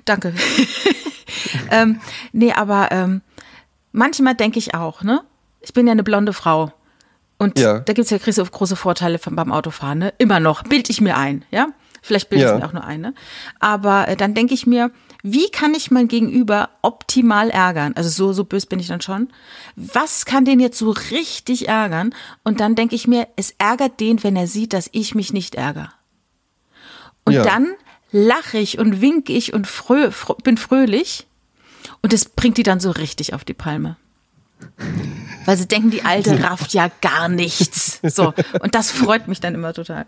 Danke. 0.05 0.33
ähm, 1.71 2.01
nee, 2.33 2.51
aber 2.51 2.89
ähm, 2.91 3.21
manchmal 3.91 4.35
denke 4.35 4.59
ich 4.59 4.75
auch, 4.75 5.01
ne? 5.01 5.21
Ich 5.61 5.73
bin 5.73 5.87
ja 5.87 5.93
eine 5.93 6.03
blonde 6.03 6.33
Frau. 6.33 6.71
Und 7.39 7.57
ja. 7.57 7.79
da 7.79 7.93
gibt's 7.93 8.11
ja 8.11 8.19
kriegst 8.19 8.37
du 8.37 8.45
große 8.45 8.75
Vorteile 8.75 9.17
vom, 9.17 9.35
beim 9.35 9.51
Autofahren, 9.51 9.97
ne? 9.97 10.13
Immer 10.17 10.39
noch, 10.39 10.63
bild 10.63 10.89
ich 10.89 11.01
mir 11.01 11.17
ein, 11.17 11.45
ja? 11.49 11.69
Vielleicht 12.01 12.29
bilde 12.29 12.45
ja. 12.45 12.53
ich 12.53 12.59
mir 12.59 12.67
auch 12.67 12.73
nur 12.73 12.83
ein, 12.83 13.01
ne? 13.01 13.13
Aber 13.59 14.09
äh, 14.09 14.17
dann 14.17 14.33
denke 14.33 14.53
ich 14.53 14.67
mir, 14.67 14.91
wie 15.23 15.49
kann 15.49 15.73
ich 15.73 15.89
mein 15.89 16.09
Gegenüber 16.09 16.69
optimal 16.81 17.49
ärgern? 17.49 17.93
Also 17.95 18.09
so, 18.09 18.33
so 18.33 18.43
bös 18.43 18.65
bin 18.65 18.79
ich 18.79 18.87
dann 18.87 19.01
schon. 19.01 19.29
Was 19.75 20.25
kann 20.25 20.45
den 20.45 20.59
jetzt 20.59 20.77
so 20.77 20.91
richtig 20.91 21.69
ärgern? 21.69 22.13
Und 22.43 22.59
dann 22.59 22.75
denke 22.75 22.95
ich 22.95 23.07
mir, 23.07 23.27
es 23.37 23.55
ärgert 23.57 23.99
den, 24.01 24.21
wenn 24.23 24.35
er 24.35 24.47
sieht, 24.47 24.73
dass 24.73 24.89
ich 24.91 25.15
mich 25.15 25.31
nicht 25.33 25.55
ärgere. 25.55 25.89
Und 27.23 27.33
ja. 27.33 27.43
dann 27.43 27.69
lache 28.11 28.57
ich 28.57 28.79
und 28.79 29.01
winke 29.01 29.33
ich 29.33 29.53
und 29.53 29.65
frö, 29.65 30.11
frö, 30.11 30.35
bin 30.43 30.57
fröhlich. 30.57 31.27
Und 32.01 32.11
das 32.11 32.25
bringt 32.25 32.57
die 32.57 32.63
dann 32.63 32.79
so 32.79 32.91
richtig 32.91 33.33
auf 33.33 33.45
die 33.45 33.53
Palme. 33.53 33.97
Weil 35.45 35.57
sie 35.57 35.67
denken, 35.67 35.89
die 35.89 36.03
Alte 36.03 36.43
rafft 36.43 36.73
ja 36.73 36.89
gar 37.01 37.29
nichts. 37.29 37.99
So. 38.03 38.33
Und 38.61 38.75
das 38.75 38.91
freut 38.91 39.27
mich 39.27 39.39
dann 39.39 39.55
immer 39.55 39.73
total. 39.73 40.05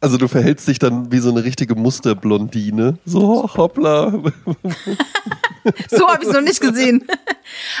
Also 0.00 0.18
du 0.18 0.28
verhältst 0.28 0.68
dich 0.68 0.78
dann 0.78 1.10
wie 1.10 1.18
so 1.18 1.30
eine 1.30 1.44
richtige 1.44 1.74
Musterblondine. 1.74 2.98
So, 3.06 3.48
hoppla. 3.56 4.10
so 5.88 6.08
habe 6.08 6.22
ich 6.22 6.28
es 6.28 6.34
noch 6.34 6.42
nicht 6.42 6.60
gesehen. 6.60 7.06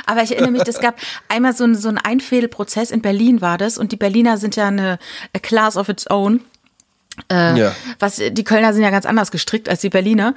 Aber 0.06 0.22
ich 0.22 0.32
erinnere 0.32 0.52
mich, 0.52 0.62
es 0.66 0.80
gab 0.80 0.96
einmal 1.28 1.54
so, 1.54 1.64
ein, 1.64 1.74
so 1.74 1.88
einen 1.88 1.98
Einfädelprozess 1.98 2.90
in 2.90 3.02
Berlin 3.02 3.42
war 3.42 3.58
das. 3.58 3.76
Und 3.76 3.92
die 3.92 3.96
Berliner 3.96 4.38
sind 4.38 4.56
ja 4.56 4.68
eine 4.68 4.98
class 5.42 5.76
of 5.76 5.90
its 5.90 6.10
own. 6.10 6.40
Äh, 7.30 7.58
ja. 7.58 7.72
Was, 7.98 8.16
die 8.16 8.44
Kölner 8.44 8.72
sind 8.72 8.82
ja 8.82 8.90
ganz 8.90 9.06
anders 9.06 9.30
gestrickt 9.30 9.68
als 9.68 9.80
die 9.80 9.90
Berliner. 9.90 10.34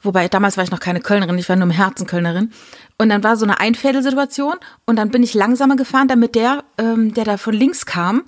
Wobei 0.00 0.28
damals 0.28 0.56
war 0.56 0.64
ich 0.64 0.70
noch 0.70 0.80
keine 0.80 1.00
Kölnerin, 1.00 1.38
ich 1.38 1.48
war 1.48 1.56
nur 1.56 1.64
im 1.64 1.70
Herzen 1.72 2.06
Kölnerin. 2.06 2.52
Und 2.98 3.08
dann 3.08 3.24
war 3.24 3.36
so 3.36 3.44
eine 3.44 3.58
Einfädelsituation 3.58 4.54
und 4.84 4.96
dann 4.96 5.10
bin 5.10 5.22
ich 5.22 5.34
langsamer 5.34 5.76
gefahren, 5.76 6.08
damit 6.08 6.34
der, 6.34 6.64
ähm, 6.78 7.14
der 7.14 7.24
da 7.24 7.36
von 7.36 7.54
links 7.54 7.86
kam, 7.86 8.24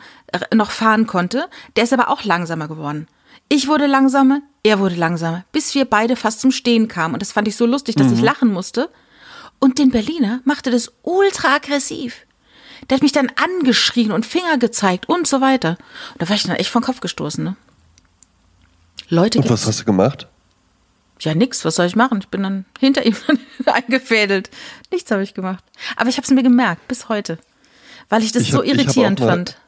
noch 0.52 0.70
fahren 0.70 1.06
konnte. 1.06 1.48
Der 1.76 1.84
ist 1.84 1.92
aber 1.92 2.08
auch 2.08 2.24
langsamer 2.24 2.68
geworden. 2.68 3.06
Ich 3.48 3.68
wurde 3.68 3.86
langsamer, 3.86 4.40
er 4.62 4.78
wurde 4.78 4.94
langsamer, 4.94 5.44
bis 5.52 5.74
wir 5.74 5.84
beide 5.84 6.16
fast 6.16 6.40
zum 6.40 6.52
Stehen 6.52 6.88
kamen. 6.88 7.14
Und 7.14 7.22
das 7.22 7.32
fand 7.32 7.48
ich 7.48 7.56
so 7.56 7.66
lustig, 7.66 7.96
dass 7.96 8.08
mhm. 8.08 8.14
ich 8.14 8.20
lachen 8.20 8.52
musste. 8.52 8.90
Und 9.58 9.78
den 9.78 9.90
Berliner 9.90 10.40
machte 10.44 10.70
das 10.70 10.92
ultra 11.02 11.56
aggressiv. 11.56 12.26
Der 12.88 12.96
hat 12.96 13.02
mich 13.02 13.12
dann 13.12 13.30
angeschrien 13.36 14.12
und 14.12 14.24
Finger 14.24 14.56
gezeigt 14.58 15.08
und 15.08 15.26
so 15.26 15.40
weiter. 15.40 15.76
Und 16.12 16.22
da 16.22 16.28
war 16.28 16.36
ich 16.36 16.44
dann 16.44 16.56
echt 16.56 16.70
vom 16.70 16.82
Kopf 16.82 17.00
gestoßen, 17.00 17.44
ne? 17.44 17.56
Leute 19.10 19.38
Und 19.40 19.50
was 19.50 19.66
hast 19.66 19.80
du 19.80 19.84
gemacht? 19.84 20.26
Ja, 21.20 21.34
nix. 21.34 21.64
Was 21.66 21.74
soll 21.74 21.86
ich 21.86 21.96
machen? 21.96 22.18
Ich 22.20 22.28
bin 22.28 22.42
dann 22.42 22.64
hinter 22.78 23.04
ihm 23.06 23.14
eingefädelt. 23.66 24.50
Nichts 24.90 25.10
habe 25.10 25.22
ich 25.22 25.34
gemacht. 25.34 25.62
Aber 25.96 26.08
ich 26.08 26.16
habe 26.16 26.24
es 26.24 26.30
mir 26.30 26.42
gemerkt, 26.42 26.88
bis 26.88 27.08
heute. 27.08 27.38
Weil 28.08 28.22
ich 28.22 28.32
das 28.32 28.42
Ich 28.44 28.52
so 28.52 28.58
hab- 28.58 28.66
hab 28.66 28.72
irritierend 28.74 29.20
mal- 29.20 29.26
fand. 29.28 29.58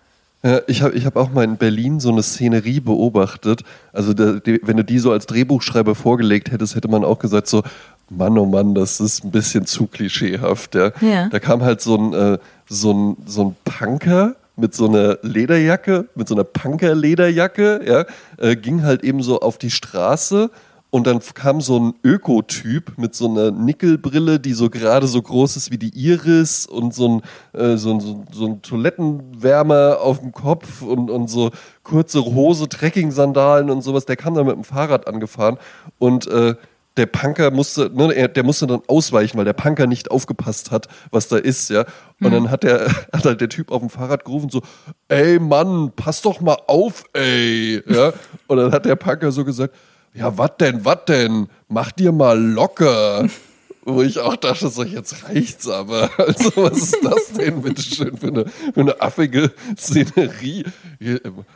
Ja, 0.45 0.61
ich 0.67 0.83
habe 0.83 0.95
ich 0.95 1.07
hab 1.07 1.15
auch 1.15 1.31
mal 1.31 1.45
in 1.45 1.57
Berlin 1.57 2.01
so 2.01 2.11
eine 2.11 2.21
Szenerie 2.25 2.81
beobachtet. 2.81 3.63
Also 3.93 4.13
der, 4.13 4.41
die, 4.41 4.61
wenn 4.65 4.77
du 4.77 4.83
die 4.83 4.99
so 4.99 5.13
als 5.13 5.27
Drehbuchschreiber 5.27 5.95
vorgelegt 5.95 6.51
hättest, 6.51 6.75
hätte 6.75 6.89
man 6.89 7.05
auch 7.05 7.21
gesagt 7.21 7.47
so, 7.47 7.63
Mann, 8.11 8.37
oh 8.37 8.47
Mann, 8.47 8.75
das 8.75 8.99
ist 8.99 9.23
ein 9.25 9.31
bisschen 9.31 9.67
zu 9.67 9.87
klischeehaft. 9.87 10.75
Ja. 10.75 10.91
Ja. 11.01 11.29
Da 11.29 11.39
kam 11.39 11.63
halt 11.63 11.81
so 11.81 11.97
ein, 11.97 12.13
äh, 12.13 12.39
so, 12.69 12.93
ein, 12.93 13.17
so 13.25 13.45
ein 13.51 13.57
Punker 13.65 14.35
mit 14.57 14.75
so 14.75 14.87
einer 14.87 15.19
Lederjacke, 15.23 16.09
mit 16.15 16.29
so 16.29 16.35
einer 16.35 16.45
Punker-Lederjacke, 16.45 17.81
ja, 17.87 18.05
äh, 18.39 18.57
ging 18.57 18.83
halt 18.83 19.03
eben 19.05 19.23
so 19.23 19.41
auf 19.41 19.59
die 19.59 19.71
Straße 19.71 20.51
und 20.95 21.07
dann 21.07 21.21
kam 21.33 21.63
so 21.63 21.81
ein 21.81 21.95
Ökotyp 22.05 22.99
mit 22.99 23.15
so 23.15 23.27
einer 23.27 23.51
Nickelbrille, 23.51 24.39
die 24.39 24.53
so 24.53 24.69
gerade 24.69 25.07
so 25.07 25.23
groß 25.23 25.57
ist 25.57 25.71
wie 25.71 25.79
die 25.79 25.89
Iris 25.89 26.67
und 26.67 26.93
so 26.93 27.09
ein, 27.55 27.59
äh, 27.59 27.79
so 27.79 27.95
ein, 27.95 28.01
so 28.01 28.25
so 28.31 28.45
ein 28.45 28.61
Toilettenwärmer 28.61 30.01
auf 30.03 30.21
dem 30.21 30.33
Kopf 30.33 30.83
und, 30.83 31.11
und 31.11 31.31
so 31.31 31.51
kurze 31.83 32.23
Hose, 32.23 32.69
Trekking-Sandalen 32.69 33.71
und 33.71 33.81
sowas. 33.81 34.05
Der 34.05 34.17
kam 34.17 34.35
dann 34.35 34.45
mit 34.45 34.55
dem 34.55 34.65
Fahrrad 34.65 35.09
angefahren 35.09 35.57
und 35.99 36.27
äh, 36.27 36.57
der 36.97 37.07
Punker 37.07 37.51
musste, 37.51 37.91
ne, 37.93 38.13
er, 38.13 38.29
der 38.29 38.45
musste 38.45 38.67
dann 38.67 38.83
ausweichen, 38.87 39.39
weil 39.39 39.45
der 39.45 39.53
Punker 39.55 39.87
nicht 39.87 40.11
aufgepasst 40.11 40.71
hat, 40.71 40.89
was 41.11 41.29
da 41.29 41.37
ist, 41.37 41.71
ja. 41.71 41.85
Und 42.21 42.33
dann 42.33 42.51
hat 42.51 42.63
der, 42.63 42.87
hat 43.13 43.25
halt 43.25 43.41
der 43.41 43.49
Typ 43.49 43.71
auf 43.71 43.81
dem 43.81 43.91
Fahrrad 43.91 44.25
gerufen, 44.25 44.51
so, 44.51 44.63
ey 45.09 45.39
Mann, 45.39 45.93
pass 45.97 46.23
doch 46.23 46.41
mal 46.41 46.59
auf, 46.67 47.05
ey. 47.15 47.83
Ja. 47.87 48.13
Und 48.47 48.57
dann 48.59 48.73
hat 48.73 48.85
der 48.85 48.97
Punker 48.97 49.33
so 49.33 49.45
gesagt, 49.45 49.75
ja, 50.15 50.37
was 50.37 50.51
denn, 50.61 50.85
was 50.85 51.05
denn? 51.07 51.49
Mach 51.69 51.93
dir 51.93 52.13
mal 52.13 52.39
locker. 52.39 53.27
Wo 53.85 54.03
ich 54.03 54.21
auch 54.21 54.37
dachte, 54.37 54.69
so, 54.69 54.85
jetzt 54.85 55.25
reicht's 55.25 55.69
aber. 55.69 56.11
Also, 56.23 56.53
was 56.55 56.79
ist 56.79 56.99
das 57.03 57.33
denn, 57.33 57.63
bitteschön, 57.63 58.17
für 58.17 58.29
eine, 58.29 58.45
für 58.47 58.81
eine 58.81 59.01
affige 59.01 59.51
Szenerie? 59.77 60.65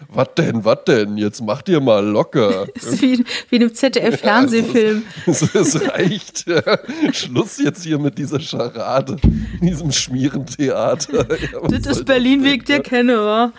Was 0.09 0.29
denn, 0.37 0.65
was 0.65 0.79
denn? 0.89 1.17
Jetzt 1.19 1.41
mach 1.41 1.63
dir 1.63 1.81
mal 1.81 2.05
locker. 2.05 2.67
Das 2.75 2.85
ist 2.95 3.03
wie, 3.03 3.25
wie 3.51 3.57
in 3.57 3.63
einem 3.63 3.75
ZDF-Fernsehfilm. 3.75 5.05
Es, 5.27 5.43
es 5.55 5.81
reicht. 5.89 6.47
Ja. 6.49 6.63
Schluss 7.13 7.59
jetzt 7.59 7.85
hier 7.85 7.99
mit 7.99 8.19
dieser 8.19 8.41
Scharade, 8.41 9.17
diesem 9.61 9.93
Schmierentheater. 9.93 11.27
Ja, 11.29 11.69
Das 11.69 11.99
ist 11.99 12.05
Berlin, 12.05 12.45
wie 12.45 12.57
ich 12.57 12.65
dir 12.65 12.81
kenne, 12.81 13.19
wa? 13.19 13.53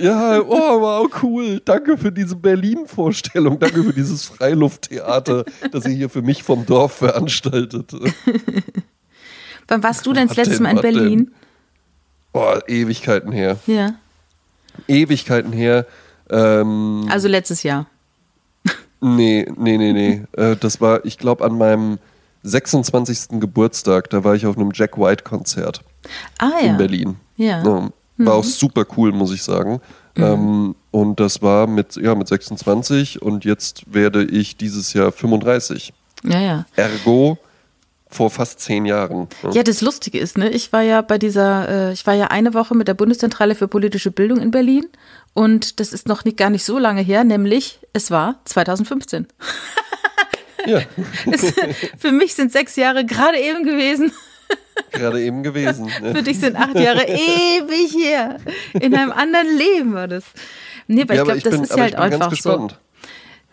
Ja, 0.00 0.40
oh, 0.40 0.80
wow, 0.80 1.08
cool. 1.22 1.60
Danke 1.64 1.98
für 1.98 2.12
diese 2.12 2.36
Berlin-Vorstellung. 2.36 3.58
Danke 3.58 3.82
für 3.82 3.92
dieses 3.92 4.24
Freilufttheater, 4.24 5.44
das 5.72 5.84
ihr 5.86 5.94
hier 5.94 6.10
für 6.10 6.22
mich 6.22 6.42
vom 6.42 6.66
Dorf 6.66 6.92
veranstaltet. 6.94 7.92
Wann 9.68 9.82
warst 9.82 10.04
du 10.06 10.12
denn 10.12 10.28
das 10.28 10.36
letzte 10.36 10.62
Mal 10.62 10.76
in? 10.76 10.80
Berlin? 10.82 11.34
Boah, 12.32 12.62
Ewigkeiten 12.68 13.32
her. 13.32 13.58
Ja. 13.66 13.94
Ewigkeiten 14.88 15.52
her. 15.52 15.86
Ähm, 16.30 17.06
Also 17.10 17.28
letztes 17.28 17.62
Jahr. 17.62 17.86
nee, 19.00 19.46
nee, 19.56 19.78
nee, 19.78 19.92
nee. 19.92 20.24
Äh, 20.36 20.56
das 20.56 20.80
war, 20.80 21.04
ich 21.04 21.16
glaube, 21.18 21.44
an 21.44 21.56
meinem 21.56 21.98
26. 22.42 23.40
Geburtstag. 23.40 24.10
Da 24.10 24.24
war 24.24 24.34
ich 24.34 24.46
auf 24.46 24.56
einem 24.56 24.70
Jack 24.74 24.98
White-Konzert. 24.98 25.82
Ah 26.38 26.50
ja. 26.60 26.70
in 26.70 26.76
Berlin. 26.76 27.16
Ja. 27.36 27.62
Mhm. 27.62 27.92
War 28.26 28.34
auch 28.34 28.44
super 28.44 28.84
cool, 28.96 29.12
muss 29.12 29.32
ich 29.32 29.42
sagen. 29.42 29.80
Ähm, 30.16 30.76
und 30.92 31.18
das 31.18 31.42
war 31.42 31.66
mit, 31.66 31.96
ja, 31.96 32.14
mit 32.14 32.28
26 32.28 33.20
und 33.20 33.44
jetzt 33.44 33.92
werde 33.92 34.22
ich 34.24 34.56
dieses 34.56 34.92
Jahr 34.92 35.10
35. 35.10 35.92
Ja, 36.22 36.40
ja. 36.40 36.66
Ergo 36.76 37.38
vor 38.14 38.30
fast 38.30 38.60
zehn 38.60 38.86
Jahren. 38.86 39.28
ne? 39.42 39.50
Ja, 39.52 39.62
das 39.62 39.80
Lustige 39.80 40.18
ist, 40.18 40.38
ne, 40.38 40.48
ich 40.50 40.72
war 40.72 40.82
ja 40.82 41.02
bei 41.02 41.18
dieser, 41.18 41.68
äh, 41.68 41.92
ich 41.92 42.06
war 42.06 42.14
ja 42.14 42.26
eine 42.28 42.54
Woche 42.54 42.74
mit 42.74 42.86
der 42.88 42.94
Bundeszentrale 42.94 43.54
für 43.54 43.68
politische 43.68 44.10
Bildung 44.10 44.38
in 44.40 44.50
Berlin 44.50 44.86
und 45.34 45.80
das 45.80 45.92
ist 45.92 46.06
noch 46.08 46.24
nicht, 46.24 46.36
gar 46.36 46.50
nicht 46.50 46.64
so 46.64 46.78
lange 46.78 47.02
her, 47.02 47.24
nämlich 47.24 47.80
es 47.92 48.10
war 48.10 48.40
2015. 48.44 49.26
Ja, 50.66 50.80
Es, 51.30 51.52
für 51.98 52.10
mich 52.10 52.34
sind 52.34 52.50
sechs 52.50 52.74
Jahre 52.76 53.04
gerade 53.04 53.38
eben 53.38 53.64
gewesen, 53.64 54.12
gerade 54.92 55.20
eben 55.22 55.42
gewesen. 55.42 55.90
für 55.90 56.12
Ne? 56.14 56.22
dich 56.22 56.40
sind 56.40 56.56
acht 56.56 56.78
Jahre 56.78 57.04
ewig 57.06 57.94
her. 57.94 58.38
In 58.72 58.94
einem 58.94 59.12
anderen 59.12 59.46
Leben 59.58 59.92
war 59.92 60.08
das. 60.08 60.24
Nee, 60.86 61.02
aber 61.02 61.14
Ja, 61.16 61.20
ich 61.20 61.26
glaube, 61.26 61.40
das 61.42 61.50
bin, 61.52 61.62
ist 61.64 61.72
aber 61.72 61.82
halt 61.82 61.94
einfach 61.96 62.30
so. 62.30 62.30
gespannt. 62.30 62.78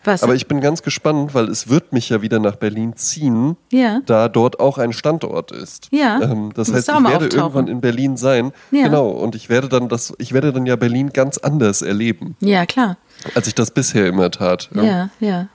Was? 0.04 0.22
Aber 0.24 0.34
ich 0.34 0.48
bin 0.48 0.60
ganz 0.60 0.82
gespannt, 0.82 1.32
weil 1.34 1.48
es 1.48 1.68
wird 1.68 1.92
mich 1.92 2.08
ja 2.08 2.22
wieder 2.22 2.40
nach 2.40 2.56
Berlin 2.56 2.96
ziehen, 2.96 3.56
Ja. 3.70 4.00
da 4.06 4.28
dort 4.28 4.58
auch 4.58 4.78
ein 4.78 4.92
Standort 4.92 5.52
ist. 5.52 5.88
Ja. 5.92 6.20
Ähm, 6.22 6.52
das 6.54 6.72
heißt, 6.72 6.88
ich 6.88 6.94
werde 6.94 7.06
auftauchen. 7.26 7.38
irgendwann 7.38 7.68
in 7.68 7.80
Berlin 7.80 8.16
sein. 8.16 8.52
Ja. 8.72 8.84
Genau. 8.86 9.10
Und 9.10 9.34
ich 9.36 9.48
werde 9.48 9.68
dann 9.68 9.88
das, 9.88 10.12
ich 10.18 10.32
werde 10.32 10.52
dann 10.52 10.66
ja 10.66 10.74
Berlin 10.76 11.10
ganz 11.12 11.38
anders 11.38 11.82
erleben, 11.82 12.36
ja, 12.40 12.66
klar. 12.66 12.96
als 13.34 13.46
ich 13.46 13.54
das 13.54 13.70
bisher 13.70 14.06
immer 14.08 14.30
tat. 14.30 14.70
Ja, 14.74 15.10
ja. 15.20 15.46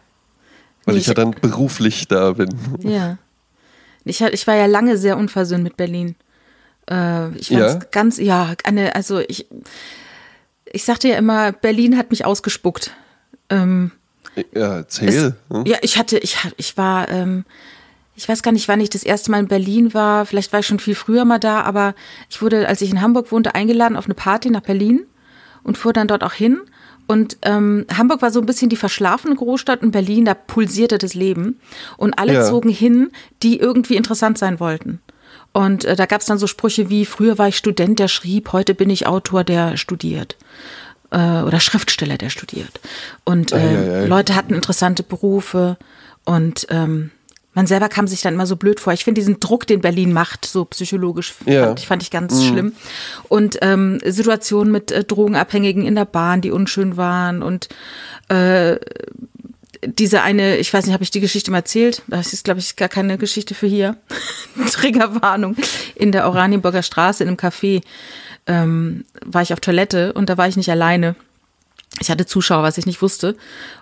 Weil 0.85 0.95
Nee, 0.95 1.01
ich 1.01 1.07
ja 1.07 1.13
dann 1.13 1.31
beruflich 1.31 2.07
da 2.07 2.31
bin. 2.31 2.49
Ja. 2.79 3.17
Ich, 4.05 4.21
ich 4.21 4.47
war 4.47 4.55
ja 4.55 4.67
lange 4.67 4.97
sehr 4.97 5.17
unversöhnt 5.17 5.63
mit 5.65 5.75
Berlin. 5.75 6.15
Äh, 6.89 7.31
ich 7.37 7.49
fand's 7.49 7.73
Ja? 7.73 7.79
ganz, 7.91 8.17
ja, 8.17 8.53
eine, 8.63 8.95
also 8.95 9.19
ich, 9.19 9.45
ich 10.71 10.85
sagte 10.85 11.09
ja 11.09 11.17
immer, 11.17 11.51
Berlin 11.51 11.97
hat 11.97 12.09
mich 12.11 12.23
ausgespuckt. 12.23 12.91
Ähm, 13.49 13.91
Ja, 14.53 14.79
es, 14.79 14.99
erzähl. 14.99 15.35
hm? 15.51 15.65
ja, 15.65 15.77
ich 15.81 15.97
hatte, 15.97 16.17
ich, 16.17 16.37
ich 16.57 16.77
war, 16.77 17.09
ähm, 17.09 17.45
ich 18.15 18.27
weiß 18.27 18.41
gar 18.43 18.51
nicht, 18.51 18.67
wann 18.67 18.81
ich 18.81 18.89
das 18.89 19.03
erste 19.03 19.31
Mal 19.31 19.39
in 19.39 19.47
Berlin 19.47 19.93
war. 19.93 20.25
Vielleicht 20.25 20.51
war 20.53 20.59
ich 20.61 20.67
schon 20.67 20.79
viel 20.79 20.95
früher 20.95 21.25
mal 21.25 21.39
da, 21.39 21.61
aber 21.61 21.93
ich 22.29 22.41
wurde, 22.41 22.67
als 22.67 22.81
ich 22.81 22.89
in 22.91 23.01
Hamburg 23.01 23.31
wohnte, 23.31 23.55
eingeladen 23.55 23.95
auf 23.95 24.05
eine 24.05 24.15
Party 24.15 24.49
nach 24.49 24.61
Berlin 24.61 25.05
und 25.63 25.77
fuhr 25.77 25.93
dann 25.93 26.07
dort 26.07 26.23
auch 26.23 26.33
hin. 26.33 26.59
Und 27.05 27.37
ähm, 27.43 27.85
Hamburg 27.95 28.21
war 28.21 28.31
so 28.31 28.39
ein 28.41 28.45
bisschen 28.45 28.69
die 28.69 28.75
verschlafene 28.75 29.35
Großstadt 29.35 29.81
und 29.81 29.91
Berlin, 29.91 30.25
da 30.25 30.33
pulsierte 30.33 30.97
das 30.97 31.13
Leben. 31.13 31.59
Und 31.95 32.19
alle 32.19 32.33
Ja. 32.33 32.43
zogen 32.43 32.69
hin, 32.69 33.11
die 33.43 33.59
irgendwie 33.59 33.95
interessant 33.95 34.37
sein 34.37 34.59
wollten. 34.59 34.99
Und 35.53 35.85
äh, 35.85 35.95
da 35.95 36.05
gab 36.05 36.21
es 36.21 36.27
dann 36.27 36.37
so 36.37 36.47
Sprüche 36.47 36.89
wie, 36.89 37.05
früher 37.05 37.37
war 37.37 37.47
ich 37.47 37.57
Student, 37.57 37.99
der 37.99 38.07
schrieb, 38.09 38.51
heute 38.51 38.73
bin 38.75 38.89
ich 38.89 39.07
Autor, 39.07 39.43
der 39.43 39.77
studiert. 39.77 40.35
Äh, 41.11 41.41
oder 41.43 41.59
Schriftsteller, 41.59 42.17
der 42.17 42.29
studiert. 42.29 42.79
Und 43.23 43.51
äh, 43.53 43.55
Ei, 43.55 43.59
ei, 43.59 44.01
ei. 44.01 44.05
Leute 44.07 44.35
hatten 44.35 44.53
interessante 44.53 45.03
Berufe 45.03 45.77
und 46.25 46.67
ähm, 46.69 47.11
man 47.53 47.65
selber 47.65 47.89
kam 47.89 48.07
sich 48.07 48.21
dann 48.21 48.35
immer 48.35 48.45
so 48.45 48.55
blöd 48.55 48.79
vor. 48.79 48.93
Ich 48.93 49.03
finde 49.03 49.19
diesen 49.19 49.39
Druck, 49.39 49.65
den 49.65 49.81
Berlin 49.81 50.13
macht, 50.13 50.45
so 50.45 50.65
psychologisch, 50.65 51.33
Ja. 51.45 51.65
fand, 51.65 51.79
ich, 51.79 51.87
fand 51.87 52.03
ich 52.03 52.11
ganz 52.11 52.43
schlimm. 52.45 52.73
Und 53.29 53.57
ähm, 53.61 53.99
Situationen 54.05 54.71
mit 54.71 54.91
äh, 54.91 55.03
Drogenabhängigen 55.03 55.83
in 55.85 55.95
der 55.95 56.05
Bahn, 56.05 56.41
die 56.41 56.51
unschön 56.51 56.97
waren 56.97 57.41
und 57.41 57.67
äh, 58.29 58.75
diese 59.85 60.21
eine, 60.21 60.57
ich 60.57 60.73
weiß 60.73 60.85
nicht, 60.85 60.93
habe 60.93 61.03
ich 61.03 61.11
die 61.11 61.19
Geschichte 61.19 61.51
mal 61.51 61.57
erzählt? 61.59 62.01
Das 62.07 62.33
ist, 62.33 62.43
glaube 62.45 62.59
ich, 62.59 62.75
gar 62.75 62.89
keine 62.89 63.17
Geschichte 63.17 63.53
für 63.55 63.67
hier. 63.67 63.97
Triggerwarnung. 64.71 65.55
In 65.95 66.11
der 66.11 66.27
Oranienburger 66.27 66.83
Straße 66.83 67.23
in 67.23 67.29
einem 67.29 67.37
Café 67.37 67.81
ähm, 68.47 69.05
war 69.25 69.41
ich 69.41 69.53
auf 69.53 69.59
Toilette 69.59 70.13
und 70.13 70.29
da 70.29 70.37
war 70.37 70.47
ich 70.47 70.57
nicht 70.57 70.69
alleine. 70.71 71.15
Ich 71.99 72.11
hatte 72.11 72.25
Zuschauer, 72.27 72.61
was 72.63 72.77
ich 72.77 72.85
nicht 72.85 73.01
wusste. 73.01 73.35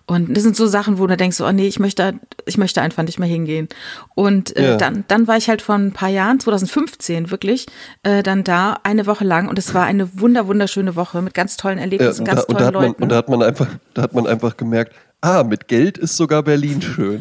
Und 0.06 0.36
das 0.38 0.44
sind 0.44 0.56
so 0.56 0.68
Sachen, 0.68 1.00
wo 1.00 1.08
du 1.08 1.18
denkst, 1.18 1.42
oh 1.42 1.52
nee, 1.52 1.68
ich 1.68 1.80
möchte, 1.80 2.14
ich 2.46 2.58
möchte 2.58 2.82
einfach 2.82 3.04
nicht 3.04 3.20
mehr 3.20 3.28
hingehen. 3.28 3.68
Und 4.14 4.56
äh, 4.56 4.70
Ja. 4.72 4.78
dann, 4.78 5.04
dann 5.10 5.28
war 5.28 5.36
ich 5.36 5.50
halt 5.50 5.62
vor 5.62 5.76
ein 5.76 5.92
paar 5.92 6.08
Jahren, 6.10 6.40
2015 6.40 7.30
wirklich, 7.32 7.66
äh, 8.04 8.24
dann 8.24 8.44
da 8.46 8.80
eine 8.84 9.06
Woche 9.06 9.26
lang 9.26 9.50
und 9.50 9.60
es 9.60 9.74
war 9.74 9.84
eine 9.86 10.18
wunder, 10.20 10.48
wunderschöne 10.48 10.96
Woche 10.96 11.22
mit 11.22 11.34
ganz 11.34 11.58
tollen 11.58 11.78
Ja, 11.78 11.84
Erlebnissen, 11.84 12.22
und, 12.22 12.28
da, 12.28 12.34
ganz 12.36 12.46
und, 12.46 12.60
da 12.60 12.60
tollen 12.60 12.68
hat 12.68 12.74
man, 12.76 12.84
Leuten. 12.90 13.04
und 13.04 13.10
da 13.10 13.16
hat 13.18 13.30
man 13.30 13.44
einfach, 13.44 13.68
da 13.94 14.02
hat 14.04 14.14
man 14.14 14.28
einfach 14.28 14.56
gemerkt, 14.56 14.94
ah, 15.26 15.44
mit 15.44 15.68
Geld 15.68 15.98
ist 15.98 16.16
sogar 16.18 16.44
Berlin 16.44 16.82
schön. 16.82 17.20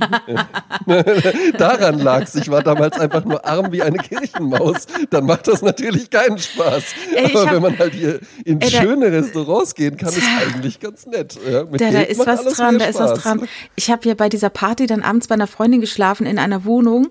Daran 1.59 1.99
lag's. 1.99 2.35
Ich 2.35 2.51
war 2.51 2.63
damals 2.63 2.99
einfach 2.99 3.25
nur 3.25 3.45
arm 3.45 3.73
wie 3.73 3.83
eine 3.83 3.99
Kirchenmaus. 3.99 4.87
Dann 5.11 5.27
macht 5.27 5.49
das 5.49 5.63
natürlich 5.63 6.11
keinen 6.11 6.39
Spaß. 6.39 6.85
Ey, 7.15 7.25
Aber 7.27 7.47
hab- 7.47 7.53
wenn 7.55 7.63
man 7.63 7.79
halt 7.79 7.95
hier 7.95 8.21
in 8.45 8.61
Ey, 8.61 8.71
da- 8.71 8.81
schöne 8.83 9.11
Restaurants 9.13 9.75
gehen 9.75 9.97
kann, 9.97 10.11
ist 10.11 10.23
eigentlich 10.41 10.81
ganz 10.81 11.07
nett. 11.07 11.39
Ja, 11.51 11.65
Da, 11.65 11.91
da 11.91 12.01
ist 12.01 12.19
was 12.27 12.45
dran, 12.55 12.79
da 12.79 12.87
ist 12.87 12.99
was 12.99 13.21
dran. 13.23 13.49
Ich 13.77 13.91
habe 13.91 14.09
ja 14.09 14.15
bei 14.15 14.29
dieser 14.29 14.51
Party 14.51 14.87
dann 14.87 15.03
abends 15.03 15.29
bei 15.29 15.35
einer 15.35 15.47
Freundin 15.47 15.81
geschlafen 15.81 16.27
in 16.27 16.39
einer 16.39 16.65
Wohnung, 16.65 17.09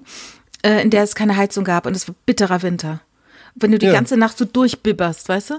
äh, 0.63 0.81
in 0.81 0.89
der 0.89 1.03
es 1.03 1.15
keine 1.15 1.35
Heizung 1.37 1.63
gab 1.63 1.85
und 1.85 1.95
es 1.95 2.07
war 2.07 2.15
bitterer 2.25 2.61
Winter. 2.61 3.01
Wenn 3.55 3.71
du 3.71 3.77
die 3.77 3.85
Ja. 3.87 3.93
ganze 3.93 4.17
Nacht 4.17 4.37
so 4.37 4.45
durchbibberst, 4.45 5.29
weißt 5.29 5.51
du? 5.51 5.53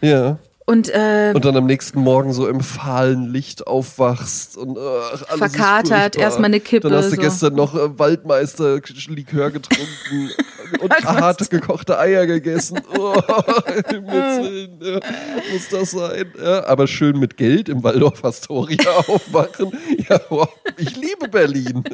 Ja. 0.00 0.38
Und, 0.66 0.88
äh, 0.88 1.32
Und 1.34 1.44
dann 1.44 1.56
am 1.58 1.66
nächsten 1.66 2.00
Morgen 2.00 2.32
so 2.32 2.48
im 2.48 2.60
fahlen 2.60 3.30
Licht 3.30 3.66
aufwachst 3.66 4.56
und 4.56 4.78
ach, 4.78 5.22
alles 5.28 5.52
Verkatert, 5.52 5.56
ist 5.56 5.88
furchtbar. 5.90 6.22
erst 6.22 6.38
mal 6.38 6.46
eine 6.46 6.60
Kippe, 6.60 6.88
Dann 6.88 6.96
hast 6.98 7.10
du 7.10 7.16
so. 7.16 7.20
gestern 7.20 7.54
noch 7.54 7.74
äh, 7.74 7.98
Waldmeister-Likör 7.98 9.50
getrunken. 9.50 10.30
und 10.80 10.90
harte 11.04 11.44
gekochte 11.46 11.98
Eier 11.98 12.26
gegessen. 12.26 12.80
Oh, 12.96 13.14
Willen, 13.90 14.80
ja, 14.80 15.00
muss 15.52 15.68
das 15.70 15.90
sein? 15.90 16.32
Ja, 16.42 16.66
aber 16.66 16.86
schön 16.86 17.18
mit 17.18 17.36
Geld 17.36 17.68
im 17.68 17.82
Waldorf 17.82 18.24
Astoria 18.24 18.90
aufwachen. 19.06 19.70
Ja, 20.08 20.18
wow, 20.30 20.48
ich 20.78 20.96
liebe 20.96 21.28
Berlin. 21.28 21.84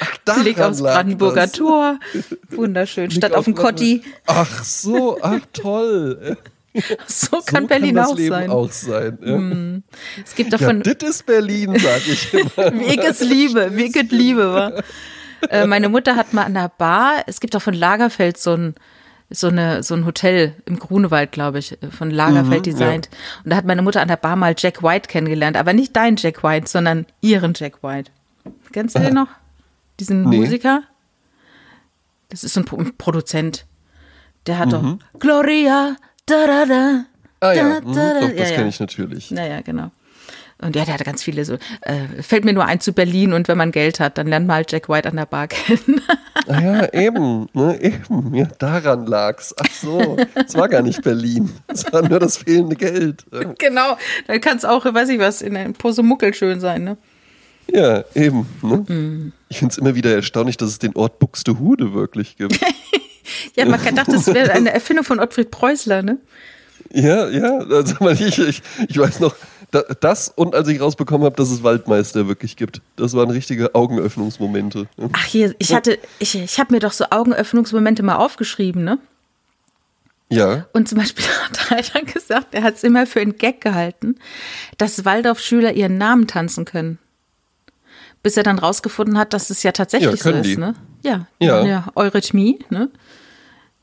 Ach, 0.00 0.40
Blick 0.42 0.58
aufs 0.60 0.80
Brandenburger 0.80 1.42
das. 1.42 1.52
Tor. 1.52 1.98
Wunderschön. 2.60 3.08
Blick 3.08 3.18
Statt 3.18 3.34
auf, 3.34 3.44
dem 3.44 3.54
Kotti. 3.54 4.02
Ach 4.26 4.62
so, 4.62 5.18
ach 5.20 5.40
toll. 5.52 6.36
So 7.08 7.40
kann 7.44 7.64
so 7.64 7.68
Berlin 7.68 7.96
kann 7.96 8.04
das 8.04 8.08
auch 8.10 8.16
Leben 8.16 8.30
sein. 8.30 8.50
auch 8.50 8.70
sein. 8.70 9.18
Ja. 9.24 9.36
Mm. 9.38 9.82
Es 10.24 10.36
gibt 10.36 10.52
davon. 10.52 10.82
Ja, 10.86 10.94
das 10.94 11.10
ist 11.10 11.26
Berlin, 11.26 11.76
sag 11.76 12.06
ich 12.06 12.32
immer. 12.34 12.78
Weges 12.78 13.20
Liebe, 13.20 13.76
Weget 13.76 14.12
Liebe, 14.12 14.54
wa? 14.54 14.72
äh, 15.48 15.66
meine 15.66 15.88
Mutter 15.88 16.14
hat 16.16 16.32
mal 16.32 16.44
an 16.44 16.54
der 16.54 16.70
Bar, 16.76 17.24
es 17.26 17.40
gibt 17.40 17.56
auch 17.56 17.62
von 17.62 17.74
Lagerfeld 17.74 18.38
so 18.38 18.54
ein, 18.54 18.74
so, 19.30 19.48
eine, 19.48 19.82
so 19.82 19.94
ein 19.94 20.06
Hotel 20.06 20.54
im 20.66 20.78
Grunewald, 20.78 21.32
glaube 21.32 21.58
ich, 21.58 21.76
von 21.90 22.10
Lagerfeld 22.10 22.60
mhm, 22.60 22.70
designt. 22.70 23.08
Ja. 23.10 23.40
Und 23.44 23.50
da 23.50 23.56
hat 23.56 23.64
meine 23.64 23.82
Mutter 23.82 24.00
an 24.00 24.08
der 24.08 24.16
Bar 24.16 24.36
mal 24.36 24.54
Jack 24.56 24.82
White 24.82 25.08
kennengelernt, 25.08 25.56
aber 25.56 25.72
nicht 25.72 25.96
dein 25.96 26.16
Jack 26.16 26.44
White, 26.44 26.68
sondern 26.68 27.06
ihren 27.20 27.52
Jack 27.56 27.82
White. 27.82 28.12
Kennst 28.72 28.94
du 28.94 29.00
den 29.00 29.14
noch? 29.14 29.28
Diesen 29.98 30.28
nee. 30.28 30.36
Musiker? 30.38 30.84
Das 32.30 32.44
ist 32.44 32.54
so 32.54 32.60
ein 32.60 32.96
Produzent. 32.96 33.66
Der 34.46 34.58
hat 34.58 34.68
mhm. 34.68 34.98
doch 35.12 35.20
Gloria, 35.20 35.96
da 36.26 36.46
da 36.46 36.64
da. 36.64 37.04
Ah 37.40 37.52
ja, 37.52 37.80
da, 37.80 37.80
da, 37.80 37.92
da. 37.92 38.20
Doch, 38.20 38.36
das 38.36 38.50
ja, 38.50 38.56
kenne 38.56 38.68
ich 38.68 38.80
natürlich. 38.80 39.30
Naja, 39.30 39.60
genau. 39.60 39.90
Und 40.62 40.76
ja, 40.76 40.84
der 40.84 40.94
hatte 40.94 41.04
ganz 41.04 41.22
viele 41.22 41.44
so. 41.44 41.54
Äh, 41.80 42.22
fällt 42.22 42.44
mir 42.44 42.52
nur 42.52 42.66
ein 42.66 42.80
zu 42.80 42.92
Berlin 42.92 43.32
und 43.32 43.48
wenn 43.48 43.56
man 43.56 43.70
Geld 43.70 43.98
hat, 43.98 44.18
dann 44.18 44.26
lernt 44.26 44.46
man 44.46 44.56
halt 44.56 44.72
Jack 44.72 44.88
White 44.88 45.08
an 45.08 45.16
der 45.16 45.26
Bar 45.26 45.48
kennen. 45.48 46.02
ah 46.48 46.60
ja, 46.60 46.92
eben, 46.92 47.48
ne, 47.54 47.80
eben. 47.80 48.34
Ja, 48.34 48.46
daran 48.58 49.06
lag's. 49.06 49.54
Ach 49.58 49.70
so, 49.70 50.16
es 50.34 50.54
war 50.54 50.68
gar 50.68 50.82
nicht 50.82 51.02
Berlin. 51.02 51.50
Es 51.66 51.90
war 51.92 52.06
nur 52.06 52.18
das 52.18 52.38
fehlende 52.38 52.76
Geld. 52.76 53.24
Genau, 53.58 53.96
dann 54.26 54.40
kann 54.40 54.56
es 54.56 54.64
auch, 54.64 54.84
weiß 54.84 55.08
ich 55.08 55.18
was, 55.18 55.42
in 55.42 55.56
einem 55.56 55.72
Pose 55.72 56.02
Muckel 56.02 56.34
schön 56.34 56.60
sein, 56.60 56.84
ne? 56.84 56.96
Ja, 57.72 58.04
eben. 58.14 58.46
Ne? 58.62 58.76
Mm. 58.76 59.32
Ich 59.50 59.58
finde 59.58 59.72
es 59.72 59.78
immer 59.78 59.96
wieder 59.96 60.14
erstaunlich, 60.14 60.56
dass 60.56 60.70
es 60.70 60.78
den 60.78 60.94
Ort 60.94 61.18
Buxtehude 61.18 61.92
wirklich 61.92 62.36
gibt. 62.36 62.58
ja, 63.56 63.66
man 63.66 63.82
kann 63.82 63.96
dachte, 63.96 64.12
das 64.12 64.28
wäre 64.28 64.52
eine 64.52 64.72
Erfindung 64.72 65.04
von 65.04 65.18
Ottfried 65.18 65.50
Preußler, 65.50 66.02
ne? 66.02 66.18
Ja, 66.92 67.28
ja, 67.28 67.58
also 67.58 68.08
ich, 68.10 68.38
ich, 68.38 68.62
ich 68.88 68.98
weiß 68.98 69.18
noch, 69.20 69.34
das 70.00 70.28
und 70.28 70.54
als 70.54 70.68
ich 70.68 70.80
rausbekommen 70.80 71.24
habe, 71.24 71.36
dass 71.36 71.50
es 71.50 71.62
Waldmeister 71.62 72.28
wirklich 72.28 72.56
gibt. 72.56 72.80
Das 72.96 73.14
waren 73.14 73.30
richtige 73.30 73.74
Augenöffnungsmomente. 73.74 74.88
Ach 75.12 75.24
hier, 75.24 75.54
ich 75.58 75.74
hatte, 75.74 75.98
ich, 76.20 76.36
ich 76.36 76.58
habe 76.58 76.72
mir 76.72 76.80
doch 76.80 76.92
so 76.92 77.06
Augenöffnungsmomente 77.10 78.02
mal 78.04 78.16
aufgeschrieben, 78.16 78.84
ne? 78.84 78.98
Ja. 80.28 80.66
Und 80.72 80.88
zum 80.88 80.98
Beispiel 80.98 81.24
hat 81.68 81.70
er 81.70 81.82
dann 81.92 82.06
gesagt, 82.06 82.54
er 82.54 82.62
hat 82.62 82.76
es 82.76 82.84
immer 82.84 83.04
für 83.06 83.20
einen 83.20 83.36
Gag 83.36 83.60
gehalten, 83.60 84.14
dass 84.78 85.04
Waldorf-Schüler 85.04 85.72
ihren 85.72 85.98
Namen 85.98 86.28
tanzen 86.28 86.64
können 86.64 86.98
bis 88.22 88.36
er 88.36 88.42
dann 88.42 88.58
rausgefunden 88.58 89.18
hat, 89.18 89.32
dass 89.32 89.50
es 89.50 89.62
ja 89.62 89.72
tatsächlich 89.72 90.10
ja, 90.10 90.16
so 90.16 90.30
ist. 90.30 90.46
Die. 90.46 90.56
Ne? 90.56 90.74
Ja, 91.02 91.26
ja. 91.38 91.64
ja 91.64 91.86
Eurythmie, 91.94 92.58
ne? 92.70 92.90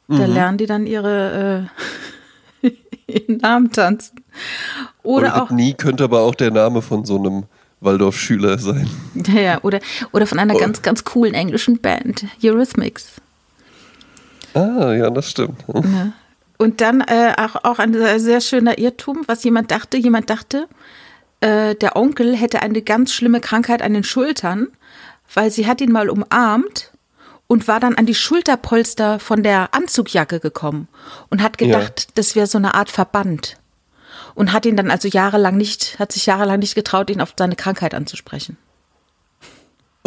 Da 0.08 0.28
mhm. 0.28 0.34
lernen 0.34 0.58
die 0.58 0.66
dann 0.66 0.88
ihre 0.88 1.70
äh, 2.64 2.70
ihren 3.08 3.38
Namen 3.38 3.72
tanzen. 3.72 4.22
Oder 5.04 5.36
Eurythmie 5.36 5.74
auch, 5.74 5.78
könnte 5.78 6.04
aber 6.04 6.22
auch 6.22 6.36
der 6.36 6.52
Name 6.52 6.82
von 6.82 7.06
so 7.06 7.18
einem 7.18 7.46
Waldorf-Schüler 7.82 8.58
sein. 8.58 8.90
Ja, 9.16 9.42
ja, 9.42 9.64
oder, 9.64 9.80
oder 10.12 10.26
von 10.26 10.40
einer 10.40 10.56
oh. 10.56 10.60
ganz, 10.60 10.82
ganz 10.82 11.04
coolen 11.04 11.34
englischen 11.34 11.80
Band, 11.80 12.26
Eurythmics. 12.44 13.14
Ah, 14.54 14.94
ja, 14.94 15.10
das 15.10 15.30
stimmt. 15.30 15.64
Ja. 15.68 16.14
Und 16.58 16.82
dann 16.82 17.02
äh, 17.02 17.34
auch, 17.38 17.64
auch 17.64 17.80
ein 17.80 17.94
sehr 18.20 18.42
schöner 18.42 18.80
Irrtum, 18.80 19.22
was 19.28 19.44
jemand 19.44 19.70
dachte. 19.70 19.98
Jemand 19.98 20.30
dachte, 20.30 20.68
äh, 21.42 21.76
der 21.76 21.96
Onkel 21.96 22.36
hätte 22.36 22.62
eine 22.62 22.82
ganz 22.82 23.14
schlimme 23.14 23.42
Krankheit 23.42 23.82
an 23.82 23.94
den 23.94 24.04
Schultern, 24.04 24.68
weil 25.34 25.52
sie 25.52 25.68
hat 25.68 25.82
ihn 25.82 25.92
mal 25.92 26.10
umarmt 26.10 26.92
und 27.48 27.68
war 27.68 27.80
dann 27.80 27.96
an 27.96 28.06
die 28.06 28.16
Schulterpolster 28.16 29.20
von 29.20 29.44
der 29.44 29.74
Anzugjacke 29.74 30.40
gekommen 30.40 30.88
und 31.30 31.42
hat 31.42 31.58
gedacht, 31.58 32.06
ja. 32.08 32.12
das 32.16 32.36
wäre 32.36 32.48
so 32.48 32.58
eine 32.58 32.74
Art 32.74 32.92
Verband. 32.92 33.58
Und 34.36 34.54
hat 34.54 34.66
ihn 34.68 34.78
dann 34.78 34.92
also 34.92 35.08
jahrelang 35.08 35.58
nicht, 35.58 35.98
hat 35.98 36.12
sich 36.12 36.28
jahrelang 36.28 36.60
nicht 36.60 36.76
getraut, 36.76 37.10
ihn 37.10 37.22
auf 37.22 37.34
seine 37.38 37.56
Krankheit 37.56 37.96
anzusprechen. 37.96 38.58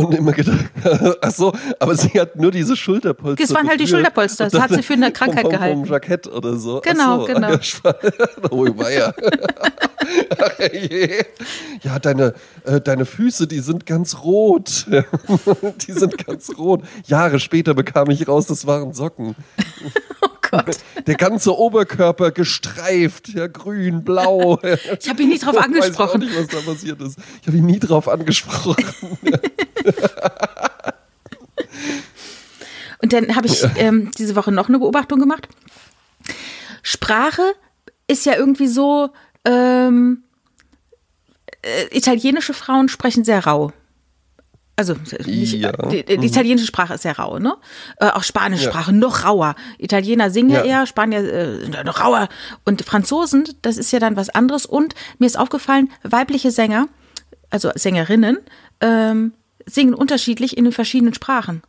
Und 0.06 0.14
immer 0.14 0.32
gedacht, 0.32 0.66
ach 1.20 1.30
so, 1.30 1.52
aber 1.78 1.94
sie 1.94 2.20
hat 2.20 2.36
nur 2.36 2.50
diese 2.50 2.76
Schulterpolster. 2.76 3.42
Das 3.42 3.54
waren 3.54 3.68
halt 3.68 3.80
die 3.80 3.86
Schulterpolster, 3.86 4.48
das 4.48 4.60
hat 4.60 4.70
sie 4.70 4.82
für 4.82 4.94
eine 4.94 5.12
Krankheit 5.12 5.42
vom, 5.42 5.50
vom, 5.50 5.60
gehalten. 5.60 5.80
Vom 5.84 5.92
Jackett 5.92 6.26
oder 6.26 6.56
so. 6.56 6.80
Genau, 6.80 7.20
so. 7.20 7.26
genau. 7.26 7.48
oh, 8.50 8.66
weia. 8.76 9.14
ja, 11.82 11.98
deine, 11.98 12.34
äh, 12.64 12.80
deine 12.80 13.04
Füße, 13.04 13.46
die 13.46 13.60
sind 13.60 13.86
ganz 13.86 14.22
rot. 14.22 14.86
die 15.86 15.92
sind 15.92 16.26
ganz 16.26 16.50
rot. 16.58 16.82
Jahre 17.06 17.40
später 17.40 17.74
bekam 17.74 18.10
ich 18.10 18.26
raus, 18.26 18.46
das 18.46 18.66
waren 18.66 18.92
Socken. 18.92 19.34
Gott. 20.50 20.78
Der 21.06 21.14
ganze 21.14 21.56
Oberkörper 21.56 22.30
gestreift, 22.30 23.28
ja, 23.28 23.46
grün, 23.46 24.04
blau. 24.04 24.58
Ich 24.98 25.08
habe 25.08 25.22
ihn 25.22 25.28
nie 25.30 25.38
drauf 25.38 25.56
angesprochen. 25.56 26.22
Ich 26.30 26.36
weiß 26.36 26.36
auch 26.36 26.46
nicht, 26.46 26.52
was 26.54 26.64
da 26.64 26.70
passiert 26.70 27.00
ist. 27.00 27.18
Ich 27.40 27.46
habe 27.46 27.56
ihn 27.56 27.66
nie 27.66 27.78
drauf 27.78 28.08
angesprochen. 28.08 28.76
Und 33.02 33.12
dann 33.12 33.34
habe 33.34 33.46
ich 33.46 33.64
ähm, 33.76 34.10
diese 34.18 34.36
Woche 34.36 34.52
noch 34.52 34.68
eine 34.68 34.78
Beobachtung 34.78 35.18
gemacht. 35.20 35.48
Sprache 36.82 37.54
ist 38.06 38.26
ja 38.26 38.36
irgendwie 38.36 38.66
so, 38.66 39.08
ähm, 39.44 40.24
äh, 41.62 41.96
italienische 41.96 42.54
Frauen 42.54 42.88
sprechen 42.88 43.24
sehr 43.24 43.46
rau. 43.46 43.72
Also 44.80 44.94
nicht, 45.26 45.52
ja. 45.52 45.72
die, 45.72 46.02
die, 46.06 46.16
mhm. 46.16 46.22
italienische 46.22 46.66
Sprache 46.66 46.94
ist 46.94 47.02
sehr 47.02 47.18
rau, 47.18 47.38
ne? 47.38 47.54
Äh, 47.98 48.06
auch 48.06 48.22
spanische 48.22 48.64
ja. 48.64 48.70
Sprache 48.70 48.94
noch 48.94 49.26
rauer. 49.26 49.54
Italiener 49.76 50.30
singen 50.30 50.48
ja 50.48 50.64
eher, 50.64 50.86
Spanier 50.86 51.20
äh, 51.20 51.84
noch 51.84 52.00
rauer. 52.00 52.30
Und 52.64 52.80
Franzosen, 52.80 53.44
das 53.60 53.76
ist 53.76 53.92
ja 53.92 53.98
dann 53.98 54.16
was 54.16 54.30
anderes. 54.30 54.64
Und 54.64 54.94
mir 55.18 55.26
ist 55.26 55.38
aufgefallen, 55.38 55.90
weibliche 56.02 56.50
Sänger, 56.50 56.88
also 57.50 57.70
Sängerinnen, 57.74 58.38
ähm, 58.80 59.34
singen 59.66 59.92
unterschiedlich 59.92 60.56
in 60.56 60.64
den 60.64 60.72
verschiedenen 60.72 61.12
Sprachen. 61.12 61.60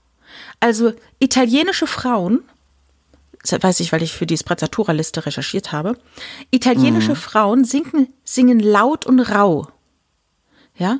Also 0.62 0.94
italienische 1.20 1.88
Frauen, 1.88 2.40
das 3.44 3.62
weiß 3.62 3.82
ich, 3.82 3.92
weil 3.92 4.04
ich 4.04 4.14
für 4.14 4.26
die 4.26 4.38
Sprezzatura-Liste 4.38 5.26
recherchiert 5.26 5.74
habe, 5.74 5.98
italienische 6.50 7.12
mhm. 7.12 7.18
Frauen 7.18 7.66
singen, 7.66 8.08
singen 8.24 8.62
laut 8.62 9.06
und 9.06 9.20
rau. 9.20 9.68
Ja? 10.78 11.00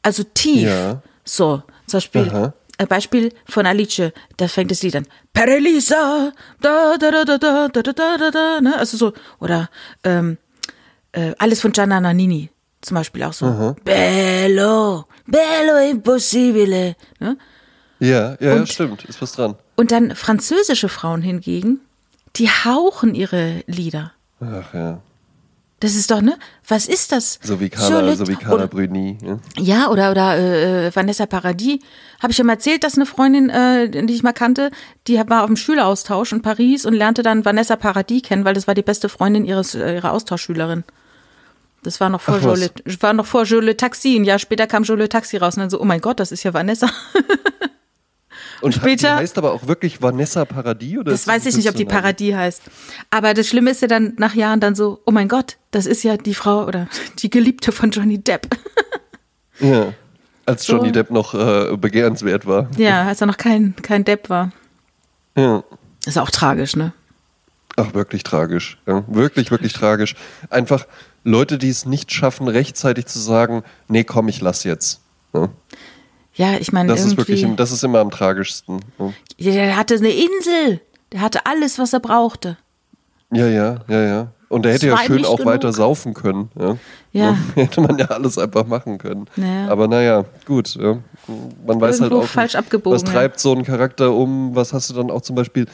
Also 0.00 0.22
tief. 0.22 0.68
Ja. 0.68 1.02
So, 1.30 1.62
zum 1.86 1.98
Beispiel, 1.98 2.28
Aha. 2.28 2.54
ein 2.76 2.88
Beispiel 2.88 3.32
von 3.46 3.64
Alice, 3.64 4.12
da 4.36 4.48
fängt 4.48 4.72
das 4.72 4.82
Lied 4.82 4.96
an. 4.96 5.06
Per 5.32 5.46
Elisa, 5.46 6.32
da, 6.60 6.96
da, 6.98 7.10
da, 7.12 7.24
da, 7.24 7.38
da, 7.38 7.68
da, 7.68 7.82
da, 7.82 8.16
da, 8.18 8.30
da, 8.32 8.60
ne? 8.60 8.76
Also 8.76 8.96
so, 8.96 9.12
oder 9.38 9.70
ähm, 10.02 10.38
äh, 11.12 11.32
alles 11.38 11.60
von 11.60 11.70
Gianna 11.70 12.00
Nannini 12.00 12.50
zum 12.80 12.96
Beispiel 12.96 13.22
auch 13.22 13.32
so. 13.32 13.46
Aha. 13.46 13.76
Bello, 13.84 15.04
bello 15.24 15.88
impossibile. 15.88 16.96
Ne? 17.20 17.38
Ja, 18.00 18.36
ja, 18.40 18.54
und, 18.54 18.68
stimmt, 18.68 19.04
ist 19.04 19.22
was 19.22 19.32
dran. 19.32 19.54
Und 19.76 19.92
dann 19.92 20.16
französische 20.16 20.88
Frauen 20.88 21.22
hingegen, 21.22 21.78
die 22.34 22.48
hauchen 22.48 23.14
ihre 23.14 23.62
Lieder. 23.68 24.14
Ach 24.40 24.74
ja. 24.74 25.00
Das 25.80 25.94
ist 25.94 26.10
doch, 26.10 26.20
ne? 26.20 26.38
Was 26.68 26.86
ist 26.86 27.10
das? 27.10 27.38
So 27.42 27.58
wie 27.58 27.70
Carla, 27.70 28.14
so 28.14 28.28
wie 28.28 28.36
Carla 28.36 28.66
Bruni. 28.66 29.16
Ja, 29.24 29.38
ja 29.58 29.88
oder, 29.88 30.10
oder 30.10 30.38
äh, 30.38 30.94
Vanessa 30.94 31.24
Paradis. 31.24 31.78
Habe 32.22 32.32
ich 32.32 32.36
schon 32.36 32.46
mal 32.46 32.52
erzählt, 32.52 32.84
dass 32.84 32.96
eine 32.96 33.06
Freundin, 33.06 33.48
äh, 33.48 33.88
die 33.88 34.12
ich 34.12 34.22
mal 34.22 34.34
kannte, 34.34 34.70
die 35.06 35.16
war 35.16 35.40
auf 35.40 35.46
dem 35.46 35.56
Schüleraustausch 35.56 36.32
in 36.32 36.42
Paris 36.42 36.84
und 36.84 36.92
lernte 36.92 37.22
dann 37.22 37.46
Vanessa 37.46 37.76
Paradis 37.76 38.22
kennen, 38.22 38.44
weil 38.44 38.52
das 38.52 38.66
war 38.66 38.74
die 38.74 38.82
beste 38.82 39.08
Freundin 39.08 39.46
ihres, 39.46 39.74
äh, 39.74 39.94
ihrer 39.94 40.12
Austauschschülerin. 40.12 40.84
Das 41.82 41.98
war 41.98 42.10
noch 42.10 42.20
vor 42.20 42.36
Ach, 42.38 42.44
Jole, 42.44 42.70
war 43.00 43.14
noch 43.14 43.26
vor 43.26 43.44
Jole 43.44 43.74
Taxi. 43.74 44.16
Ein 44.16 44.24
Jahr 44.24 44.38
später 44.38 44.66
kam 44.66 44.82
Jole 44.82 45.08
Taxi 45.08 45.38
raus 45.38 45.56
und 45.56 45.60
dann 45.60 45.70
so, 45.70 45.80
oh 45.80 45.86
mein 45.86 46.02
Gott, 46.02 46.20
das 46.20 46.30
ist 46.30 46.42
ja 46.42 46.52
Vanessa. 46.52 46.90
Und 48.60 48.74
später. 48.74 49.14
Die 49.14 49.22
heißt 49.22 49.38
aber 49.38 49.52
auch 49.52 49.66
wirklich 49.66 50.02
Vanessa 50.02 50.44
Paradis? 50.44 50.98
Oder 50.98 51.12
das 51.12 51.26
weiß 51.26 51.46
ich 51.46 51.56
nicht, 51.56 51.68
ob 51.68 51.74
die 51.74 51.84
Paradis 51.84 52.34
heißt. 52.34 52.62
Aber 53.10 53.34
das 53.34 53.48
Schlimme 53.48 53.70
ist 53.70 53.82
ja 53.82 53.88
dann 53.88 54.14
nach 54.18 54.34
Jahren 54.34 54.60
dann 54.60 54.74
so, 54.74 55.00
oh 55.06 55.10
mein 55.10 55.28
Gott, 55.28 55.56
das 55.70 55.86
ist 55.86 56.02
ja 56.02 56.16
die 56.16 56.34
Frau 56.34 56.66
oder 56.66 56.88
die 57.18 57.30
Geliebte 57.30 57.72
von 57.72 57.90
Johnny 57.90 58.18
Depp. 58.18 58.48
ja. 59.60 59.92
Als 60.46 60.64
so. 60.64 60.76
Johnny 60.76 60.92
Depp 60.92 61.10
noch 61.10 61.34
äh, 61.34 61.76
begehrenswert 61.76 62.46
war. 62.46 62.68
Ja, 62.76 63.04
als 63.04 63.20
er 63.20 63.26
noch 63.26 63.36
kein, 63.36 63.74
kein 63.82 64.04
Depp 64.04 64.28
war. 64.30 64.50
Ja. 65.36 65.62
Ist 66.06 66.18
auch 66.18 66.30
tragisch, 66.30 66.76
ne? 66.76 66.92
Ach, 67.76 67.94
wirklich 67.94 68.24
tragisch. 68.24 68.78
Ja, 68.86 69.04
wirklich, 69.06 69.50
wirklich 69.50 69.72
tragisch. 69.72 70.16
Einfach 70.50 70.86
Leute, 71.24 71.58
die 71.58 71.68
es 71.68 71.86
nicht 71.86 72.12
schaffen, 72.12 72.48
rechtzeitig 72.48 73.06
zu 73.06 73.18
sagen, 73.18 73.62
nee, 73.88 74.04
komm, 74.04 74.28
ich 74.28 74.40
lass 74.40 74.64
jetzt. 74.64 75.00
Ja? 75.32 75.48
Ja, 76.40 76.54
ich 76.58 76.72
meine, 76.72 76.88
Das 76.88 77.04
ist 77.04 77.18
wirklich, 77.18 77.46
das 77.56 77.70
ist 77.70 77.84
immer 77.84 77.98
am 77.98 78.10
tragischsten. 78.10 78.80
ne? 78.98 79.12
Der 79.38 79.76
hatte 79.76 79.96
eine 79.96 80.08
Insel. 80.08 80.80
Der 81.12 81.20
hatte 81.20 81.44
alles, 81.44 81.78
was 81.78 81.92
er 81.92 82.00
brauchte. 82.00 82.56
Ja, 83.30 83.46
ja, 83.46 83.76
ja, 83.88 84.00
ja. 84.02 84.28
Und 84.48 84.64
er 84.64 84.72
hätte 84.72 84.86
ja 84.86 84.96
schön 84.96 85.26
auch 85.26 85.36
genug. 85.36 85.52
weiter 85.52 85.72
saufen 85.74 86.14
können. 86.14 86.48
Ja. 86.58 86.76
Ja. 87.12 87.36
Hätte 87.54 87.80
man 87.82 87.98
ja 87.98 88.06
alles 88.06 88.38
einfach 88.38 88.66
machen 88.66 88.98
können. 88.98 89.26
Ja. 89.36 89.68
Aber 89.68 89.86
naja, 89.86 90.24
gut. 90.46 90.74
Ja. 90.74 90.98
Man 91.66 91.80
weiß 91.80 92.00
halt 92.00 92.12
auch 92.12 92.22
nicht, 92.22 92.56
was 92.84 93.04
treibt 93.04 93.38
so 93.38 93.52
einen 93.52 93.64
Charakter 93.64 94.12
um, 94.12 94.56
was 94.56 94.72
hast 94.72 94.90
du 94.90 94.94
dann 94.94 95.10
auch 95.10 95.20
zum 95.22 95.36
Beispiel. 95.36 95.66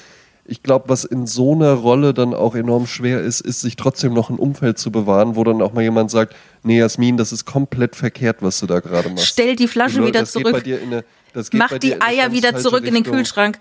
Ich 0.49 0.63
glaube, 0.63 0.89
was 0.89 1.05
in 1.05 1.27
so 1.27 1.55
einer 1.55 1.73
Rolle 1.73 2.15
dann 2.15 2.33
auch 2.33 2.55
enorm 2.55 2.87
schwer 2.87 3.21
ist, 3.21 3.41
ist, 3.41 3.61
sich 3.61 3.77
trotzdem 3.77 4.15
noch 4.15 4.31
ein 4.31 4.39
Umfeld 4.39 4.79
zu 4.79 4.93
bewahren, 4.93 5.37
wo 5.37 5.45
dann 5.45 5.61
auch 5.61 5.73
mal 5.73 5.83
jemand 5.83 6.11
sagt, 6.11 6.37
nee, 6.63 6.79
Jasmin, 6.79 7.17
das 7.17 7.33
ist 7.33 7.45
komplett 7.45 7.97
verkehrt, 7.97 8.39
was 8.41 8.61
du 8.61 8.67
da 8.67 8.81
gerade 8.81 9.09
machst. 9.09 9.27
Stell 9.27 9.57
die 9.57 9.69
Flasche 9.69 9.99
Nur, 9.99 10.09
wieder 10.09 10.25
zurück. 10.25 10.65
eine, 10.65 11.05
Mach 11.53 11.79
die 11.79 12.01
Eier 12.01 12.33
wieder 12.33 12.57
zurück 12.57 12.81
in 12.81 12.95
den 12.95 12.97
Richtung. 12.97 13.17
Kühlschrank. 13.17 13.59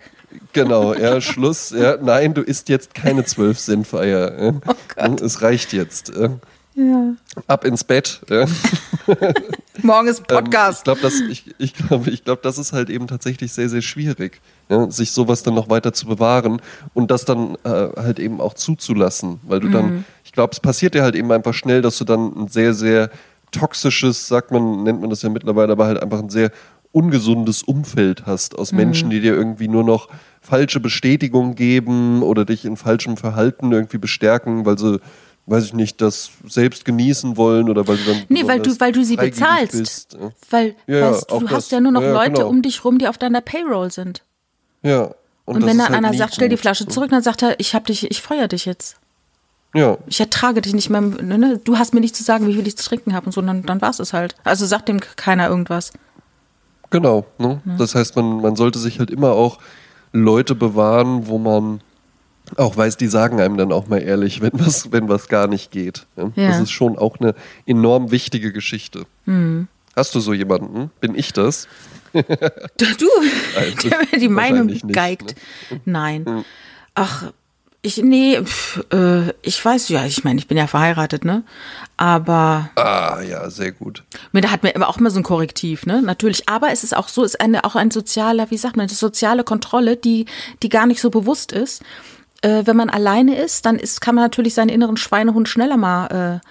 Genau, 0.54 0.94
ja, 0.94 1.22
Schluss. 1.22 1.72
Ja, 1.72 1.98
nein, 2.02 2.34
du 2.34 2.42
isst 2.42 2.70
jetzt 2.70 2.94
keine 2.94 3.26
zwölf 3.26 3.60
Senfeier. 3.60 4.44
Ja. 4.44 4.54
Oh 4.98 5.16
es 5.24 5.42
reicht 5.42 5.74
jetzt. 5.74 6.14
Ja. 6.16 6.30
Ja. 6.76 7.16
Ab 7.48 7.64
ins 7.66 7.84
Bett. 7.84 8.22
Morgen 9.82 10.08
ist 10.08 10.20
Ähm, 10.20 10.26
Podcast. 10.28 10.80
ich 10.80 10.84
glaube, 10.84 11.02
das, 11.02 11.20
ich, 11.22 11.46
ich 11.58 11.74
glaub, 11.74 12.08
ich 12.08 12.24
glaub, 12.24 12.42
das 12.42 12.58
ist 12.58 12.74
halt 12.74 12.90
eben 12.90 13.08
tatsächlich 13.08 13.54
sehr, 13.54 13.70
sehr 13.70 13.82
schwierig, 13.82 14.42
ja, 14.70 14.90
sich 14.90 15.12
sowas 15.12 15.44
dann 15.44 15.54
noch 15.54 15.70
weiter 15.70 15.94
zu 15.94 16.06
bewahren 16.08 16.62
und 16.94 17.12
das 17.12 17.26
dann 17.26 17.56
äh, 17.64 17.70
halt 17.96 18.20
eben 18.20 18.42
auch 18.42 18.54
zuzulassen. 18.56 19.40
Weil 19.44 19.60
du 19.60 19.68
Mhm. 19.68 19.72
dann, 19.72 20.06
ich 20.24 20.32
glaube, 20.32 20.52
es 20.54 20.60
passiert 20.60 20.96
dir 20.96 21.04
halt 21.04 21.16
eben 21.16 21.32
einfach 21.32 21.54
schnell, 21.54 21.82
dass 21.82 21.98
du 21.98 22.04
dann 22.04 22.34
ein 22.36 22.48
sehr, 22.48 22.74
sehr 22.74 23.10
toxisches, 23.52 24.28
sagt 24.28 24.52
man, 24.52 24.84
nennt 24.84 25.00
man 25.02 25.10
das 25.10 25.22
ja 25.22 25.30
mittlerweile, 25.30 25.72
aber 25.72 25.86
halt 25.86 26.02
einfach 26.02 26.20
ein 26.20 26.30
sehr 26.30 26.52
ungesundes 26.92 27.64
Umfeld 27.64 28.26
hast 28.26 28.58
aus 28.58 28.72
Mhm. 28.72 28.78
Menschen, 28.78 29.10
die 29.10 29.22
dir 29.22 29.34
irgendwie 29.36 29.68
nur 29.68 29.84
noch 29.84 30.08
falsche 30.42 30.80
Bestätigung 30.80 31.56
geben 31.56 32.22
oder 32.22 32.46
dich 32.46 32.66
in 32.66 32.78
falschem 32.78 33.18
Verhalten 33.18 33.72
irgendwie 33.72 33.98
bestärken, 33.98 34.66
weil 34.66 34.78
sie, 34.78 35.00
weiß 35.48 35.66
ich 35.66 35.74
nicht, 35.74 36.02
das 36.02 36.32
selbst 36.48 36.86
genießen 36.86 37.38
wollen 37.38 37.70
oder 37.70 37.88
weil 37.88 37.98
du 37.98 38.04
dann 38.06 38.24
Nee, 38.30 38.48
weil 38.48 38.60
du, 38.60 38.80
weil 38.80 38.92
du 38.92 39.04
sie 39.04 39.16
bezahlst. 39.16 39.74
bist. 39.78 40.14
ja. 40.20 40.32
Weil, 40.50 40.76
Ja, 40.88 40.98
ja, 40.98 41.12
weißt 41.12 41.30
du, 41.32 41.36
auch 41.36 41.40
du 41.40 41.46
das. 41.46 41.54
hast 41.56 41.72
ja 41.72 41.80
nur 41.80 41.92
noch 41.92 42.02
Ja, 42.02 42.08
ja, 42.08 42.14
Leute 42.14 42.32
genau. 42.34 42.48
um 42.50 42.62
dich 42.62 42.84
rum, 42.84 42.98
die 42.98 43.08
auf 43.08 43.18
deiner 43.18 43.42
Payroll 43.42 43.92
sind. 43.92 44.24
Ja. 44.82 45.12
Und, 45.46 45.62
das 45.62 45.70
wenn 45.70 45.78
dann 45.78 45.90
halt 45.90 45.98
einer 45.98 46.14
sagt, 46.16 46.34
stell 46.36 46.50
die. 46.50 46.58
Flasche 46.58 46.88
zurück, 46.88 47.12
dann 47.12 47.22
sagt 47.22 47.44
er, 47.44 47.60
ich 47.60 47.76
hab 47.76 47.86
dich, 47.86 48.10
ich 48.10 48.22
feuer 48.22 48.48
dich 48.48 48.66
jetzt. 48.66 48.98
Ja, 49.76 49.98
Ich 50.08 50.20
ertrage 50.20 50.62
dich 50.62 50.74
nicht 50.74 50.90
mehr. 50.90 51.02
Ne, 51.02 51.38
ne? 51.38 51.60
Du 51.64 51.78
hast 51.78 51.94
mir 51.94 52.00
nicht 52.00 52.16
zu 52.16 52.24
sagen, 52.24 52.48
wie 52.48 52.54
viel 52.56 52.66
ich 52.66 52.78
zu 52.78 52.88
trinken 52.88 53.14
habe 53.14 53.26
und 53.28 53.32
so, 53.34 53.42
dann, 53.42 53.62
dann 53.64 53.82
war 53.82 53.90
es 53.92 54.14
halt. 54.14 54.36
Also 54.46 54.66
sagt 54.66 54.88
dem 54.90 55.00
keiner 55.02 55.48
irgendwas. 55.50 55.92
genau. 56.90 57.26
Ne? 57.38 57.62
Das 57.78 57.94
heißt, 57.94 58.16
man, 58.16 58.42
man 58.42 58.56
sollte 58.56 58.80
sich 58.80 59.00
halt 59.00 59.12
immer 59.12 59.34
auch 59.34 59.60
Leute 60.14 60.56
bewahren, 60.56 61.28
wo 61.28 61.38
man 61.38 61.82
auch 62.58 62.78
weiß, 62.78 62.98
die 62.98 63.08
sagen 63.08 63.40
einem 63.42 63.58
dann 63.58 63.72
auch 63.72 63.88
mal 63.88 64.00
ehrlich, 64.02 64.42
wenn 64.42 64.52
was, 64.54 64.92
wenn 64.92 65.10
was 65.10 65.28
gar 65.28 65.48
nicht 65.48 65.72
geht. 65.72 66.06
Ja? 66.16 66.32
Ja. 66.36 66.48
Das 66.50 66.60
ist 66.62 66.72
schon 66.72 66.98
auch 66.98 67.20
eine 67.20 67.36
enorm 67.66 68.12
wichtige 68.12 68.52
Geschichte. 68.54 69.06
Mhm. 69.26 69.68
Hast 69.96 70.14
du 70.16 70.20
so 70.20 70.34
jemanden? 70.34 70.92
Bin 71.00 71.16
ich 71.16 71.34
das? 71.34 71.68
Du, 72.18 73.06
Also, 73.58 73.90
der 73.90 74.00
mir 74.12 74.20
die 74.20 74.30
Meinung 74.30 74.68
nicht, 74.68 74.88
geigt. 74.88 75.36
ne? 75.70 75.82
Nein. 75.86 76.46
Ach, 76.94 77.32
ich, 77.82 77.98
nee, 77.98 78.42
pf, 78.42 78.84
äh, 78.94 79.34
ich 79.42 79.64
weiß, 79.64 79.90
ja, 79.90 80.06
ich 80.06 80.24
meine, 80.24 80.40
ich 80.40 80.48
bin 80.48 80.58
ja 80.58 80.66
verheiratet, 80.68 81.24
ne? 81.26 81.44
Aber 81.98 82.70
Ah, 82.76 83.20
ja, 83.22 83.50
sehr 83.50 83.72
gut. 83.74 84.04
mir 84.32 84.42
da 84.42 84.50
hat 84.52 84.64
mir 84.64 84.72
immer 84.72 84.88
auch 84.90 84.98
immer 84.98 85.12
so 85.12 85.20
ein 85.20 85.24
Korrektiv, 85.24 85.86
ne? 85.86 86.02
Natürlich. 86.02 86.48
Aber 86.50 86.72
es 86.72 86.84
ist 86.84 86.96
auch 86.96 87.10
so, 87.10 87.24
es 87.24 87.36
ist 87.36 87.42
eine, 87.42 87.64
auch 87.64 87.76
ein 87.76 87.92
sozialer, 87.92 88.50
wie 88.50 88.58
sagt 88.58 88.76
man, 88.78 88.88
das 88.88 89.00
soziale 89.00 89.44
Kontrolle, 89.44 89.98
die, 89.98 90.26
die 90.64 90.70
gar 90.70 90.88
nicht 90.88 91.02
so 91.02 91.10
bewusst 91.10 91.52
ist. 91.52 91.84
Äh, 92.42 92.64
wenn 92.66 92.76
man 92.76 92.90
alleine 92.90 93.38
ist, 93.38 93.66
dann 93.66 93.78
ist, 93.78 94.02
kann 94.02 94.16
man 94.16 94.24
natürlich 94.24 94.54
seinen 94.54 94.70
inneren 94.70 94.98
Schweinehund 94.98 95.48
schneller 95.50 95.78
mal 95.78 96.42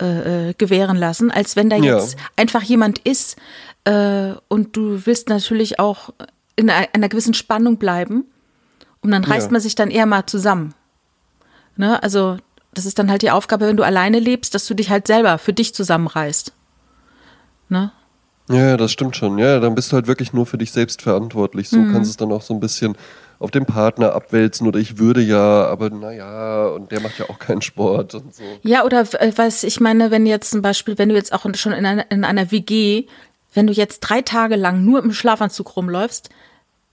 äh, 0.00 0.04
äh, 0.04 0.50
äh, 0.50 0.54
gewähren 0.54 0.96
lassen, 0.96 1.30
als 1.30 1.56
wenn 1.56 1.68
da 1.70 1.76
Ja. 1.76 1.96
jetzt 1.98 2.16
einfach 2.36 2.62
jemand 2.62 2.98
ist 3.00 3.36
äh, 3.84 4.32
und 4.48 4.76
du 4.76 5.04
willst 5.06 5.28
natürlich 5.28 5.78
auch 5.78 6.10
in 6.56 6.70
einer, 6.70 7.08
gewissen 7.08 7.34
Spannung 7.34 7.76
bleiben. 7.78 8.24
Und 9.02 9.10
dann 9.12 9.24
reißt 9.24 9.46
Ja. 9.46 9.52
man 9.52 9.60
sich 9.62 9.74
dann 9.74 9.90
eher 9.90 10.04
mal 10.06 10.26
zusammen. 10.26 10.74
Ne? 11.76 12.02
Also, 12.02 12.36
das 12.74 12.84
ist 12.86 12.98
dann 12.98 13.10
halt 13.10 13.22
die 13.22 13.30
Aufgabe, 13.30 13.66
wenn 13.66 13.76
du 13.78 13.82
alleine 13.82 14.18
lebst, 14.18 14.54
dass 14.54 14.66
du 14.66 14.74
dich 14.74 14.90
halt 14.90 15.06
selber 15.06 15.38
für 15.38 15.52
dich 15.54 15.74
zusammenreißt. 15.74 16.52
Ne? 17.70 17.92
Ja, 18.50 18.76
das 18.76 18.92
stimmt 18.92 19.16
schon. 19.16 19.38
Ja, 19.38 19.58
dann 19.60 19.74
bist 19.74 19.90
du 19.90 19.96
halt 19.96 20.06
wirklich 20.06 20.32
nur 20.32 20.44
für 20.44 20.58
dich 20.58 20.72
selbst 20.72 21.02
verantwortlich. 21.02 21.68
So 21.70 21.78
Mhm. 21.80 21.92
kannst 21.92 22.08
du 22.08 22.10
es 22.10 22.16
dann 22.16 22.32
auch 22.32 22.42
so 22.42 22.52
ein 22.52 22.60
bisschen 22.60 22.96
auf 23.40 23.50
den 23.50 23.64
Partner 23.66 24.12
abwälzen 24.14 24.68
oder 24.68 24.78
ich 24.78 24.98
würde 24.98 25.20
ja, 25.22 25.64
aber 25.66 25.90
naja, 25.90 26.66
und 26.68 26.92
der 26.92 27.00
macht 27.00 27.18
ja 27.18 27.28
auch 27.28 27.38
keinen 27.40 27.62
Sport 27.62 28.14
und 28.14 28.32
so. 28.34 28.44
Ja, 28.62 28.84
oder 28.84 29.00
äh, 29.20 29.32
was 29.34 29.64
ich 29.64 29.80
meine, 29.80 30.10
wenn 30.12 30.26
jetzt 30.26 30.50
zum 30.52 30.62
Beispiel, 30.62 30.96
wenn 30.98 31.08
du 31.08 31.14
jetzt 31.16 31.32
auch 31.32 31.44
schon 31.54 31.72
in 31.72 31.84
einer, 31.86 32.08
in 32.10 32.22
einer 32.24 32.52
WG, 32.52 33.06
wenn 33.54 33.66
du 33.66 33.72
jetzt 33.72 34.00
drei 34.00 34.22
Tage 34.22 34.54
lang 34.56 34.84
nur 34.84 35.02
im 35.02 35.12
Schlafanzug 35.12 35.74
rumläufst, 35.76 36.28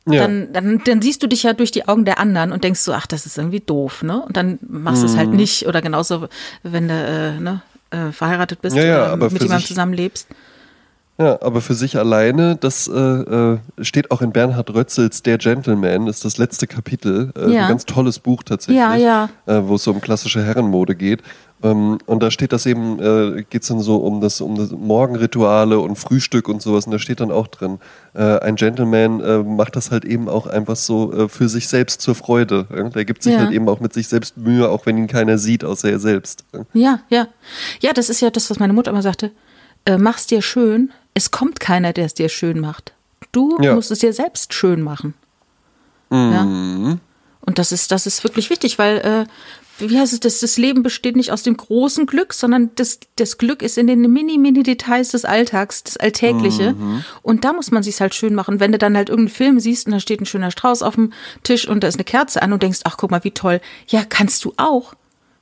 Ja. 0.10 0.22
dann, 0.22 0.54
dann, 0.54 0.82
dann 0.86 1.02
siehst 1.02 1.22
du 1.22 1.28
dich 1.28 1.44
ja 1.44 1.52
durch 1.52 1.72
die 1.72 1.86
Augen 1.88 2.06
der 2.06 2.18
anderen 2.18 2.54
und 2.54 2.64
denkst 2.64 2.80
so, 2.80 2.94
ach, 2.94 3.08
das 3.08 3.26
ist 3.26 3.38
irgendwie 3.38 3.60
doof, 3.60 4.04
ne? 4.04 4.24
Und 4.24 4.38
dann 4.38 4.58
machst 4.66 5.04
du 5.04 5.06
es 5.08 5.14
Mhm. 5.16 5.18
halt 5.18 5.34
nicht. 5.34 5.68
Oder 5.68 5.82
genauso, 5.82 6.28
wenn 6.64 6.88
du 6.88 6.94
äh, 6.94 7.40
ne, 7.42 7.62
äh, 7.92 8.14
verheiratet 8.14 8.62
bist 8.62 8.78
Ja, 8.78 8.84
ja, 8.86 9.14
oder 9.14 9.30
mit 9.30 9.44
jemandem 9.44 9.68
zusammenlebst. 9.68 10.28
Ja, 11.20 11.42
aber 11.42 11.62
für 11.62 11.74
sich 11.74 11.98
alleine, 11.98 12.58
das 12.58 12.88
äh, 12.88 12.92
äh, 12.94 13.58
steht 13.82 14.12
auch 14.12 14.22
in 14.22 14.32
Bernhard 14.32 14.70
Rötzels 14.72 15.24
Der 15.24 15.40
Gentleman, 15.40 16.06
ist 16.06 16.24
das 16.26 16.38
letzte 16.38 16.68
Kapitel. 16.68 17.32
Äh, 17.36 17.52
Ja. 17.54 17.64
Ein 17.64 17.70
ganz 17.70 17.86
tolles 17.86 18.20
Buch 18.20 18.44
tatsächlich, 18.44 18.78
Ja, 18.78 18.96
ja. 18.96 19.30
Äh, 19.48 19.62
wo 19.68 19.76
es 19.76 19.84
so 19.84 19.92
um 19.92 20.00
klassische 20.00 20.44
Herrenmode 20.44 20.96
geht. 20.96 21.24
Ähm, 21.64 21.98
und 22.06 22.22
da 22.22 22.30
steht 22.30 22.54
das 22.54 22.68
eben, 22.68 23.00
äh, 23.00 23.44
geht 23.50 23.64
es 23.64 23.68
dann 23.70 23.80
so 23.80 23.96
um 23.98 24.22
das, 24.22 24.42
um 24.42 24.56
das 24.58 24.70
Morgenrituale 24.70 25.80
und 25.80 25.96
Frühstück 25.96 26.48
und 26.50 26.62
sowas. 26.62 26.86
Und 26.86 26.92
da 26.92 27.00
steht 27.00 27.20
dann 27.20 27.32
auch 27.32 27.48
drin, 27.48 27.80
äh, 28.14 28.38
ein 28.42 28.56
Gentleman 28.56 29.20
äh, 29.22 29.40
macht 29.40 29.76
das 29.76 29.90
halt 29.90 30.06
eben 30.06 30.30
auch 30.30 30.46
einfach 30.46 30.76
so 30.76 31.28
für 31.30 31.50
sich 31.50 31.68
selbst 31.68 32.00
zur 32.02 32.14
Freude. 32.14 32.68
Der 32.94 33.06
gibt 33.06 33.24
sich 33.24 33.34
Ja. 33.34 33.40
halt 33.40 33.52
eben 33.54 33.68
auch 33.70 33.80
mit 33.80 33.92
sich 33.92 34.08
selbst 34.08 34.38
Mühe, 34.38 34.70
auch 34.70 34.86
wenn 34.86 34.98
ihn 35.00 35.08
keiner 35.08 35.40
sieht, 35.40 35.64
außer 35.64 35.90
er 35.90 35.98
selbst. 36.00 36.46
Ja, 36.74 37.00
ja. 37.10 37.28
Ja, 37.82 37.92
das 37.94 38.10
ist 38.12 38.22
ja 38.22 38.30
das, 38.30 38.52
was 38.52 38.60
meine 38.60 38.74
Mutter 38.74 38.92
immer 38.92 39.02
sagte. 39.02 39.32
Mach's 39.98 40.28
dir 40.28 40.42
schön. 40.42 40.92
Es 41.18 41.32
kommt 41.32 41.60
keiner, 41.60 41.94
der 41.94 42.06
es 42.06 42.14
dir 42.14 42.30
schön 42.30 42.60
macht. 42.60 42.94
Du 43.32 43.58
Ja. 43.60 43.74
musst 43.74 43.90
es 43.90 43.98
dir 44.00 44.14
selbst 44.14 44.54
schön 44.54 44.84
machen. 44.84 45.16
Ja. 46.12 46.44
Und 46.44 47.58
das 47.58 47.72
ist, 47.72 47.92
das 47.92 48.06
ist 48.06 48.24
wirklich 48.24 48.52
wichtig, 48.52 48.78
weil, 48.78 48.98
äh, 49.00 49.26
wie 49.80 49.98
heißt 49.98 50.14
es, 50.14 50.20
das, 50.20 50.40
das 50.42 50.58
Leben 50.60 50.84
besteht 50.84 51.16
nicht 51.16 51.32
aus 51.32 51.42
dem 51.42 51.58
großen 51.58 52.06
Glück, 52.06 52.34
sondern 52.36 52.70
das, 52.76 53.00
das 53.16 53.40
Glück 53.40 53.64
ist 53.64 53.80
in 53.80 53.88
den 53.88 54.02
mini, 54.02 54.38
mini 54.38 54.62
Details 54.62 55.10
des 55.10 55.26
Alltags, 55.26 55.84
das 55.84 55.98
Alltägliche. 55.98 56.76
Und 57.24 57.44
da 57.46 57.52
muss 57.52 57.72
man 57.72 57.82
sich's 57.82 58.00
halt 58.00 58.14
schön 58.14 58.36
machen. 58.36 58.60
Wenn 58.60 58.72
du 58.72 58.78
dann 58.78 58.96
halt 58.96 59.10
irgendeinen 59.10 59.34
Film 59.36 59.60
siehst 59.60 59.88
und 59.88 59.94
da 59.94 60.00
steht 60.00 60.22
ein 60.22 60.28
schöner 60.28 60.52
Strauß 60.52 60.84
auf 60.84 60.94
dem 60.96 61.14
Tisch 61.42 61.68
und 61.68 61.82
da 61.84 61.88
ist 61.88 61.96
eine 61.96 62.04
Kerze 62.04 62.44
an 62.44 62.54
und 62.54 62.62
denkst, 62.62 62.82
ach, 62.84 62.98
guck 62.98 63.10
mal, 63.10 63.24
wie 63.24 63.32
toll. 63.32 63.60
Ja, 63.88 64.04
kannst 64.08 64.46
du 64.46 64.54
auch. 64.58 64.94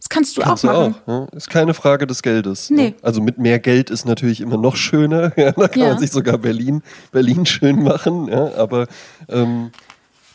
Das 0.06 0.10
kannst 0.10 0.38
du 0.38 0.42
Kannst 0.42 0.64
auch 0.66 0.70
du 0.74 0.80
machen. 0.92 0.96
auch. 1.08 1.30
Ja? 1.32 1.36
Ist 1.36 1.50
keine 1.50 1.74
Frage 1.74 2.06
des 2.06 2.22
Geldes. 2.22 2.70
Nee. 2.70 2.90
Ne? 2.90 2.94
Also 3.02 3.22
mit 3.22 3.40
mehr 3.40 3.58
Geld 3.58 3.90
ist 3.90 4.06
natürlich 4.06 4.40
immer 4.40 4.58
noch 4.58 4.76
schöner. 4.76 5.32
Ja, 5.38 5.52
da 5.52 5.68
kann 5.68 5.82
Ja. 5.82 5.90
man 5.90 5.98
sich 5.98 6.12
sogar 6.12 6.38
Berlin, 6.38 6.84
Berlin 7.12 7.46
schön 7.48 7.82
machen. 7.82 8.28
Ja, 8.28 8.54
aber 8.56 8.86
ähm, 9.30 9.72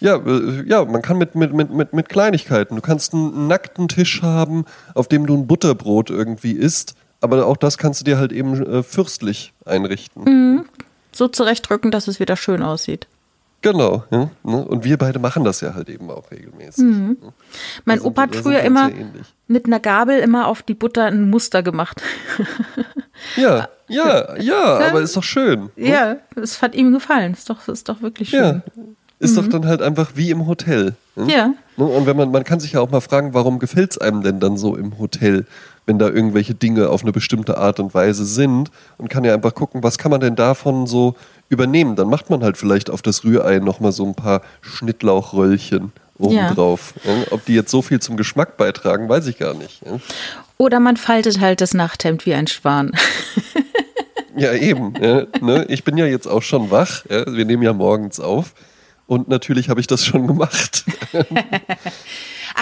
ja, 0.01 0.17
äh, 0.17 0.65
ja, 0.67 0.85
man 0.85 1.03
kann 1.03 1.19
mit, 1.19 1.37
mit, 1.37 1.53
mit, 1.53 1.71
mit, 1.73 1.93
mit 1.93 2.09
Kleinigkeiten. 2.09 2.75
Du 2.75 2.83
kannst 2.83 3.15
einen 3.15 3.47
nackten 3.47 3.87
Tisch 3.87 4.23
haben, 4.23 4.65
auf 4.95 5.07
dem 5.07 5.25
du 5.27 5.35
ein 5.37 5.47
Butterbrot 5.47 6.11
irgendwie 6.11 6.53
isst. 6.53 6.95
Aber 7.21 7.47
auch 7.47 7.57
das 7.57 7.79
kannst 7.79 8.01
du 8.01 8.05
dir 8.05 8.19
halt 8.19 8.33
eben 8.33 8.61
äh, 8.67 8.83
fürstlich 8.83 9.53
einrichten. 9.65 10.25
Mhm. 10.25 10.65
So 11.13 11.29
zurechtdrücken, 11.29 11.93
dass 11.93 12.09
es 12.09 12.19
wieder 12.19 12.35
schön 12.37 12.63
aussieht. 12.63 13.07
Genau. 13.63 14.05
Ja, 14.11 14.31
ne? 14.43 14.65
Und 14.65 14.85
wir 14.85 14.97
beide 14.97 15.19
machen 15.19 15.45
das 15.45 15.61
ja 15.61 15.75
halt 15.75 15.89
eben 15.91 16.11
auch 16.11 16.31
regelmäßig. 16.31 16.83
Mhm. 16.85 17.17
Mein 17.85 17.97
Wir 17.99 18.01
sind- 18.03 18.07
Opa 18.11 18.23
hat 18.23 18.37
früher 18.37 18.61
immer 18.61 18.91
mit 19.49 19.67
einer 19.67 19.81
Gabel 19.81 20.19
immer 20.21 20.47
auf 20.49 20.63
die 20.63 20.75
Butter 20.75 21.05
ein 21.07 21.29
Muster 21.29 21.63
gemacht. 21.63 22.01
Ja, 23.37 23.69
ja, 23.89 24.37
ja, 24.39 24.79
aber 24.89 25.01
ist 25.03 25.17
doch 25.17 25.23
schön. 25.23 25.71
Ja, 25.77 26.17
es 26.37 26.63
hat 26.63 26.75
ihm 26.75 26.93
gefallen. 26.93 27.33
Ist 27.33 27.51
doch, 27.51 27.69
ist 27.69 27.89
doch 27.89 28.01
wirklich 28.03 28.31
schön. 28.31 28.63
Ja. 28.77 28.83
Ist 29.19 29.37
doch 29.37 29.47
dann 29.49 29.67
halt 29.67 29.83
einfach 29.83 30.13
wie 30.15 30.31
im 30.31 30.47
Hotel. 30.47 30.95
ne? 31.15 31.25
Mhm. 31.25 31.29
Ja. 31.29 31.47
Ne? 31.77 31.85
Und 31.85 32.07
wenn 32.07 32.17
man, 32.17 32.31
man 32.31 32.45
kann 32.45 32.59
sich 32.61 32.73
ja 32.73 32.81
auch 32.81 32.91
mal 32.91 33.03
fragen, 33.03 33.35
warum 33.35 33.59
gefällt 33.59 33.91
es 33.91 33.99
einem 33.99 34.23
denn 34.23 34.41
dann 34.41 34.57
so 34.57 34.75
im 34.77 34.99
Hotel, 34.99 35.45
wenn 35.91 35.99
da 35.99 36.09
irgendwelche 36.09 36.55
Dinge 36.55 36.89
auf 36.89 37.03
eine 37.03 37.11
bestimmte 37.11 37.59
Art 37.59 37.81
und 37.81 37.95
Weise 37.95 38.25
sind 38.25 38.71
und 38.97 39.09
kann 39.09 39.25
ja 39.25 39.35
einfach 39.35 39.57
gucken, 39.57 39.83
was 39.83 39.99
kann 39.99 40.13
man 40.13 40.21
denn 40.21 40.37
davon 40.37 40.87
so 40.87 41.17
übernehmen. 41.49 41.97
Dann 41.97 42.09
macht 42.09 42.31
man 42.31 42.45
halt 42.45 42.57
vielleicht 42.57 42.91
auf 42.91 43.03
das 43.03 43.25
Rührei 43.25 43.59
nochmal 43.59 43.91
so 43.91 44.07
ein 44.07 44.15
paar 44.15 44.43
Schnittlauchröllchen 44.61 45.91
obendrauf. 46.17 46.95
Ja. 47.03 47.33
Ob 47.33 47.45
die 47.45 47.55
jetzt 47.55 47.73
so 47.73 47.83
viel 47.83 47.99
zum 47.99 48.17
Geschmack 48.17 48.57
beitragen, 48.57 49.09
weiß 49.09 49.27
ich 49.27 49.37
gar 49.37 49.55
nicht. 49.55 49.85
Ja, 49.85 49.99
Oder 50.59 50.79
man 50.79 50.97
faltet 50.97 51.41
halt 51.41 51.61
das 51.61 51.75
Nachthemd 51.75 52.25
wie 52.25 52.35
ein 52.35 52.47
Schwan. 52.47 52.93
Ja, 54.37 54.53
eben. 54.53 54.95
Ja, 55.03 55.27
ne? 55.41 55.67
Ich 55.69 55.83
bin 55.83 55.97
ja 55.97 56.07
jetzt 56.07 56.29
auch 56.29 56.43
schon 56.43 56.71
wach. 56.71 57.05
Wir 57.09 57.45
nehmen 57.45 57.65
ja 57.65 57.73
morgens 57.73 58.21
auf. 58.21 58.55
Und 59.09 59.29
natürlich 59.29 59.69
habe 59.69 59.81
ich 59.81 59.89
das 59.89 60.07
schon 60.07 60.29
gemacht. 60.29 60.85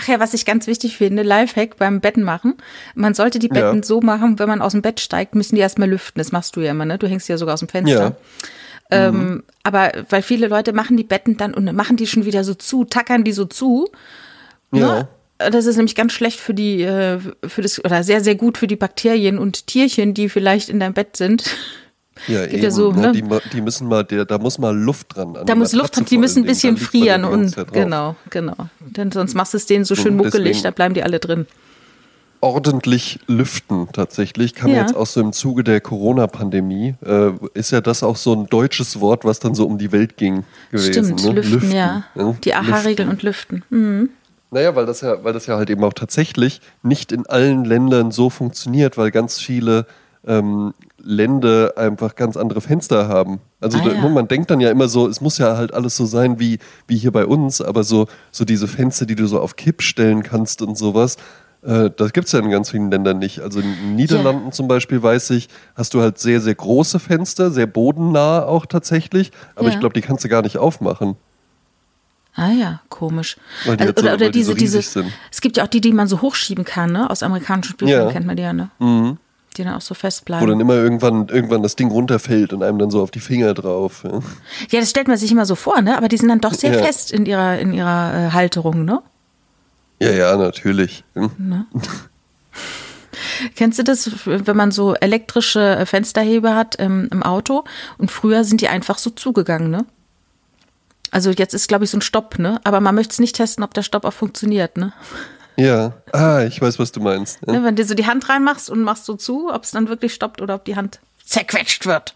Ach 0.00 0.06
ja, 0.06 0.20
was 0.20 0.32
ich 0.32 0.44
ganz 0.44 0.68
wichtig 0.68 0.96
finde, 0.96 1.24
Lifehack 1.24 1.76
beim 1.76 2.00
Betten 2.00 2.22
machen. 2.22 2.54
Man 2.94 3.14
sollte 3.14 3.40
die 3.40 3.48
Betten 3.48 3.78
Ja. 3.78 3.82
so 3.82 4.00
machen, 4.00 4.38
wenn 4.38 4.48
man 4.48 4.62
aus 4.62 4.72
dem 4.72 4.82
Bett 4.82 5.00
steigt, 5.00 5.34
müssen 5.34 5.56
die 5.56 5.60
erstmal 5.60 5.90
lüften. 5.90 6.20
Das 6.20 6.30
machst 6.30 6.54
du 6.54 6.60
ja 6.60 6.70
immer, 6.70 6.84
ne? 6.84 6.98
Du 6.98 7.08
hängst 7.08 7.28
ja 7.28 7.36
sogar 7.36 7.54
aus 7.54 7.60
dem 7.60 7.68
Fenster. 7.68 8.16
Ja. 8.92 9.10
Mhm. 9.10 9.20
Ähm, 9.20 9.42
aber 9.64 9.92
weil 10.08 10.22
viele 10.22 10.46
Leute 10.46 10.72
machen 10.72 10.96
die 10.96 11.04
Betten 11.04 11.36
dann 11.36 11.52
und 11.52 11.72
machen 11.74 11.96
die 11.96 12.06
schon 12.06 12.24
wieder 12.24 12.44
so 12.44 12.54
zu, 12.54 12.84
tackern 12.84 13.24
die 13.24 13.32
so 13.32 13.44
zu. 13.44 13.88
Ja. 14.72 15.00
Ne? 15.00 15.08
Das 15.50 15.66
ist 15.66 15.76
nämlich 15.76 15.94
ganz 15.94 16.12
schlecht 16.12 16.40
für 16.40 16.54
die, 16.54 16.82
äh, 16.82 17.18
für 17.46 17.62
das, 17.62 17.84
oder 17.84 18.02
sehr, 18.02 18.20
sehr 18.22 18.34
gut 18.34 18.56
für 18.58 18.66
die 18.66 18.76
Bakterien 18.76 19.38
und 19.38 19.66
Tierchen, 19.66 20.14
die 20.14 20.28
vielleicht 20.28 20.68
in 20.68 20.80
deinem 20.80 20.94
Bett 20.94 21.16
sind. 21.16 21.44
Ja, 22.26 22.42
Gibt 22.42 22.54
eben. 22.54 22.62
ja 22.64 22.70
so, 22.70 22.92
ne? 22.92 23.00
ne? 23.00 23.12
Die, 23.12 23.24
die 23.52 23.60
müssen 23.60 23.86
mal, 23.88 24.04
der, 24.04 24.24
da 24.24 24.38
muss 24.38 24.58
mal 24.58 24.76
Luft 24.76 25.16
dran. 25.16 25.36
An 25.36 25.46
Da 25.46 25.52
die 25.54 25.58
muss 25.58 25.72
Luft 25.72 25.96
dran, 25.96 26.04
die 26.04 26.18
müssen 26.18 26.42
ein 26.42 26.46
bisschen 26.46 26.76
frieren 26.76 27.22
die 27.22 27.28
und 27.28 27.72
genau, 27.72 28.16
genau. 28.30 28.56
Denn 28.80 29.12
sonst 29.12 29.34
machst 29.34 29.52
du 29.54 29.56
es 29.58 29.66
denen 29.66 29.84
so 29.84 29.94
schön 29.94 30.18
Und 30.18 30.24
muckelig, 30.26 30.62
da 30.62 30.70
bleiben 30.70 30.94
die 30.94 31.02
alle 31.02 31.18
drin. 31.20 31.46
ordentlich 32.40 33.18
lüften 33.26 33.88
tatsächlich. 33.92 34.54
Kam 34.54 34.70
Ja. 34.70 34.82
jetzt 34.82 34.94
auch 34.94 35.06
so 35.06 35.20
im 35.20 35.32
Zuge 35.32 35.64
der 35.64 35.80
Corona-Pandemie. 35.80 36.94
Äh, 37.04 37.30
ist 37.54 37.72
ja 37.72 37.80
das 37.80 38.02
auch 38.02 38.16
so 38.16 38.32
ein 38.34 38.46
deutsches 38.46 39.00
Wort, 39.00 39.24
was 39.24 39.40
dann 39.40 39.54
so 39.54 39.66
um 39.66 39.78
die 39.78 39.90
Welt 39.92 40.16
ging 40.16 40.44
gewesen. 40.70 41.18
Stimmt, 41.18 41.24
ne? 41.24 41.40
lüften, 41.40 41.72
ja. 41.72 42.04
Die 42.14 42.20
Lüften. 42.20 42.52
AHA-Regeln 42.52 43.08
und 43.08 43.22
Lüften. 43.22 43.64
Mhm. 43.70 44.10
Naja, 44.50 44.74
weil 44.74 44.86
das 44.86 45.02
ja, 45.02 45.22
weil 45.24 45.32
das 45.34 45.46
ja 45.46 45.56
halt 45.56 45.68
eben 45.68 45.84
auch 45.84 45.92
tatsächlich 45.92 46.60
nicht 46.82 47.12
in 47.12 47.26
allen 47.26 47.64
Ländern 47.66 48.12
so 48.12 48.30
funktioniert, 48.30 48.96
weil 48.96 49.10
ganz 49.10 49.38
viele 49.38 49.84
ähm, 50.26 50.72
Länder 51.10 51.72
einfach 51.76 52.14
ganz 52.16 52.36
andere 52.36 52.60
Fenster 52.60 53.08
haben. 53.08 53.40
Also 53.62 53.78
Ah, 53.78 53.82
da, 53.84 53.92
ja. 53.94 54.08
man 54.08 54.28
denkt 54.28 54.50
dann 54.50 54.60
ja 54.60 54.70
immer 54.70 54.88
so, 54.88 55.08
es 55.08 55.20
muss 55.22 55.38
ja 55.38 55.56
halt 55.56 55.72
alles 55.72 55.96
so 55.96 56.04
sein 56.04 56.38
wie, 56.38 56.58
wie 56.86 56.98
hier 56.98 57.12
bei 57.12 57.24
uns, 57.24 57.62
aber 57.62 57.82
so, 57.82 58.06
so 58.30 58.44
diese 58.44 58.68
Fenster, 58.68 59.06
die 59.06 59.14
du 59.14 59.26
so 59.26 59.40
auf 59.40 59.56
Kipp 59.56 59.80
stellen 59.82 60.22
kannst 60.22 60.60
und 60.60 60.76
sowas, 60.76 61.16
äh, 61.62 61.88
das 61.96 62.12
gibt 62.12 62.26
es 62.26 62.32
ja 62.32 62.40
in 62.40 62.50
ganz 62.50 62.70
vielen 62.70 62.90
Ländern 62.90 63.18
nicht. 63.18 63.40
Also 63.40 63.60
in 63.60 63.66
den 63.74 63.96
Niederlanden 63.96 64.52
zum 64.52 64.68
Beispiel 64.68 65.02
weiß 65.02 65.30
ich, 65.30 65.48
hast 65.74 65.94
du 65.94 66.02
halt 66.02 66.18
sehr, 66.18 66.42
sehr 66.42 66.54
große 66.54 66.98
Fenster, 67.00 67.50
sehr 67.50 67.66
bodennah 67.66 68.44
auch 68.44 68.66
tatsächlich, 68.66 69.32
aber 69.56 69.68
Ja. 69.68 69.74
ich 69.74 69.80
glaube, 69.80 69.94
die 69.94 70.02
kannst 70.02 70.24
du 70.24 70.28
gar 70.28 70.42
nicht 70.42 70.58
aufmachen. 70.58 71.16
Ah 72.34 72.50
ja, 72.52 72.80
komisch. 72.90 73.36
Die 73.64 73.70
Also, 73.70 73.84
jetzt 73.84 73.98
so- 73.98 74.04
oder 74.04 74.14
oder 74.14 74.24
weil 74.26 74.30
die 74.30 74.44
so 74.44 74.54
diese, 74.54 74.78
diese, 74.78 74.90
sind. 75.02 75.12
es 75.32 75.40
gibt 75.40 75.56
ja 75.56 75.64
auch 75.64 75.68
die, 75.68 75.80
die 75.80 75.92
man 75.92 76.06
so 76.06 76.20
hochschieben 76.22 76.64
kann, 76.64 76.92
ne? 76.92 77.10
Aus 77.10 77.22
amerikanischen 77.24 77.72
Spielfilmen 77.72 78.06
Ja. 78.08 78.12
kennt 78.12 78.26
man 78.26 78.36
die 78.36 78.42
ja, 78.44 78.52
ne? 78.52 78.70
Mhm. 78.78 79.16
Die 79.58 79.64
dann 79.64 79.74
auch 79.74 79.80
so 79.80 79.90
Wo 79.90 79.98
festbleiben. 79.98 80.48
dann 80.48 80.60
immer 80.60 80.74
irgendwann, 80.74 81.28
irgendwann 81.28 81.62
das 81.62 81.74
Ding 81.76 81.90
runterfällt 81.90 82.52
und 82.52 82.62
einem 82.62 82.78
dann 82.78 82.90
so 82.90 83.02
auf 83.02 83.10
die 83.10 83.20
Finger 83.20 83.52
drauf. 83.54 84.04
Ja, 84.04 84.20
Ja, 84.70 84.80
das 84.80 84.90
stellt 84.90 85.08
man 85.08 85.16
sich 85.18 85.32
immer 85.32 85.44
so 85.46 85.56
vor, 85.56 85.80
ne? 85.82 85.96
Aber 85.98 86.08
die 86.08 86.16
sind 86.16 86.28
dann 86.28 86.40
doch 86.40 86.54
sehr 86.54 86.72
Ja. 86.72 86.78
fest 86.82 87.12
in 87.12 87.26
ihrer, 87.26 87.58
in 87.58 87.72
ihrer 87.72 88.28
äh, 88.28 88.30
Halterung, 88.30 88.84
ne? 88.84 89.02
ja, 90.00 90.10
ja 90.12 90.36
natürlich. 90.36 91.02
Hm. 91.14 91.66
Kennst 93.56 93.78
du 93.78 93.84
das, 93.84 94.10
wenn 94.26 94.56
man 94.56 94.70
so 94.70 94.94
elektrische 94.94 95.84
Fensterheber 95.86 96.54
hat 96.54 96.76
ähm, 96.78 97.08
im 97.10 97.22
Auto 97.22 97.64
und 97.98 98.10
früher 98.10 98.44
sind 98.44 98.60
die 98.60 98.68
einfach 98.68 98.98
so 98.98 99.10
zugegangen, 99.10 99.70
ne? 99.70 99.84
Also 101.10 101.30
jetzt 101.30 101.54
ist, 101.54 101.68
glaube 101.68 101.84
ich, 101.84 101.90
so 101.90 101.96
ein 101.98 102.02
Stopp, 102.02 102.38
ne? 102.38 102.60
Aber 102.64 102.80
man 102.80 102.94
möchte 102.94 103.12
es 103.12 103.18
nicht 103.18 103.34
testen, 103.36 103.64
ob 103.64 103.74
der 103.74 103.82
Stopp 103.82 104.04
auch 104.04 104.12
funktioniert, 104.12 104.76
ne? 104.76 104.92
Ja, 105.58 105.92
ah, 106.12 106.44
ich 106.44 106.60
weiß, 106.62 106.78
was 106.78 106.92
du 106.92 107.00
meinst. 107.00 107.40
Ja. 107.46 107.54
ne? 107.54 107.64
Wenn 107.64 107.74
du 107.76 107.84
so 107.84 107.94
die 107.94 108.06
Hand 108.06 108.28
reinmachst 108.28 108.70
und 108.70 108.82
machst 108.82 109.04
so 109.04 109.14
zu, 109.14 109.52
ob 109.52 109.64
es 109.64 109.72
dann 109.72 109.88
wirklich 109.88 110.14
stoppt 110.14 110.40
oder 110.40 110.54
ob 110.54 110.64
die 110.64 110.76
Hand 110.76 111.00
zerquetscht 111.24 111.84
wird. 111.84 112.14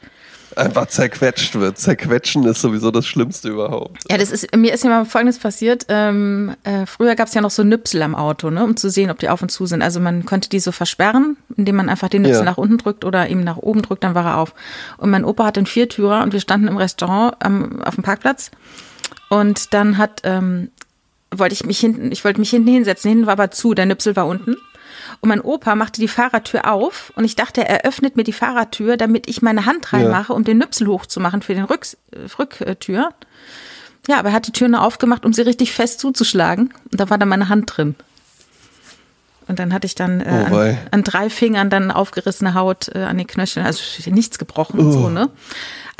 Einfach 0.54 0.86
zerquetscht 0.86 1.54
wird. 1.54 1.78
Zerquetschen 1.78 2.44
ist 2.44 2.60
sowieso 2.60 2.90
das 2.90 3.06
Schlimmste 3.06 3.48
überhaupt. 3.48 4.04
Ja, 4.10 4.18
das 4.18 4.30
ist, 4.30 4.54
mir 4.54 4.72
ist 4.74 4.84
ja 4.84 4.90
mal 4.90 5.04
Folgendes 5.06 5.38
passiert. 5.38 5.86
Ähm, 5.88 6.54
äh, 6.62 6.84
früher 6.86 7.14
gab 7.14 7.28
es 7.28 7.34
ja 7.34 7.40
noch 7.40 7.50
so 7.50 7.64
Nüpsel 7.64 8.02
am 8.02 8.14
Auto, 8.14 8.50
ne, 8.50 8.62
um 8.62 8.76
zu 8.76 8.90
sehen, 8.90 9.10
ob 9.10 9.18
die 9.18 9.30
auf 9.30 9.40
und 9.40 9.48
zu 9.48 9.64
sind. 9.66 9.82
Also 9.82 9.98
man 9.98 10.26
konnte 10.26 10.50
die 10.50 10.60
so 10.60 10.70
versperren, 10.70 11.36
indem 11.56 11.76
man 11.76 11.88
einfach 11.88 12.10
den 12.10 12.22
Nüpsel 12.22 12.40
Ja. 12.40 12.44
nach 12.44 12.58
unten 12.58 12.76
drückt 12.78 13.04
oder 13.04 13.28
ihm 13.28 13.42
nach 13.42 13.56
oben 13.56 13.80
drückt, 13.82 14.04
dann 14.04 14.14
war 14.14 14.26
er 14.26 14.36
auf. 14.38 14.54
Und 14.98 15.10
mein 15.10 15.24
Opa 15.24 15.46
hatte 15.46 15.58
einen 15.60 15.66
Viertürer 15.66 16.22
und 16.22 16.32
wir 16.34 16.40
standen 16.40 16.68
im 16.68 16.76
Restaurant 16.76 17.34
am, 17.40 17.82
auf 17.82 17.94
dem 17.94 18.04
Parkplatz. 18.04 18.50
Und 19.30 19.72
dann 19.72 19.96
hat, 19.96 20.20
ähm, 20.24 20.70
wollte 21.32 21.54
ich 21.54 21.64
mich 21.64 21.80
hinten, 21.80 22.12
ich 22.12 22.24
wollte 22.24 22.40
mich 22.40 22.50
hinten 22.50 22.68
hinsetzen. 22.68 23.08
Hinten 23.08 23.26
war 23.26 23.32
aber 23.32 23.50
zu, 23.50 23.74
der 23.74 23.86
Nüpsel 23.86 24.16
war 24.16 24.26
unten. 24.26 24.56
Und 25.20 25.28
mein 25.28 25.40
Opa 25.40 25.74
machte 25.74 26.00
die 26.00 26.08
Fahrradtür 26.08 26.70
auf 26.70 27.12
und 27.16 27.24
ich 27.24 27.36
dachte, 27.36 27.66
er 27.66 27.84
öffnet 27.84 28.16
mir 28.16 28.24
die 28.24 28.32
Fahrradtür, 28.32 28.96
damit 28.96 29.28
ich 29.28 29.42
meine 29.42 29.66
Hand 29.66 29.92
reinmache, 29.92 30.32
um 30.32 30.44
den 30.44 30.58
Nüpsel 30.58 30.86
hochzumachen 30.86 31.42
für 31.42 31.54
den 31.54 31.64
Rücks, 31.64 31.96
äh, 32.12 32.18
Rücktür. 32.38 33.10
Ja, 34.08 34.18
aber 34.18 34.30
er 34.30 34.34
hat 34.34 34.46
die 34.46 34.52
Tür 34.52 34.68
nur 34.68 34.82
aufgemacht, 34.82 35.24
um 35.24 35.32
sie 35.32 35.42
richtig 35.42 35.72
fest 35.72 36.00
zuzuschlagen. 36.00 36.74
Und 36.90 37.00
da 37.00 37.08
war 37.08 37.18
dann 37.18 37.28
meine 37.28 37.48
Hand 37.48 37.76
drin. 37.76 37.94
Und 39.48 39.58
dann 39.58 39.72
hatte 39.72 39.86
ich 39.86 39.94
dann 39.94 40.20
äh, 40.20 40.48
Oh 40.50 40.56
an, 40.56 40.78
an 40.90 41.04
drei 41.04 41.30
Fingern 41.30 41.70
dann 41.70 41.90
aufgerissene 41.90 42.54
Haut 42.54 42.88
äh, 42.94 43.00
an 43.00 43.18
den 43.18 43.26
Knöcheln. 43.26 43.66
Also 43.66 43.82
nichts 44.10 44.38
gebrochen 44.38 44.80
und 44.80 44.92
so, 44.92 45.08
ne? 45.08 45.30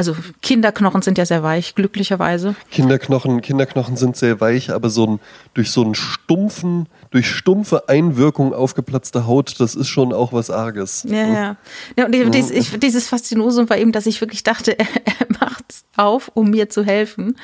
Also 0.03 0.16
Kinderknochen 0.42 1.00
sind 1.00 1.16
ja 1.16 1.24
sehr 1.24 1.44
weich, 1.44 1.76
glücklicherweise. 1.76 2.57
Kinderknochen, 2.72 3.40
Kinderknochen 3.40 3.96
sind 3.96 4.16
sehr 4.16 4.40
weich, 4.40 4.72
aber 4.72 4.90
so 4.90 5.07
ein, 5.07 5.20
durch 5.55 5.70
so 5.70 5.84
einen 5.84 5.94
stumpfen, 5.94 6.88
durch 7.12 7.28
stumpfe 7.28 7.88
Einwirkung 7.88 8.53
aufgeplatzte 8.53 9.28
Haut, 9.28 9.61
das 9.61 9.76
ist 9.76 9.86
schon 9.86 10.12
auch 10.12 10.32
was 10.32 10.50
Arges. 10.50 11.07
Ja, 11.09 11.24
ja. 11.28 11.57
ja 11.96 12.07
und 12.07 12.34
dies, 12.34 12.50
ich, 12.50 12.76
dieses 12.80 13.07
Faszinosum 13.07 13.70
war 13.70 13.78
eben, 13.78 13.92
dass 13.92 14.07
ich 14.07 14.20
wirklich 14.20 14.42
dachte, 14.42 14.76
er, 14.76 14.88
er 15.05 15.26
macht's 15.38 15.84
auf, 15.96 16.32
um 16.34 16.50
mir 16.50 16.68
zu 16.68 16.82
helfen, 16.82 17.36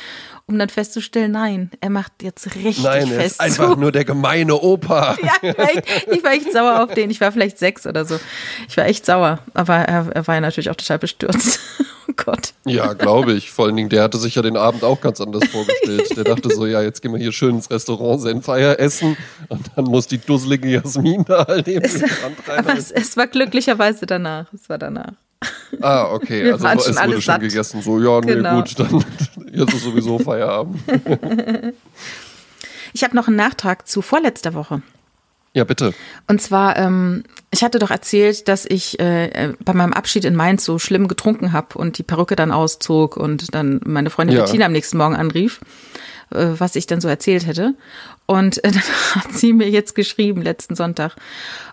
um 0.47 0.59
dann 0.59 0.69
festzustellen, 0.69 1.31
nein, 1.31 1.71
er 1.81 1.91
macht 1.91 2.25
jetzt 2.25 2.57
richtig 2.57 2.83
Nein, 2.83 3.09
er 3.09 3.21
fest 3.21 3.35
ist 3.35 3.41
einfach 3.41 3.75
zu. 3.75 3.77
nur 3.81 3.93
der 3.93 4.05
gemeine 4.05 4.57
Opa. 4.57 5.17
Ja, 5.23 5.35
ich 5.43 5.57
war, 5.57 5.71
echt, 5.71 6.09
ich 6.11 6.25
war 6.25 6.33
echt 6.33 6.53
sauer 6.53 6.83
auf 6.83 6.93
den. 6.93 7.09
Ich 7.11 7.21
war 7.21 7.31
vielleicht 7.31 7.59
sechs 7.59 7.87
oder 7.87 8.05
so. 8.05 8.19
Ich 8.69 8.77
war 8.77 8.87
echt 8.87 9.07
sauer. 9.07 9.39
Aber 9.55 9.77
er, 9.77 10.09
er 10.13 10.27
war 10.27 10.35
ja 10.35 10.41
natürlich 10.41 10.71
auch 10.71 10.75
total 10.75 10.99
bestürzt. 10.99 11.61
Oh 12.09 12.13
Gott. 12.17 12.55
Ja, 12.65 12.95
glaube 12.95 13.33
ich. 13.35 13.51
Vor 13.51 13.67
allen 13.67 13.77
Dingen, 13.77 13.89
der 13.91 14.03
hatte 14.03 14.17
sich 14.19 14.35
ja 14.35 14.43
den 14.43 14.57
Abend 14.57 14.83
auch 14.83 15.01
ganz 15.01 15.21
anders 15.21 15.45
vorgestellt. 15.49 16.17
Der 16.17 16.25
dachte 16.25 16.49
so, 16.55 16.67
ja, 16.67 16.81
jetzt 16.83 17.03
gehen 17.03 17.13
wir 17.13 17.19
hier 17.21 17.33
schön 17.33 17.57
ins 17.57 17.71
Restaurant 17.71 18.21
Senfeier 18.23 18.79
essen 18.81 19.17
und 19.49 19.71
dann 19.77 19.85
muss 19.85 20.07
die 20.07 20.19
dusselige 20.19 20.69
Jasmin 20.69 21.25
da 21.27 21.47
halt 21.47 21.69
eben 21.69 21.85
in 21.85 21.99
die 22.01 22.05
Hand 22.05 22.37
rein. 22.49 22.59
Aber 22.61 22.77
es, 22.79 22.91
es 22.91 23.17
war 23.17 23.27
glücklicherweise 23.27 24.07
danach. 24.07 24.53
Es 24.55 24.69
war 24.69 24.79
danach. 24.79 25.13
Ah, 25.83 26.07
okay. 26.13 26.45
Wir 26.45 26.55
Also 26.55 26.65
waren 26.65 26.79
es 26.79 26.85
schon 26.85 26.95
wurde 26.95 27.01
alle 27.03 27.13
schon 27.13 27.21
satt. 27.23 27.41
gegessen. 27.43 27.83
So, 27.83 28.01
ja, 28.01 28.21
nee, 28.21 28.35
Genau. 28.35 28.57
gut, 28.63 28.79
dann 28.79 29.05
jetzt 29.53 29.75
ist 29.75 29.83
sowieso 29.85 30.19
Feierabend. 30.19 30.79
Ich 32.95 33.05
habe 33.05 33.15
noch 33.15 33.29
einen 33.29 33.37
Nachtrag 33.37 33.87
zu 33.87 34.01
vorletzter 34.01 34.55
Woche. 34.55 34.81
Ja, 35.55 35.65
bitte. 35.65 35.95
Und 36.27 36.41
zwar, 36.43 36.77
ähm, 36.77 37.25
ich 37.51 37.65
hatte 37.65 37.79
doch 37.79 37.91
erzählt, 37.91 38.49
dass 38.49 38.65
ich 38.65 39.01
äh, 39.01 39.27
äh, 39.27 39.55
bei 39.65 39.73
meinem 39.73 39.93
Abschied 39.93 40.25
in 40.25 40.37
Mainz 40.37 40.65
so 40.65 40.79
schlimm 40.79 41.09
getrunken 41.09 41.53
habe 41.53 41.79
und 41.79 41.99
die 41.99 42.03
Perücke 42.03 42.37
dann 42.37 42.53
auszog 42.53 43.17
und 43.17 43.55
dann 43.55 43.81
meine 43.85 44.11
Freundin 44.11 44.37
Ja. 44.37 44.45
Bettina 44.45 44.67
am 44.67 44.73
nächsten 44.73 44.99
Morgen 44.99 45.17
anrief, 45.17 45.61
äh, 46.31 46.49
was 46.59 46.77
ich 46.77 46.87
dann 46.87 47.01
so 47.01 47.09
erzählt 47.09 47.47
hätte. 47.47 47.75
Und 48.27 48.63
äh, 48.63 48.71
dann 48.73 48.83
hat 49.15 49.33
sie 49.33 49.53
mir 49.55 49.71
jetzt 49.71 49.95
geschrieben, 49.95 50.43
letzten 50.43 50.75
Sonntag, 50.77 51.17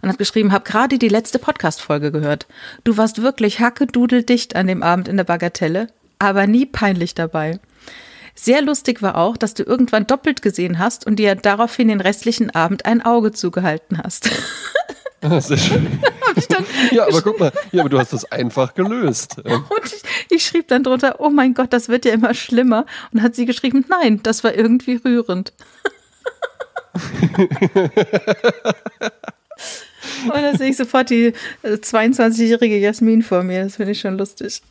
und 0.02 0.10
hat 0.10 0.18
geschrieben, 0.18 0.54
hab 0.54 0.64
gerade 0.66 0.98
die 0.98 1.10
letzte 1.10 1.38
Podcast-Folge 1.38 2.12
gehört. 2.12 2.48
Du 2.86 2.96
warst 2.98 3.22
wirklich 3.22 3.60
hackedudeldicht 3.60 4.56
an 4.56 4.68
dem 4.68 4.84
Abend 4.84 5.10
in 5.10 5.18
der 5.18 5.26
Bagatelle, 5.26 5.88
aber 6.18 6.48
nie 6.48 6.66
peinlich 6.66 7.14
dabei. 7.14 7.60
Sehr 8.36 8.62
lustig 8.62 9.02
war 9.02 9.18
auch, 9.18 9.38
dass 9.38 9.54
du 9.54 9.64
irgendwann 9.64 10.08
doppelt 10.08 10.42
gesehen 10.42 10.78
hast 10.78 11.08
und 11.08 11.18
dir 11.18 11.36
daraufhin 11.36 11.88
den 11.88 12.02
restlichen 12.02 12.50
Abend 12.50 12.86
ein 12.86 13.02
Auge 13.02 13.32
zugehalten 13.32 13.98
hast. 13.98 14.30
Sehr 15.40 15.58
schön. 15.58 15.88
Ja, 16.92 17.08
aber 17.08 17.22
guck 17.22 17.40
mal, 17.40 17.52
ja, 17.72 17.82
aber 17.82 17.90
du 17.90 17.98
hast 17.98 18.14
das 18.14 18.32
einfach 18.32 18.76
gelöst. 18.76 19.38
Und 19.44 19.86
ich, 19.86 20.04
ich 20.30 20.46
schrieb 20.46 20.68
dann 20.68 20.84
drunter, 20.84 21.20
oh 21.20 21.30
mein 21.30 21.56
Gott, 21.56 21.74
das 21.74 21.90
wird 21.90 22.06
ja 22.06 22.14
immer 22.14 22.36
schlimmer. 22.36 22.86
Und 23.12 23.24
hat 23.24 23.36
sie 23.36 23.46
geschrieben, 23.46 23.86
nein, 23.90 24.20
das 24.22 24.44
war 24.44 24.54
irgendwie 24.54 25.02
rührend. 25.04 25.54
Und 30.24 30.34
da 30.42 30.56
sehe 30.58 30.70
ich 30.70 30.78
sofort 30.78 31.10
die 31.10 31.34
äh, 31.64 31.68
22-jährige 31.74 32.78
Jasmin 32.78 33.22
vor 33.24 33.44
mir. 33.44 33.64
Das 33.64 33.76
finde 33.76 33.92
ich 33.92 34.00
schon 34.00 34.18
lustig. 34.18 34.62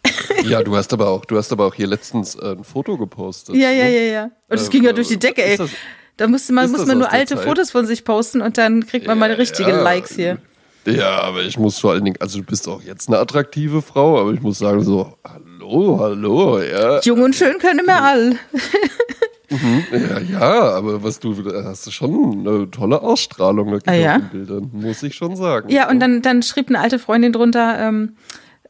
Ja, 0.45 0.63
du 0.63 0.77
hast 0.77 0.93
aber 0.93 1.09
auch, 1.09 1.25
du 1.25 1.37
hast 1.37 1.53
aber 1.53 1.67
auch 1.67 1.75
hier 1.75 1.87
letztens 1.87 2.35
äh, 2.35 2.53
ein 2.53 2.65
Foto 2.65 2.97
gepostet. 2.99 3.55
Ja, 3.57 3.71
ja, 3.71 3.85
ne? 3.85 3.91
ja, 4.07 4.13
ja. 4.13 4.25
Und 4.49 4.61
es 4.61 4.69
Äh, 4.69 4.71
ging 4.71 4.85
ja 4.85 4.91
äh, 4.91 4.95
durch 4.95 5.09
die 5.09 5.19
Decke, 5.19 5.43
ey. 5.45 5.57
das- 5.57 5.71
Da 6.17 6.27
musste 6.29 6.53
man, 6.53 6.71
muss 6.71 6.87
man 6.87 6.99
nur 6.99 7.11
alte 7.13 7.35
Zeit? 7.37 7.45
Fotos 7.45 7.71
von 7.73 7.87
sich 7.87 8.05
posten 8.05 8.41
und 8.41 8.57
dann 8.59 8.87
kriegt 8.87 9.07
man 9.07 9.19
mal 9.19 9.33
richtige 9.33 9.71
Ja. 9.71 9.83
Likes 9.83 10.15
hier. 10.15 10.39
Ja, 10.87 11.21
aber 11.23 11.43
ich 11.43 11.59
muss 11.59 11.79
vor 11.79 11.93
allen 11.93 12.05
Dingen, 12.05 12.19
also 12.21 12.39
du 12.39 12.45
bist 12.45 12.69
auch 12.69 12.83
jetzt 12.83 13.09
eine 13.09 13.19
attraktive 13.19 13.81
Frau, 13.81 14.21
aber 14.21 14.33
ich 14.35 14.43
muss 14.43 14.59
sagen 14.59 14.85
so, 14.85 15.17
hallo, 15.25 15.99
hallo, 15.99 16.61
ja. 16.61 17.01
Jung 17.01 17.23
und 17.23 17.35
schön 17.35 17.59
können 17.59 17.87
wir 17.87 18.03
all. 18.03 18.37
Ja, 19.51 20.19
ja, 20.19 20.63
aber 20.71 21.03
was 21.03 21.21
du, 21.21 21.35
hast 21.65 21.87
du 21.87 21.91
schon 21.91 22.47
eine 22.47 22.71
tolle 22.71 23.03
Ausstrahlung 23.03 23.71
da 23.71 23.93
Ah, 23.93 23.95
ja? 23.95 24.17
auf 24.17 24.23
den 24.23 24.29
Bildern, 24.31 24.71
muss 24.73 25.03
ich 25.03 25.15
schon 25.15 25.37
sagen. 25.37 25.69
Ja, 25.69 25.91
und 25.91 26.01
dann, 26.01 26.23
dann 26.23 26.43
schrieb 26.43 26.69
eine 26.69 26.81
alte 26.81 26.99
Freundin 26.99 27.33
drunter, 27.33 27.79
ähm, 27.79 28.17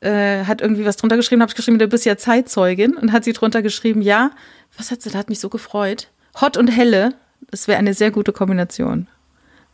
äh, 0.00 0.44
hat 0.44 0.60
irgendwie 0.60 0.84
was 0.84 0.96
drunter 0.96 1.16
geschrieben, 1.16 1.42
habe 1.42 1.50
ich 1.50 1.56
geschrieben, 1.56 1.78
du 1.78 1.88
bist 1.88 2.04
ja 2.04 2.16
Zeitzeugin 2.16 2.96
und 2.96 3.12
hat 3.12 3.24
sie 3.24 3.32
drunter 3.32 3.62
geschrieben, 3.62 4.02
ja, 4.02 4.30
was 4.76 4.90
hat 4.90 5.02
sie, 5.02 5.10
da 5.10 5.18
hat 5.18 5.28
mich 5.28 5.40
so 5.40 5.48
gefreut. 5.48 6.08
Hot 6.40 6.56
und 6.56 6.68
helle, 6.68 7.14
das 7.50 7.68
wäre 7.68 7.78
eine 7.78 7.94
sehr 7.94 8.10
gute 8.10 8.32
Kombination. 8.32 9.06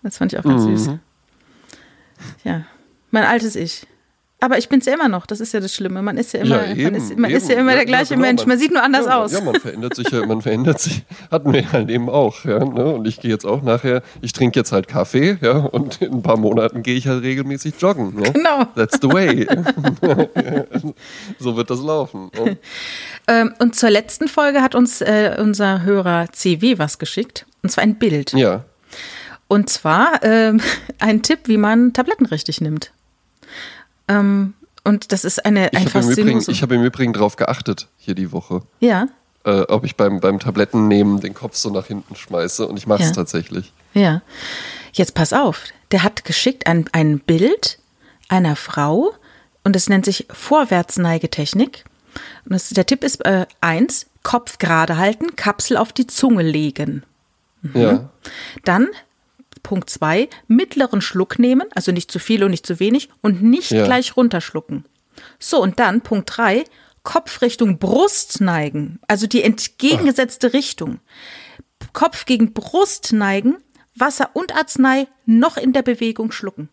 Das 0.03 0.19
fand 0.19 0.33
ich 0.33 0.39
auch 0.39 0.45
ganz 0.45 0.65
mhm. 0.65 0.77
süß. 0.77 0.91
Ja, 2.45 2.65
mein 3.11 3.25
altes 3.25 3.57
Ich. 3.57 3.87
Aber 4.43 4.57
ich 4.57 4.71
bin's 4.71 4.87
ja 4.87 4.95
immer 4.95 5.09
noch, 5.09 5.27
das 5.27 5.41
ist 5.41 5.53
ja 5.53 5.61
das 5.61 5.75
Schlimme. 5.75 6.01
Man 6.01 6.17
ist 6.17 6.33
ja 6.33 6.41
immer, 6.41 6.67
ja, 6.67 6.73
eben, 6.73 6.85
man, 6.85 6.95
ist, 6.95 7.19
man 7.19 7.31
ist, 7.31 7.49
ja 7.49 7.57
immer 7.57 7.75
der 7.75 7.85
gleiche 7.85 8.15
genau, 8.15 8.27
Mensch. 8.27 8.41
Man, 8.41 8.49
man, 8.49 8.59
sieht 8.59 8.73
nur 8.73 8.83
anders 8.83 9.07
aus. 9.07 9.33
Ja, 9.33 9.43
man 9.43 9.55
verändert 9.57 9.95
sich 9.95 10.11
ja, 10.11 10.25
man 10.25 10.41
verändert 10.41 10.81
sich. 10.81 11.03
Hatten 11.31 11.53
wir 11.53 11.71
halt 11.71 11.91
eben 11.91 12.09
auch, 12.09 12.45
ja. 12.47 12.65
Ne? 12.65 12.87
Und 12.87 13.07
ich 13.07 13.21
gehe 13.21 13.31
jetzt 13.31 13.45
auch 13.45 13.63
nachher, 13.63 14.03
ich 14.23 14.33
trinke 14.33 14.59
jetzt 14.59 14.73
halt 14.73 14.89
Kaffee, 14.89 15.37
ja, 15.43 15.59
und 15.59 16.01
in 16.01 16.15
ein 16.15 16.23
paar 16.23 16.39
Monaten 16.39 16.83
gehe 16.83 16.97
ich 16.97 17.07
halt 17.07 17.23
regelmäßig 17.23 17.75
joggen. 17.79 18.15
Ja? 18.23 18.31
Genau. 18.31 18.65
That's 18.75 18.99
the 19.03 19.13
way. 19.13 19.47
so 21.39 21.57
wird 21.57 21.71
das 21.71 21.81
laufen. 21.81 22.31
Ähm, 23.29 23.55
und 23.61 23.77
zur 23.77 23.91
letzten 23.91 24.27
Folge 24.27 24.61
hat 24.61 24.75
uns 24.75 25.01
äh, 25.03 25.37
unser 25.39 25.83
Hörer 25.83 26.27
CW 26.33 26.79
was 26.79 26.99
geschickt. 26.99 27.47
Und 27.63 27.71
zwar 27.71 27.85
ein 27.85 27.97
Bild. 27.97 28.33
Ja. 28.33 28.65
Und 29.47 29.69
zwar 29.69 30.23
ähm, 30.23 30.61
ein 30.99 31.23
Tipp, 31.23 31.41
wie 31.45 31.57
man 31.57 31.93
Tabletten 31.93 32.27
richtig 32.27 32.61
nimmt. 32.61 32.93
Ähm, 34.11 34.55
und 34.85 35.13
das 35.13 35.25
ist 35.25 35.45
eine 35.45 35.69
ich 35.69 35.79
ein 35.79 35.89
Faszination. 35.89 36.55
Ich 36.55 36.63
habe 36.63 36.75
im 36.75 36.85
Übrigen 36.85 37.13
darauf 37.13 37.37
geachtet, 37.37 37.89
hier 37.97 38.15
die 38.15 38.33
Woche. 38.33 38.63
Ja. 38.81 39.07
Äh, 39.45 39.63
ob 39.63 39.85
ich 39.85 39.97
beim, 39.97 40.21
beim 40.21 40.39
Tablettennehmen 40.39 41.21
den 41.21 41.35
Kopf 41.35 41.57
so 41.57 41.71
nach 41.71 41.87
hinten 41.87 42.17
schmeiße 42.17 42.67
und 42.67 42.77
ich 42.77 42.87
mache 42.87 43.03
es 43.03 43.11
ja. 43.11 43.15
tatsächlich. 43.15 43.73
Ja. 43.95 44.23
Jetzt 44.93 45.15
pass 45.15 45.33
auf, 45.33 45.65
der 45.93 46.03
hat 46.03 46.25
geschickt 46.25 46.67
ein, 46.67 46.87
ein 46.93 47.21
Bild 47.21 47.79
einer 48.29 48.57
Frau 48.57 49.13
und 49.65 49.77
es 49.77 49.89
nennt 49.89 50.05
sich 50.05 50.27
Vorwärtsneigetechnik. 50.31 51.85
Und 52.45 52.53
das, 52.53 52.71
der 52.71 52.87
Tipp 52.87 53.05
ist 53.05 53.25
äh, 53.25 53.47
eins, 53.61 54.07
Kopf 54.23 54.59
gerade 54.59 54.97
halten, 54.97 55.37
Kapsel 55.37 55.77
auf 55.77 55.93
die 55.93 56.07
Zunge 56.07 56.43
legen. 56.43 57.05
Mhm. 57.63 57.81
Ja. 57.81 58.11
Dann 58.65 58.89
Punkt 59.63 59.91
2, 59.91 60.29
mittleren 60.49 61.01
Schluck 61.01 61.39
nehmen, 61.39 61.69
also 61.75 61.93
nicht 61.93 62.11
zu 62.11 62.19
viel 62.19 62.45
und 62.45 62.51
nicht 62.51 62.67
zu 62.67 62.81
wenig 62.81 63.09
und 63.21 63.43
nicht 63.43 63.71
ja. 63.71 63.85
gleich 63.85 64.17
runterschlucken. 64.17 64.85
So, 65.39 65.61
und 65.61 65.79
dann 65.79 66.01
Punkt 66.01 66.31
3, 66.37 66.65
Kopf 67.03 67.43
Richtung 67.43 67.79
Brust 67.79 68.41
neigen, 68.41 69.01
also 69.09 69.27
die 69.27 69.43
entgegengesetzte 69.43 70.49
Ach. 70.49 70.53
Richtung. 70.53 71.01
Kopf 71.93 72.27
gegen 72.27 72.53
Brust 72.53 73.13
neigen, 73.13 73.57
Wasser 73.95 74.31
und 74.35 74.55
Arznei 74.55 75.09
noch 75.27 75.57
in 75.57 75.73
der 75.73 75.83
Bewegung 75.83 76.33
schlucken. 76.33 76.69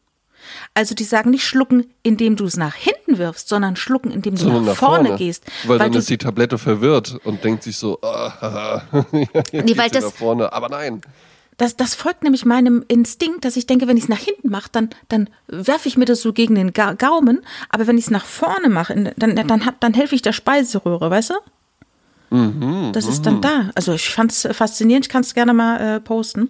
Also 0.74 0.96
die 0.96 1.04
sagen 1.04 1.32
nicht 1.32 1.46
schlucken, 1.46 1.92
indem 2.04 2.36
du 2.36 2.46
es 2.46 2.58
nach 2.58 2.76
hinten 2.76 3.18
wirfst, 3.18 3.50
sondern 3.50 3.76
schlucken, 3.76 4.12
indem 4.12 4.36
du 4.36 4.46
nach, 4.46 4.62
nach, 4.62 4.76
vorne, 4.76 5.06
vorne 5.06 5.18
gehst. 5.18 5.44
Weil, 5.64 5.80
weil 5.80 5.90
dann 5.90 6.00
ist 6.00 6.10
die 6.10 6.18
Tablette 6.18 6.58
verwirrt 6.58 7.20
und 7.24 7.44
denkt 7.44 7.64
sich 7.64 7.78
so, 7.78 8.00
ah, 8.02 8.84
jetzt 9.52 9.54
nee, 9.54 9.78
weil 9.78 9.90
das, 9.90 10.06
nach 10.06 10.14
vorne. 10.14 10.54
Aber 10.54 10.70
nein. 10.70 11.02
Das, 11.58 11.76
das 11.76 11.95
folgt 11.95 12.24
nämlich 12.24 12.45
meinem 12.45 12.86
Instinkt, 12.88 13.43
dass 13.43 13.58
ich 13.58 13.66
denke, 13.66 13.88
wenn 13.88 13.97
ich 13.97 14.03
es 14.03 14.10
nach 14.10 14.20
hinten 14.20 14.49
mache, 14.49 14.70
dann, 14.72 14.89
dann 15.10 15.30
werfe 15.47 15.88
ich 15.88 15.97
mir 15.97 16.05
das 16.05 16.22
so 16.22 16.32
gegen 16.32 16.53
den 16.53 16.72
Ga 16.72 16.93
Gaumen. 16.93 17.41
Aber 17.70 17.88
wenn 17.88 17.97
ich 17.97 18.05
es 18.05 18.12
nach 18.12 18.26
vorne 18.26 18.70
mache, 18.70 18.93
dann, 19.18 19.36
dann, 19.36 19.47
dann, 19.47 19.70
dann 19.80 19.93
helfe 19.95 20.14
ich 20.14 20.22
der 20.22 20.34
Speiseröhre, 20.34 21.10
weißt 21.10 21.32
du? 21.32 21.36
Mhm, 22.36 22.91
das 22.93 23.08
ist 23.08 23.26
dann 23.26 23.38
mhm. 23.38 23.41
da. 23.41 23.72
Also 23.74 23.93
ich 23.93 24.10
fand 24.10 24.32
es 24.32 24.47
faszinierend, 24.51 25.05
ich 25.05 25.10
kann 25.10 25.22
es 25.22 25.34
gerne 25.34 25.53
mal 25.53 25.95
äh, 25.95 25.99
posten. 25.99 26.49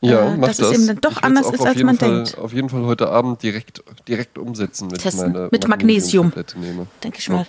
Ja, 0.00 0.32
äh, 0.32 0.36
mach 0.36 0.48
dass 0.48 0.58
das. 0.58 0.68
es 0.68 0.74
eben 0.74 0.86
dann 0.86 1.00
doch 1.00 1.18
ich 1.18 1.24
anders 1.24 1.50
ist, 1.50 1.60
als 1.60 1.82
man 1.82 1.98
Fall, 1.98 2.24
denkt. 2.24 2.38
Auf 2.38 2.52
jeden 2.52 2.68
Fall 2.68 2.84
heute 2.84 3.08
Abend 3.08 3.42
direkt, 3.42 3.82
direkt 4.06 4.38
umsetzen 4.38 4.88
mit 4.88 5.00
Testen. 5.00 5.32
meiner 5.32 5.48
mit 5.50 5.66
Magnesium. 5.66 6.32
Denke 7.02 7.18
ich 7.18 7.28
mal. 7.28 7.46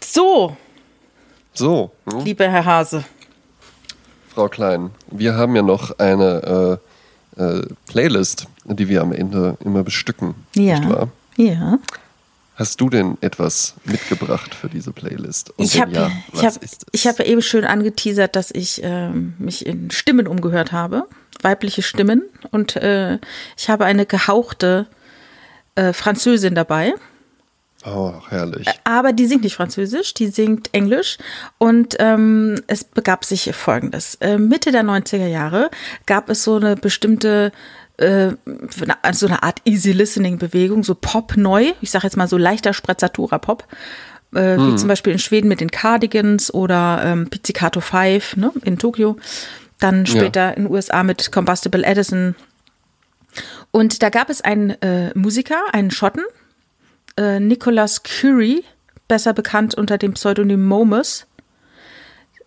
So. 0.00 0.56
So. 1.52 1.90
Hm? 2.10 2.24
Lieber 2.24 2.48
Herr 2.48 2.64
Hase. 2.64 3.04
Frau 4.34 4.48
Klein, 4.48 4.90
wir 5.10 5.34
haben 5.34 5.56
ja 5.56 5.62
noch 5.62 5.98
eine 5.98 6.78
äh, 7.36 7.42
äh, 7.42 7.66
Playlist, 7.86 8.46
die 8.64 8.88
wir 8.88 9.02
am 9.02 9.12
Ende 9.12 9.56
immer 9.64 9.82
bestücken. 9.82 10.34
Ja. 10.54 10.78
Nicht 10.78 10.88
wahr? 10.88 11.08
Ja. 11.36 11.78
Hast 12.58 12.80
du 12.80 12.90
denn 12.90 13.16
etwas 13.20 13.74
mitgebracht 13.84 14.52
für 14.52 14.68
diese 14.68 14.90
Playlist? 14.90 15.50
Und 15.56 15.64
ich 15.64 15.80
habe 15.80 15.92
ja, 15.92 16.10
ich 16.32 16.44
hab, 16.44 16.54
ich 16.90 17.06
hab 17.06 17.20
eben 17.20 17.40
schön 17.40 17.64
angeteasert, 17.64 18.34
dass 18.34 18.50
ich 18.50 18.82
äh, 18.82 19.10
mich 19.10 19.64
in 19.64 19.92
Stimmen 19.92 20.26
umgehört 20.26 20.72
habe, 20.72 21.06
weibliche 21.40 21.82
Stimmen. 21.82 22.22
Und 22.50 22.74
äh, 22.74 23.20
ich 23.56 23.70
habe 23.70 23.84
eine 23.84 24.06
gehauchte 24.06 24.86
äh, 25.76 25.92
Französin 25.92 26.56
dabei. 26.56 26.94
Oh, 27.84 28.14
herrlich. 28.28 28.66
Aber 28.84 29.12
die 29.12 29.26
singt 29.26 29.44
nicht 29.44 29.54
Französisch, 29.54 30.12
die 30.14 30.26
singt 30.28 30.70
Englisch. 30.72 31.18
Und 31.58 31.96
ähm, 32.00 32.60
es 32.66 32.84
begab 32.84 33.24
sich 33.24 33.54
Folgendes. 33.54 34.16
Äh, 34.16 34.38
Mitte 34.38 34.72
der 34.72 34.82
90er 34.82 35.28
Jahre 35.28 35.70
gab 36.06 36.28
es 36.28 36.42
so 36.42 36.56
eine 36.56 36.74
bestimmte 36.76 37.52
äh, 37.98 38.32
so 39.12 39.26
eine 39.26 39.42
Art 39.42 39.60
Easy 39.64 39.92
Listening 39.92 40.38
Bewegung, 40.38 40.82
so 40.82 40.94
Pop 40.94 41.36
neu. 41.36 41.72
Ich 41.80 41.90
sage 41.90 42.04
jetzt 42.04 42.16
mal 42.16 42.28
so 42.28 42.36
leichter 42.36 42.72
Sprezzatura 42.72 43.38
Pop. 43.38 43.64
Äh, 44.34 44.56
hm. 44.56 44.72
Wie 44.72 44.76
zum 44.76 44.88
Beispiel 44.88 45.12
in 45.12 45.18
Schweden 45.18 45.48
mit 45.48 45.60
den 45.60 45.70
Cardigans 45.70 46.52
oder 46.52 47.02
ähm, 47.04 47.30
Pizzicato 47.30 47.80
5 47.80 48.36
ne, 48.36 48.52
in 48.64 48.78
Tokio. 48.78 49.16
Dann 49.78 50.06
später 50.06 50.40
ja. 50.40 50.50
in 50.50 50.64
den 50.64 50.72
USA 50.72 51.04
mit 51.04 51.30
Combustible 51.30 51.84
Edison. 51.84 52.34
Und 53.70 54.02
da 54.02 54.10
gab 54.10 54.30
es 54.30 54.40
einen 54.40 54.70
äh, 54.82 55.12
Musiker, 55.16 55.62
einen 55.72 55.90
Schotten, 55.90 56.24
äh, 57.18 57.40
Nicholas 57.40 58.02
Curie, 58.02 58.64
besser 59.08 59.34
bekannt 59.34 59.74
unter 59.74 59.98
dem 59.98 60.14
Pseudonym 60.14 60.64
Momus. 60.64 61.26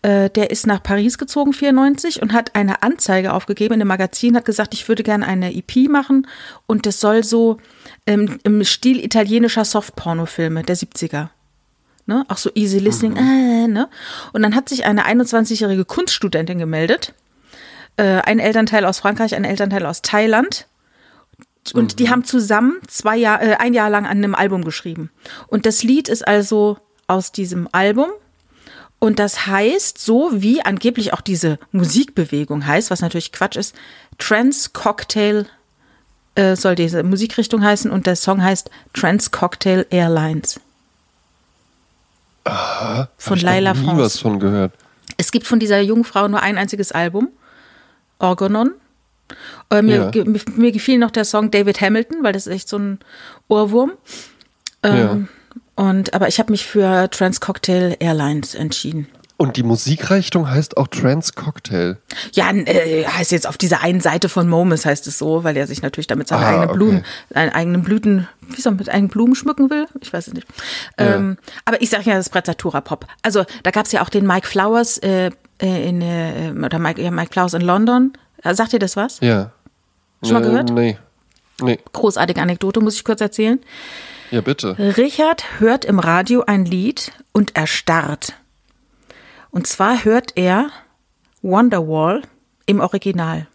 Äh, 0.02 0.32
der 0.32 0.50
ist 0.50 0.66
nach 0.66 0.82
Paris 0.82 1.18
gezogen, 1.18 1.54
94, 1.54 2.22
und 2.22 2.34
hat 2.34 2.56
eine 2.56 2.82
Anzeige 2.82 3.34
aufgegeben 3.34 3.76
in 3.76 3.82
einem 3.82 3.90
Magazin, 3.90 4.36
hat 4.36 4.46
gesagt, 4.46 4.74
ich 4.74 4.88
würde 4.88 5.04
gerne 5.04 5.28
eine 5.28 5.54
EP 5.54 5.90
machen 5.90 6.28
und 6.66 6.88
das 6.88 7.00
soll 7.00 7.24
so 7.24 7.58
ähm, 8.08 8.40
im 8.44 8.64
Stil 8.64 9.04
italienischer 9.04 9.66
Softpornofilme 9.66 10.64
der 10.64 10.76
70er. 10.76 11.30
Ne? 12.08 12.26
Auch 12.30 12.38
so 12.38 12.50
easy 12.56 12.80
listening. 12.80 13.14
Mhm. 13.14 13.18
Äh, 13.18 13.68
ne? 13.68 13.90
Und 14.34 14.42
dann 14.42 14.56
hat 14.56 14.70
sich 14.70 14.86
eine 14.86 15.06
21-jährige 15.06 15.86
Kunststudentin 15.86 16.58
gemeldet. 16.58 17.14
Äh, 17.98 18.22
ein 18.22 18.40
Elternteil 18.40 18.86
aus 18.86 19.00
Frankreich, 19.00 19.36
ein 19.36 19.44
Elternteil 19.44 19.86
aus 19.86 20.02
Thailand. 20.02 20.66
Und 21.74 21.94
mhm. 21.94 21.96
die 21.98 22.10
haben 22.10 22.24
zusammen 22.24 22.80
zwei 22.88 23.18
Jahr, 23.18 23.42
äh, 23.42 23.56
ein 23.56 23.74
Jahr 23.74 23.90
lang 23.90 24.06
an 24.06 24.18
einem 24.18 24.36
Album 24.36 24.64
geschrieben. 24.64 25.12
Und 25.48 25.66
das 25.66 25.84
Lied 25.84 26.10
ist 26.10 26.28
also 26.28 26.78
aus 27.08 27.32
diesem 27.32 27.68
Album. 27.72 28.10
Und 29.00 29.20
das 29.20 29.48
heißt, 29.48 29.98
so 29.98 30.30
wie 30.34 30.62
angeblich 30.62 31.14
auch 31.14 31.22
diese 31.22 31.58
Musikbewegung 31.72 32.66
heißt, 32.66 32.92
was 32.92 33.02
natürlich 33.02 33.32
Quatsch 33.32 33.56
ist, 33.56 33.76
Trans 34.18 34.74
Cocktail 34.74 35.46
äh, 36.36 36.56
soll 36.56 36.76
diese 36.76 37.04
Musikrichtung 37.04 37.64
heißen 37.64 37.92
und 37.92 38.06
der 38.06 38.16
Song 38.16 38.44
heißt 38.44 38.70
Trans 38.94 39.32
Cocktail 39.32 39.86
Airlines. 39.90 40.60
Aha, 42.44 43.10
von 43.18 43.40
Laila 43.40 43.74
France. 43.74 43.98
was 43.98 44.20
von 44.20 44.40
gehört. 44.40 44.74
Es 45.18 45.32
gibt 45.32 45.46
von 45.46 45.60
dieser 45.60 45.82
jungen 45.82 46.04
Frau 46.04 46.28
nur 46.28 46.42
ein 46.42 46.58
einziges 46.58 46.92
Album, 46.92 47.30
Organon. 48.20 48.72
Äh, 49.70 49.82
mir, 49.82 50.12
ja. 50.14 50.24
mir, 50.56 50.72
gefiel 50.72 50.98
noch 50.98 51.12
der 51.12 51.26
Song 51.26 51.52
David 51.52 51.82
Hamilton, 51.82 52.24
weil 52.24 52.34
das 52.34 52.48
ist 52.48 52.54
echt 52.54 52.70
so 52.70 52.78
ein 52.78 53.00
Ohrwurm. 53.48 53.94
Ähm, 54.84 54.98
ja. 54.98 55.18
Und, 55.76 56.14
aber 56.14 56.28
ich 56.28 56.40
habe 56.40 56.52
mich 56.52 56.66
für 56.66 57.10
Trans 57.10 57.40
Cocktail 57.42 57.96
Airlines 58.00 58.56
entschieden. 58.56 59.08
Und 59.42 59.58
die 59.58 59.64
Musikrichtung 59.64 60.48
heißt 60.48 60.78
auch 60.78 60.88
Trans 60.88 61.34
Cocktail. 61.34 61.98
Ja, 62.34 62.52
äh, 62.52 63.06
heißt 63.06 63.32
jetzt 63.32 63.48
auf 63.48 63.58
dieser 63.58 63.82
einen 63.82 64.00
Seite 64.00 64.30
von 64.30 64.48
Momus 64.48 64.86
heißt 64.86 65.08
es 65.08 65.18
so, 65.18 65.44
weil 65.44 65.58
er 65.58 65.66
sich 65.66 65.82
natürlich 65.82 66.06
damit 66.06 66.28
seine 66.28 66.46
ah, 66.46 66.50
eigenen 66.50 66.70
okay. 66.70 66.78
Blumen, 66.78 67.06
seine 67.32 67.56
eigenen 67.56 67.82
Blüten, 67.82 68.28
wie 68.50 68.62
soll 68.62 68.76
mit 68.76 68.88
eigenen 68.90 69.10
Blumen 69.10 69.34
schmücken 69.34 69.72
will? 69.72 69.88
Ich 70.00 70.14
weiß 70.14 70.28
es 70.28 70.34
nicht. 70.36 70.48
Ja. 71.00 71.16
Ähm, 71.16 71.38
aber 71.66 71.82
ich 71.82 71.90
sage 71.90 72.04
ja, 72.04 72.18
das 72.18 72.28
ist 72.28 72.32
Prezzatura 72.32 72.82
Pop. 72.82 73.08
Also 73.24 73.44
da 73.64 73.72
gab 73.72 73.88
es 73.88 73.92
ja 73.92 74.04
auch 74.04 74.10
den 74.10 74.28
Mike 74.28 74.46
Flowers 74.46 75.00
äh, 75.00 75.32
äh 75.60 75.90
in, 75.90 76.04
äh, 76.04 76.54
oder 76.64 76.78
Mike, 76.78 77.02
ja, 77.02 77.10
Mike 77.10 77.32
Flowers 77.34 77.56
in 77.56 77.62
London 77.62 78.14
sagt 78.44 78.74
dir 78.74 78.80
das 78.80 78.96
was? 78.96 79.20
Ja. 79.20 79.52
Schon 80.24 80.34
mal 80.34 80.42
gehört? 80.42 80.70
Nee. 80.72 80.98
nee. 81.62 81.80
Großartige 81.94 82.42
Anekdote, 82.42 82.80
muss 82.80 82.96
ich 82.96 83.04
kurz 83.04 83.22
erzählen. 83.22 83.60
Ja, 84.30 84.42
bitte. 84.42 84.78
Richard 84.98 85.60
hört 85.60 85.84
im 85.84 86.00
Radio 86.00 86.44
ein 86.46 86.66
Lied 86.66 87.12
und 87.32 87.56
erstarrt. 87.56 88.34
Und 89.50 89.68
zwar 89.68 90.06
hört 90.06 90.34
er 90.36 90.70
Wonderwall 91.42 92.22
im 92.66 92.80
Original 92.80 93.48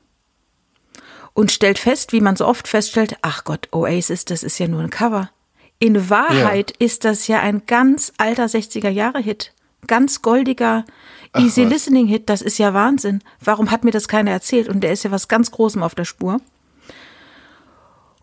und 1.36 1.52
stellt 1.52 1.78
fest, 1.78 2.12
wie 2.12 2.22
man 2.22 2.34
so 2.34 2.46
oft 2.46 2.66
feststellt, 2.66 3.16
ach 3.20 3.44
Gott, 3.44 3.68
Oasis, 3.72 4.24
das 4.24 4.42
ist 4.42 4.58
ja 4.58 4.68
nur 4.68 4.80
ein 4.80 4.90
Cover. 4.90 5.30
In 5.78 6.08
Wahrheit 6.08 6.70
ja. 6.70 6.86
ist 6.86 7.04
das 7.04 7.28
ja 7.28 7.40
ein 7.40 7.62
ganz 7.66 8.12
alter 8.16 8.46
60er 8.46 8.88
Jahre 8.88 9.20
Hit. 9.20 9.52
Ganz 9.86 10.22
goldiger, 10.22 10.86
Easy 11.38 11.64
Ach, 11.64 11.70
Listening 11.70 12.06
Hit, 12.06 12.28
das 12.28 12.42
ist 12.42 12.58
ja 12.58 12.74
Wahnsinn. 12.74 13.20
Warum 13.40 13.70
hat 13.70 13.84
mir 13.84 13.90
das 13.90 14.08
keiner 14.08 14.30
erzählt? 14.30 14.68
Und 14.68 14.80
der 14.80 14.92
ist 14.92 15.04
ja 15.04 15.10
was 15.10 15.28
ganz 15.28 15.50
Großem 15.50 15.82
auf 15.82 15.94
der 15.94 16.04
Spur. 16.04 16.40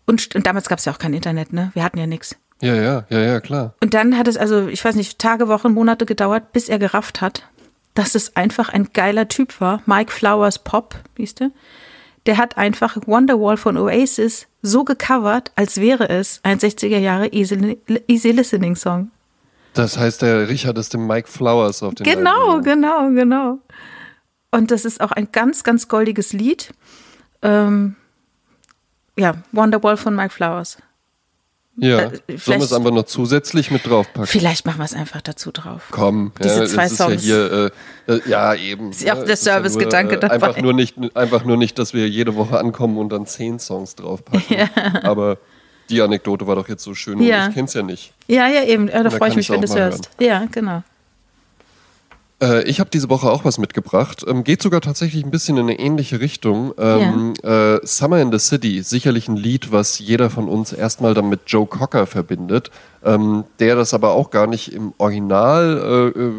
Und, 0.06 0.34
und 0.34 0.46
damals 0.46 0.68
gab 0.68 0.78
es 0.78 0.84
ja 0.84 0.92
auch 0.92 0.98
kein 0.98 1.14
Internet, 1.14 1.52
ne? 1.52 1.70
Wir 1.74 1.82
hatten 1.82 1.98
ja 1.98 2.06
nichts. 2.06 2.36
Ja, 2.60 2.74
ja, 2.74 3.04
ja, 3.08 3.18
ja, 3.18 3.40
klar. 3.40 3.74
Und 3.80 3.94
dann 3.94 4.16
hat 4.16 4.28
es 4.28 4.36
also, 4.36 4.68
ich 4.68 4.84
weiß 4.84 4.94
nicht, 4.94 5.18
Tage, 5.18 5.48
Wochen, 5.48 5.72
Monate 5.72 6.06
gedauert, 6.06 6.52
bis 6.52 6.68
er 6.68 6.78
gerafft 6.78 7.20
hat, 7.20 7.48
dass 7.94 8.14
es 8.14 8.36
einfach 8.36 8.68
ein 8.68 8.88
geiler 8.92 9.28
Typ 9.28 9.60
war. 9.60 9.82
Mike 9.86 10.12
Flowers 10.12 10.58
Pop, 10.58 10.96
siehst 11.16 11.40
du? 11.40 11.50
Der 12.26 12.38
hat 12.38 12.56
einfach 12.56 12.96
Wonderwall 13.06 13.56
von 13.56 13.76
Oasis 13.76 14.46
so 14.62 14.84
gecovert, 14.84 15.52
als 15.56 15.80
wäre 15.80 16.08
es 16.08 16.40
ein 16.42 16.58
60er 16.58 16.98
Jahre 16.98 17.28
Easy, 17.28 17.78
Easy 18.06 18.30
Listening 18.30 18.76
Song. 18.76 19.10
Das 19.74 19.98
heißt, 19.98 20.22
der 20.22 20.48
Richard 20.48 20.78
ist 20.78 20.94
dem 20.94 21.06
Mike 21.06 21.28
Flowers 21.28 21.82
auf 21.82 21.94
den 21.94 22.04
Genau, 22.04 22.52
Alben. 22.54 22.64
genau, 22.64 23.10
genau. 23.10 23.58
Und 24.50 24.70
das 24.70 24.84
ist 24.84 25.00
auch 25.00 25.10
ein 25.12 25.28
ganz, 25.32 25.64
ganz 25.64 25.88
goldiges 25.88 26.32
Lied. 26.32 26.72
Ähm, 27.42 27.96
ja, 29.18 29.34
Wonderwall 29.52 29.96
von 29.96 30.14
Mike 30.14 30.30
Flowers. 30.32 30.78
Ja, 31.76 31.98
Äh, 32.28 32.36
sollen 32.36 32.60
wir 32.60 32.64
es 32.66 32.72
einfach 32.72 32.92
noch 32.92 33.02
zusätzlich 33.06 33.72
mit 33.72 33.84
draufpacken? 33.84 34.28
Vielleicht 34.28 34.64
machen 34.64 34.78
wir 34.78 34.84
es 34.84 34.94
einfach 34.94 35.20
dazu 35.22 35.50
drauf. 35.50 35.82
Komm, 35.90 36.30
Diese 36.40 36.60
ja, 36.60 36.66
zwei 36.66 36.84
es 36.84 36.92
ist 36.92 36.98
ja 37.00 37.06
Songs. 37.08 37.22
hier, 37.22 37.72
äh, 38.06 38.12
äh, 38.12 38.20
ja 38.28 38.54
eben. 38.54 38.90
Ist 38.90 39.02
ja 39.02 39.14
auch 39.14 39.18
ne, 39.18 39.24
der 39.24 39.30
ja 39.34 39.36
Servicegedanke 39.36 40.14
nur, 40.14 40.18
äh, 40.18 40.28
dabei. 40.28 40.34
Einfach 40.46 40.62
nur, 40.62 40.72
nicht, 40.72 40.96
einfach 41.16 41.44
nur 41.44 41.56
nicht, 41.56 41.76
dass 41.80 41.92
wir 41.92 42.08
jede 42.08 42.36
Woche 42.36 42.58
ankommen 42.60 42.96
und 42.96 43.08
dann 43.10 43.26
zehn 43.26 43.58
Songs 43.58 43.96
draufpacken. 43.96 44.70
Aber 45.02 45.38
die 45.90 46.00
Anekdote 46.02 46.46
war 46.46 46.56
doch 46.56 46.68
jetzt 46.68 46.82
so 46.84 46.94
schön 46.94 47.20
Ja. 47.22 47.44
und 47.44 47.48
ich 47.50 47.54
kenn's 47.54 47.74
ja 47.74 47.82
nicht. 47.82 48.12
Ja, 48.26 48.48
ja, 48.48 48.64
eben. 48.64 48.88
Ja, 48.88 49.02
da 49.02 49.04
Da 49.04 49.10
freue 49.10 49.30
ich 49.30 49.36
mich, 49.36 49.50
wenn 49.50 49.60
du 49.60 49.66
es 49.66 49.74
hörst. 49.76 50.10
Ja, 50.18 50.44
genau. 50.50 50.82
Äh, 52.42 52.64
ich 52.64 52.80
habe 52.80 52.90
diese 52.92 53.08
Woche 53.10 53.30
auch 53.30 53.44
was 53.44 53.58
mitgebracht. 53.58 54.24
Ähm, 54.26 54.42
geht 54.44 54.60
sogar 54.60 54.80
tatsächlich 54.80 55.24
ein 55.24 55.30
bisschen 55.30 55.56
in 55.56 55.64
eine 55.64 55.78
ähnliche 55.78 56.20
Richtung. 56.20 56.74
Ähm, 56.78 57.34
äh, 57.42 57.78
Summer 57.86 58.20
in 58.20 58.32
the 58.32 58.38
City, 58.38 58.82
sicherlich 58.82 59.28
ein 59.28 59.36
Lied, 59.36 59.70
was 59.72 59.98
jeder 59.98 60.30
von 60.30 60.48
uns 60.48 60.72
erstmal 60.72 61.14
dann 61.14 61.28
mit 61.28 61.42
Joe 61.46 61.66
Cocker 61.66 62.06
verbindet, 62.06 62.70
ähm, 63.04 63.44
der 63.60 63.76
das 63.76 63.94
aber 63.94 64.12
auch 64.12 64.30
gar 64.30 64.46
nicht 64.46 64.72
im 64.72 64.92
Original 64.98 66.12
äh, 66.16 66.18
äh, 66.18 66.32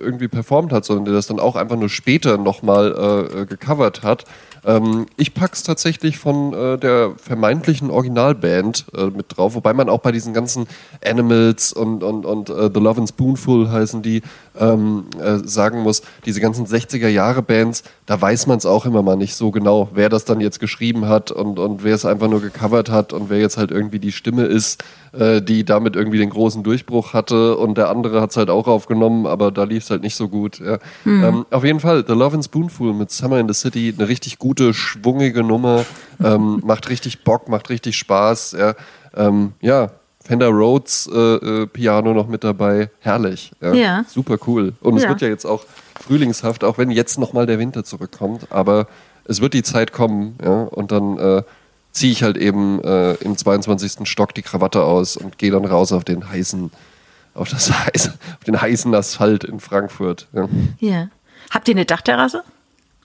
irgendwie 0.00 0.28
performt 0.28 0.72
hat, 0.72 0.84
sondern 0.84 1.04
der 1.04 1.14
das 1.14 1.26
dann 1.26 1.38
auch 1.38 1.56
einfach 1.56 1.76
nur 1.76 1.90
später 1.90 2.38
nochmal 2.38 3.28
äh, 3.34 3.40
äh, 3.42 3.46
gecovert 3.46 4.02
hat. 4.02 4.24
Ähm, 4.64 5.06
ich 5.16 5.34
pack's 5.34 5.64
tatsächlich 5.64 6.18
von 6.18 6.52
äh, 6.52 6.78
der 6.78 7.14
vermeintlichen 7.16 7.90
Originalband 7.90 8.86
äh, 8.96 9.06
mit 9.06 9.36
drauf, 9.36 9.54
wobei 9.54 9.72
man 9.72 9.88
auch 9.88 9.98
bei 9.98 10.12
diesen 10.12 10.32
ganzen 10.32 10.66
Animals 11.04 11.72
und, 11.72 12.04
und, 12.04 12.24
und 12.24 12.48
äh, 12.48 12.70
The 12.72 12.80
Love 12.80 13.00
and 13.00 13.08
Spoonful 13.08 13.70
heißen 13.70 14.02
die, 14.02 14.22
ähm, 14.58 15.06
äh, 15.20 15.38
sagen 15.38 15.82
muss, 15.82 16.02
diese 16.26 16.40
ganzen 16.40 16.66
60er 16.66 17.08
Jahre 17.08 17.42
Bands, 17.42 17.82
da 18.06 18.20
weiß 18.20 18.46
man 18.46 18.58
es 18.58 18.66
auch 18.66 18.86
immer 18.86 19.02
mal 19.02 19.16
nicht 19.16 19.34
so 19.34 19.50
genau, 19.50 19.88
wer 19.94 20.08
das 20.08 20.24
dann 20.24 20.40
jetzt 20.40 20.60
geschrieben 20.60 21.08
hat 21.08 21.32
und, 21.32 21.58
und 21.58 21.82
wer 21.82 21.94
es 21.94 22.04
einfach 22.04 22.28
nur 22.28 22.40
gecovert 22.40 22.88
hat 22.88 23.12
und 23.12 23.30
wer 23.30 23.40
jetzt 23.40 23.56
halt 23.56 23.72
irgendwie 23.72 23.98
die 23.98 24.12
Stimme 24.12 24.44
ist, 24.44 24.84
äh, 25.12 25.42
die 25.42 25.64
damit 25.64 25.96
irgendwie 25.96 26.18
den 26.18 26.30
großen 26.30 26.62
Durchbruch 26.62 27.12
hatte 27.12 27.56
und 27.56 27.76
der 27.76 27.90
andere 27.90 28.20
hat 28.20 28.30
es 28.30 28.36
halt 28.36 28.50
auch 28.50 28.66
aufgenommen, 28.66 29.26
aber 29.26 29.50
da 29.50 29.64
lief 29.64 29.84
es 29.84 29.90
halt 29.90 30.02
nicht 30.02 30.16
so 30.16 30.28
gut. 30.28 30.60
Ja. 30.60 30.78
Ähm, 31.04 31.46
auf 31.50 31.64
jeden 31.64 31.80
Fall, 31.80 32.04
The 32.06 32.14
Love 32.14 32.36
and 32.36 32.44
Spoonful 32.44 32.94
mit 32.94 33.10
Summer 33.10 33.38
in 33.38 33.48
the 33.48 33.54
City, 33.54 33.94
eine 33.96 34.08
richtig 34.08 34.38
gute, 34.38 34.72
schwungige 34.74 35.42
Nummer, 35.42 35.84
ähm, 36.22 36.60
macht 36.64 36.88
richtig 36.88 37.24
Bock, 37.24 37.48
macht 37.48 37.70
richtig 37.70 37.96
Spaß. 37.96 38.56
Ja, 38.58 38.74
ähm, 39.14 39.52
ja 39.60 39.90
Fender 40.24 40.48
Rhodes 40.48 41.10
äh, 41.12 41.18
äh, 41.18 41.66
Piano 41.66 42.14
noch 42.14 42.28
mit 42.28 42.44
dabei, 42.44 42.90
herrlich. 43.00 43.52
Ja, 43.60 43.72
Ja. 43.74 44.04
Super 44.08 44.38
cool. 44.46 44.72
Und 44.80 44.96
es 44.96 45.06
wird 45.06 45.20
ja 45.20 45.28
jetzt 45.28 45.44
auch 45.44 45.64
frühlingshaft, 46.00 46.64
auch 46.64 46.78
wenn 46.78 46.90
jetzt 46.90 47.18
nochmal 47.18 47.46
der 47.46 47.58
Winter 47.58 47.84
zurückkommt, 47.84 48.46
aber 48.50 48.86
es 49.24 49.40
wird 49.40 49.54
die 49.54 49.62
Zeit 49.62 49.92
kommen, 49.92 50.36
ja, 50.42 50.62
und 50.62 50.90
dann 50.90 51.18
äh, 51.18 51.42
ziehe 51.92 52.12
ich 52.12 52.22
halt 52.22 52.36
eben 52.36 52.82
äh, 52.82 53.14
im 53.14 53.36
22. 53.36 54.08
Stock 54.08 54.34
die 54.34 54.42
Krawatte 54.42 54.82
aus 54.82 55.16
und 55.16 55.38
gehe 55.38 55.50
dann 55.50 55.64
raus 55.64 55.92
auf 55.92 56.04
den 56.04 56.28
heißen, 56.28 56.70
auf 57.34 57.48
das 57.50 57.70
heiße, 57.86 58.10
auf 58.10 58.44
den 58.44 58.60
heißen 58.60 58.94
Asphalt 58.94 59.44
in 59.44 59.60
Frankfurt. 59.60 60.26
Ja. 60.32 60.48
Ja. 60.80 61.08
Habt 61.50 61.68
ihr 61.68 61.74
eine 61.74 61.84
Dachterrasse? 61.84 62.42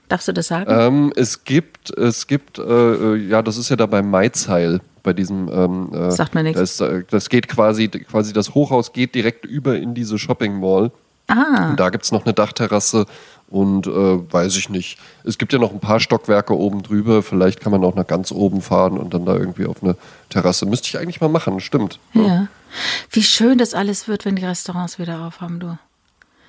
Darfst 0.09 0.27
du 0.29 0.31
das 0.31 0.47
sagen? 0.47 0.65
Ähm, 0.69 1.13
es 1.17 1.43
gibt, 1.43 1.89
es 1.97 2.27
gibt, 2.27 2.59
äh, 2.59 2.63
äh, 2.63 3.15
ja, 3.17 3.41
das 3.41 3.57
ist 3.57 3.67
ja 3.69 3.75
da 3.75 3.85
beim 3.87 4.09
Maizheil, 4.09 4.79
bei 5.03 5.11
diesem, 5.11 5.49
ähm, 5.51 5.93
äh, 5.93 6.11
Sagt 6.11 6.33
mir 6.33 6.43
nichts. 6.43 6.77
Das, 6.77 6.79
äh, 6.79 7.03
das 7.09 7.27
geht 7.27 7.49
quasi, 7.49 7.89
quasi 7.89 8.31
das 8.31 8.53
Hochhaus 8.53 8.93
geht 8.93 9.15
direkt 9.15 9.45
über 9.45 9.77
in 9.77 9.93
diese 9.93 10.17
Shopping 10.17 10.61
Mall. 10.61 10.91
ah, 11.27 11.71
Und 11.71 11.79
da 11.79 11.89
gibt 11.89 12.05
es 12.05 12.13
noch 12.13 12.23
eine 12.23 12.33
Dachterrasse 12.33 13.05
und 13.49 13.87
äh, 13.87 13.91
weiß 13.91 14.57
ich 14.57 14.69
nicht. 14.69 14.97
Es 15.23 15.37
gibt 15.37 15.53
ja 15.53 15.59
noch 15.59 15.71
ein 15.71 15.79
paar 15.79 15.99
Stockwerke 15.99 16.57
oben 16.57 16.83
drüber. 16.83 17.23
Vielleicht 17.23 17.61
kann 17.61 17.71
man 17.71 17.83
auch 17.83 17.95
nach 17.95 18.07
ganz 18.07 18.31
oben 18.31 18.61
fahren 18.61 18.97
und 18.97 19.13
dann 19.13 19.25
da 19.25 19.35
irgendwie 19.35 19.65
auf 19.65 19.81
eine 19.81 19.95
Terrasse. 20.29 20.65
Müsste 20.65 20.87
ich 20.87 20.97
eigentlich 20.97 21.21
mal 21.21 21.29
machen, 21.29 21.59
stimmt. 21.59 21.99
ja. 22.13 22.47
Wie 23.11 23.23
schön 23.23 23.57
das 23.57 23.73
alles 23.73 24.09
wird, 24.09 24.25
wenn 24.25 24.35
die 24.35 24.45
Restaurants 24.45 24.99
wieder 24.99 25.25
aufhaben, 25.25 25.59
du. 25.59 25.77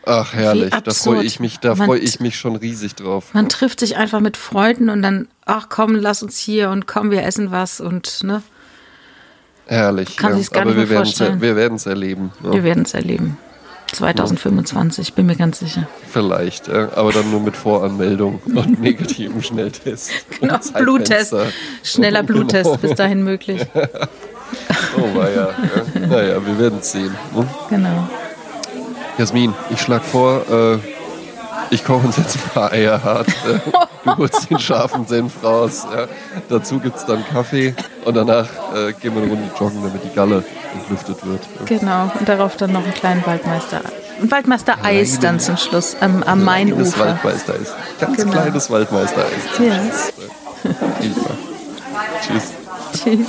Ach 0.04 0.32
herrlich, 0.32 0.70
da 0.70 0.90
freue 0.90 1.22
ich 1.22 1.38
mich, 1.38 1.58
da 1.58 1.76
freue 1.76 2.00
ich 2.00 2.18
mich 2.18 2.36
schon 2.36 2.56
riesig 2.56 2.94
drauf. 2.96 3.34
Man 3.34 3.48
trifft 3.48 3.78
sich 3.80 3.96
einfach 3.96 4.20
mit 4.20 4.36
Freunden 4.36 4.88
und 4.90 5.02
dann, 5.02 5.28
ach 5.44 5.68
komm, 5.68 5.94
lass 5.94 6.22
uns 6.22 6.38
hier 6.38 6.70
und 6.70 6.86
komm, 6.86 7.10
wir 7.10 7.22
essen 7.24 7.50
was 7.50 7.80
und 7.80 8.24
ne, 8.24 8.42
Herrlich. 9.68 10.16
Kann 10.16 10.36
ja. 10.36 10.48
gar 10.50 10.62
Aber 10.62 10.74
nicht 10.74 10.88
wir 10.88 11.56
werden 11.56 11.74
es 11.76 11.86
erleben. 11.86 12.32
Ja. 12.42 12.52
wir 12.52 12.64
werden 12.64 12.84
es 12.84 12.94
erleben. 12.94 13.36
2025, 13.92 15.14
bin 15.14 15.26
mir 15.26 15.36
ganz 15.36 15.58
sicher. 15.60 15.88
Vielleicht, 16.10 16.68
ja. 16.68 16.90
aber 16.94 17.12
dann 17.12 17.30
nur 17.30 17.40
mit 17.40 17.56
Voranmeldung 17.56 18.40
und 18.54 18.80
negativen 18.80 19.42
Schnelltest. 19.42 20.10
Genau, 20.40 20.54
Und 20.54 20.74
Bluttest. 20.74 21.34
Schneller 21.82 22.22
Bluttest, 22.24 22.64
Genau. 22.64 22.76
bis 22.76 22.94
dahin 22.94 23.22
möglich. 23.24 23.66
Oh, 24.96 25.18
ja. 25.20 25.50
Naja, 26.06 26.44
wir 26.46 26.58
werden 26.58 26.78
es 26.80 26.92
sehen. 26.92 27.14
Ne? 27.34 27.46
Genau. 27.70 28.08
Jasmin, 29.18 29.52
ich 29.70 29.80
schlage 29.80 30.04
vor, 30.04 30.42
äh, 30.48 30.78
ich 31.70 31.84
koche 31.84 32.06
uns 32.06 32.16
jetzt 32.16 32.36
ein 32.36 32.50
paar 32.54 32.72
Eier 32.72 33.02
hart. 33.02 33.28
Äh, 33.28 33.58
du 34.04 34.16
holst 34.16 34.50
den 34.50 34.58
scharfen 34.58 35.06
Senf 35.06 35.42
raus. 35.42 35.86
Dazu 36.48 36.78
gibt 36.80 36.96
es 36.96 37.04
dann 37.04 37.24
Kaffee 37.26 37.74
und 38.04 38.14
danach 38.16 38.46
äh, 38.74 38.92
gehen 38.92 39.14
wir 39.14 39.22
eine 39.22 39.30
Runde 39.30 39.50
joggen, 39.58 39.82
damit 39.82 40.02
die 40.04 40.14
Galle 40.14 40.44
entlüftet 40.74 41.24
wird. 41.26 41.42
Genau. 41.66 42.10
Und 42.18 42.28
darauf 42.28 42.56
dann 42.56 42.72
noch 42.72 42.84
einen 42.84 42.94
kleinen 42.94 43.24
Waldmeister. 43.26 43.80
Ein 44.20 44.30
Waldmeister-Eis 44.30 45.20
dann 45.20 45.38
zum 45.40 45.56
Schluss 45.56 45.96
am, 46.00 46.22
am 46.24 46.42
Mainufer. 46.44 47.06
Waldmeister-Eis. 47.06 47.74
Ganz 48.00 48.16
Genau. 48.16 48.32
kleines 48.32 48.70
Waldmeister-Eis. 48.70 49.58
Ja. 49.58 50.74
Hilfe. 51.00 51.30
Tschüss. 52.20 52.42
Tschüss. 53.02 53.26